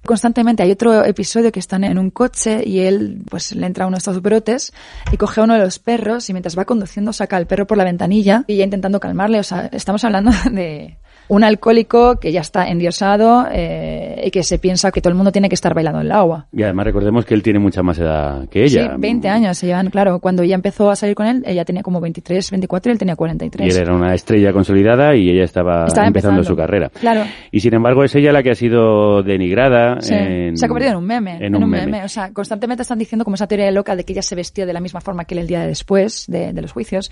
constantemente. 0.05 0.62
Hay 0.62 0.70
otro 0.70 1.05
episodio 1.05 1.52
que 1.52 1.61
están 1.61 1.84
en 1.84 1.98
un 1.98 2.11
coche 2.11 2.62
y 2.64 2.80
él 2.80 3.22
pues 3.28 3.55
le 3.55 3.66
entra 3.66 3.86
uno 3.86 3.96
de 3.96 3.98
estos 3.98 4.20
brotes 4.22 4.72
y 5.12 5.16
coge 5.16 5.40
a 5.40 5.44
uno 5.44 5.55
de 5.55 5.61
los 5.61 5.78
perros 5.78 6.28
y 6.30 6.32
mientras 6.32 6.57
va 6.59 6.64
conduciendo 6.64 7.12
saca 7.12 7.36
al 7.36 7.46
perro 7.46 7.66
por 7.66 7.78
la 7.78 7.84
ventanilla 7.84 8.44
y 8.46 8.57
ya 8.57 8.64
intentando 8.64 9.00
calmarle. 9.00 9.38
O 9.38 9.42
sea, 9.42 9.68
estamos 9.72 10.05
hablando 10.05 10.30
de 10.50 10.96
un 11.29 11.45
alcohólico 11.45 12.16
que 12.16 12.33
ya 12.33 12.41
está 12.41 12.68
endiosado 12.68 13.47
eh, 13.51 14.22
y 14.27 14.31
que 14.31 14.43
se 14.43 14.59
piensa 14.59 14.91
que 14.91 15.01
todo 15.01 15.11
el 15.11 15.16
mundo 15.16 15.33
tiene 15.33 15.49
que 15.49 15.55
estar 15.55 15.75
bailando 15.75 16.01
en 16.01 16.07
el 16.07 16.12
agua. 16.12 16.47
Y 16.53 16.62
además 16.62 16.87
recordemos 16.87 17.25
que 17.25 17.35
él 17.35 17.43
tiene 17.43 17.59
mucha 17.59 17.83
más 17.83 17.99
edad 17.99 18.49
que 18.49 18.64
ella. 18.64 18.93
Sí, 18.93 18.97
20 18.99 19.29
años 19.29 19.59
se 19.59 19.66
llevan, 19.66 19.91
claro. 19.91 20.18
Cuando 20.18 20.43
ella 20.43 20.55
empezó 20.55 20.91
a 20.91 20.97
salir 20.97 21.14
con 21.14 21.27
él, 21.27 21.43
ella 21.47 21.64
tenía 21.64 21.83
como 21.83 22.01
23, 22.01 22.51
24 22.51 22.91
y 22.91 22.93
él 22.93 22.99
tenía 22.99 23.16
43. 23.16 23.66
Y 23.66 23.77
él 23.77 23.83
era 23.83 23.95
una 23.95 24.14
estrella 24.14 24.53
consolidada 24.53 25.14
y 25.14 25.31
ella 25.31 25.45
estaba, 25.45 25.87
estaba 25.87 26.07
empezando, 26.07 26.41
empezando, 26.41 26.45
su 26.45 26.57
carrera. 26.57 26.91
Claro. 27.01 27.25
Y 27.51 27.61
sin 27.61 27.75
embargo 27.75 28.05
es 28.05 28.14
ella 28.14 28.33
la 28.33 28.43
que 28.43 28.51
ha 28.51 28.55
sido 28.55 29.22
denigrada. 29.22 30.01
Sí. 30.01 30.14
En, 30.14 30.57
se 30.57 30.66
ha 30.66 30.68
convertido 30.68 30.93
en 30.93 30.99
un 30.99 31.07
meme. 31.07 31.39
En, 31.41 31.55
un, 31.57 31.64
un 31.64 31.70
meme. 31.70 31.87
meme. 31.87 32.05
O 32.05 32.09
sea, 32.09 32.33
constantemente 32.33 32.83
están 32.83 32.99
diciendo 32.99 33.25
como 33.25 33.35
esa 33.35 33.47
teoría 33.47 33.70
loca 33.70 33.97
de 33.97 34.05
que 34.05 34.12
ella 34.12 34.22
se 34.22 34.35
vestía 34.35 34.66
de 34.66 34.72
la 34.72 34.81
misma 34.81 35.01
forma 35.01 35.25
que 35.25 35.35
él 35.35 35.41
el 35.41 35.47
día 35.47 35.61
de 35.61 35.75
después 35.75 36.27
de, 36.29 36.53
de 36.53 36.62
los 36.62 36.72
juicios. 36.72 37.11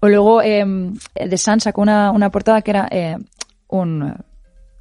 O 0.00 0.08
luego 0.08 0.42
eh, 0.42 0.64
The 1.14 1.36
Sun 1.36 1.60
sacó 1.60 1.82
una, 1.82 2.10
una 2.10 2.30
portada 2.30 2.62
que 2.62 2.70
era 2.70 2.88
eh, 2.90 3.16
un 3.68 4.14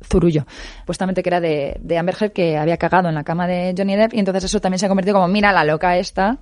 zurullo, 0.03 0.45
supuestamente 0.79 1.23
que 1.23 1.29
era 1.29 1.39
de, 1.39 1.77
de 1.79 1.97
Amber 1.97 2.15
Heard 2.19 2.31
que 2.31 2.57
había 2.57 2.77
cagado 2.77 3.09
en 3.09 3.15
la 3.15 3.23
cama 3.23 3.47
de 3.47 3.73
Johnny 3.75 3.95
Depp 3.95 4.13
y 4.13 4.19
entonces 4.19 4.43
eso 4.43 4.61
también 4.61 4.79
se 4.79 4.85
ha 4.85 4.89
convertido 4.89 5.15
como 5.15 5.27
mira 5.27 5.51
la 5.51 5.63
loca 5.63 5.97
esta 5.97 6.39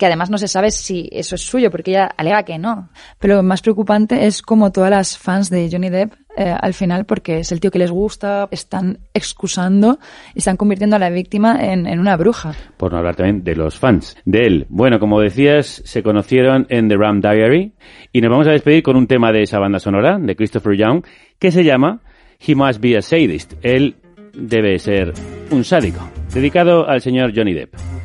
que 0.00 0.06
además 0.06 0.30
no 0.30 0.38
se 0.38 0.48
sabe 0.48 0.70
si 0.70 1.10
eso 1.12 1.34
es 1.34 1.42
suyo 1.42 1.70
porque 1.70 1.90
ella 1.90 2.10
alega 2.16 2.42
que 2.42 2.58
no. 2.58 2.88
Pero 3.18 3.36
lo 3.36 3.42
más 3.42 3.60
preocupante 3.60 4.26
es 4.26 4.40
como 4.40 4.72
todas 4.72 4.90
las 4.90 5.18
fans 5.18 5.50
de 5.50 5.68
Johnny 5.70 5.90
Depp 5.90 6.14
eh, 6.38 6.56
al 6.58 6.72
final 6.72 7.04
porque 7.04 7.40
es 7.40 7.52
el 7.52 7.60
tío 7.60 7.70
que 7.70 7.78
les 7.78 7.90
gusta, 7.90 8.48
están 8.50 9.00
excusando 9.12 9.98
y 10.34 10.38
están 10.38 10.56
convirtiendo 10.56 10.96
a 10.96 10.98
la 10.98 11.10
víctima 11.10 11.62
en, 11.62 11.86
en, 11.86 12.00
una 12.00 12.16
bruja. 12.16 12.54
Por 12.78 12.92
no 12.92 12.98
hablar 12.98 13.14
también 13.14 13.44
de 13.44 13.54
los 13.54 13.78
fans 13.78 14.16
de 14.24 14.46
él. 14.46 14.66
Bueno, 14.70 14.98
como 14.98 15.20
decías, 15.20 15.82
se 15.84 16.02
conocieron 16.02 16.66
en 16.70 16.88
The 16.88 16.96
Ram 16.96 17.20
Diary 17.20 17.74
y 18.10 18.22
nos 18.22 18.30
vamos 18.30 18.48
a 18.48 18.52
despedir 18.52 18.82
con 18.82 18.96
un 18.96 19.06
tema 19.06 19.32
de 19.32 19.42
esa 19.42 19.58
banda 19.58 19.80
sonora 19.80 20.18
de 20.18 20.34
Christopher 20.34 20.78
Young 20.78 21.04
que 21.38 21.52
se 21.52 21.62
llama 21.62 22.00
He 22.38 22.54
Must 22.54 22.80
Be 22.80 22.96
a 22.96 23.02
Sadist. 23.02 23.52
Él 23.60 23.96
debe 24.32 24.78
ser 24.78 25.12
un 25.50 25.62
sádico, 25.62 26.08
dedicado 26.32 26.88
al 26.88 27.02
señor 27.02 27.32
Johnny 27.36 27.52
Depp. 27.52 27.99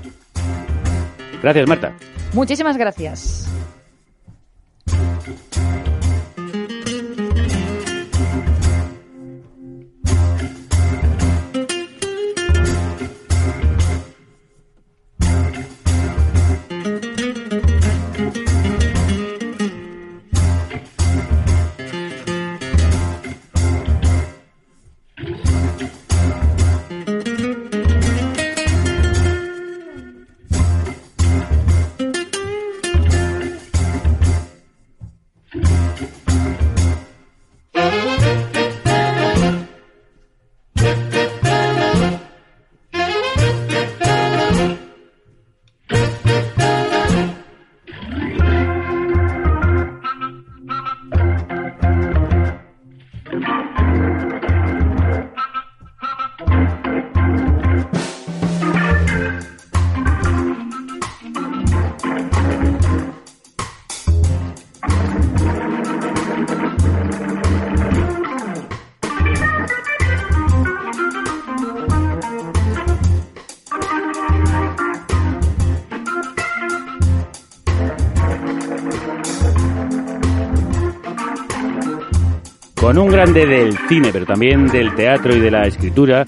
Gracias, 1.41 1.67
Marta. 1.67 1.93
Muchísimas 2.33 2.77
gracias. 2.77 3.47
Del 83.33 83.77
cine, 83.87 84.09
pero 84.11 84.25
también 84.25 84.67
del 84.67 84.93
teatro 84.93 85.35
y 85.35 85.39
de 85.39 85.49
la 85.49 85.65
escritura, 85.65 86.25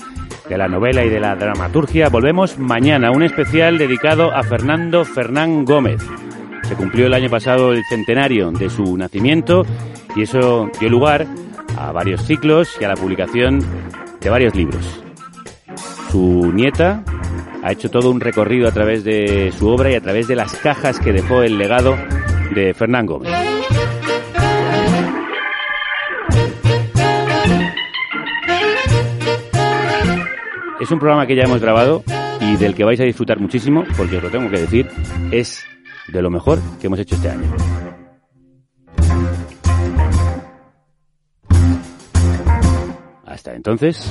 de 0.50 0.58
la 0.58 0.68
novela 0.68 1.06
y 1.06 1.10
de 1.10 1.20
la 1.20 1.36
dramaturgia, 1.36 2.10
volvemos 2.10 2.58
mañana, 2.58 3.12
un 3.12 3.24
especial 3.24 3.78
dedicado 3.78 4.34
a 4.34 4.41
Fernando 4.43 5.06
Fernán 5.06 5.64
Gómez. 5.64 6.02
Se 6.64 6.76
cumplió 6.76 7.06
el 7.06 7.14
año 7.14 7.30
pasado 7.30 7.72
el 7.72 7.84
centenario 7.86 8.52
de 8.52 8.70
su 8.70 8.98
nacimiento 8.98 9.66
y 10.16 10.24
eso 10.24 10.70
dio 10.80 10.89
lugar 10.89 11.28
a 11.78 11.91
varios 11.91 12.26
ciclos 12.26 12.76
y 12.82 12.84
a 12.84 12.89
la 12.89 12.95
publicación 12.95 13.64
de 14.20 14.30
varios 14.30 14.56
libros. 14.56 15.04
Su 16.10 16.52
nieta 16.54 17.04
ha 17.64 17.72
hecho 17.72 17.91
todo 17.91 18.10
un 18.10 18.22
recorrido 18.22 18.68
a 18.68 18.72
través 18.72 19.04
de 19.04 19.54
su 19.58 19.68
obra 19.68 19.91
y 19.91 19.95
a 19.95 20.02
través 20.02 20.28
de 20.28 20.36
las 20.36 20.56
cajas 20.56 21.00
que 21.00 21.14
dejó 21.14 21.43
el 21.43 21.58
legado 21.58 21.95
de 22.56 22.74
Fernán 22.74 23.06
Gómez. 23.06 23.37
Es 30.88 30.92
un 30.92 31.00
programa 31.00 31.28
que 31.28 31.36
ya 31.36 31.44
hemos 31.44 31.60
grabado 31.60 32.02
y 32.40 32.56
del 32.56 32.74
que 32.74 32.86
vais 32.86 32.98
a 33.02 33.04
disfrutar 33.04 33.42
muchísimo, 33.42 33.84
porque 33.98 34.16
os 34.16 34.24
lo 34.24 34.30
tengo 34.30 34.50
que 34.50 34.62
decir, 34.62 34.90
es 35.32 35.66
de 36.08 36.22
lo 36.22 36.30
mejor 36.30 36.60
que 36.80 36.88
hemos 36.88 36.98
hecho 36.98 37.16
este 37.16 37.30
año. 37.30 37.44
Hasta 43.26 43.54
entonces, 43.54 44.10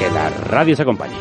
que 0.00 0.10
la 0.10 0.30
radio 0.30 0.74
se 0.74 0.82
acompañe. 0.82 1.14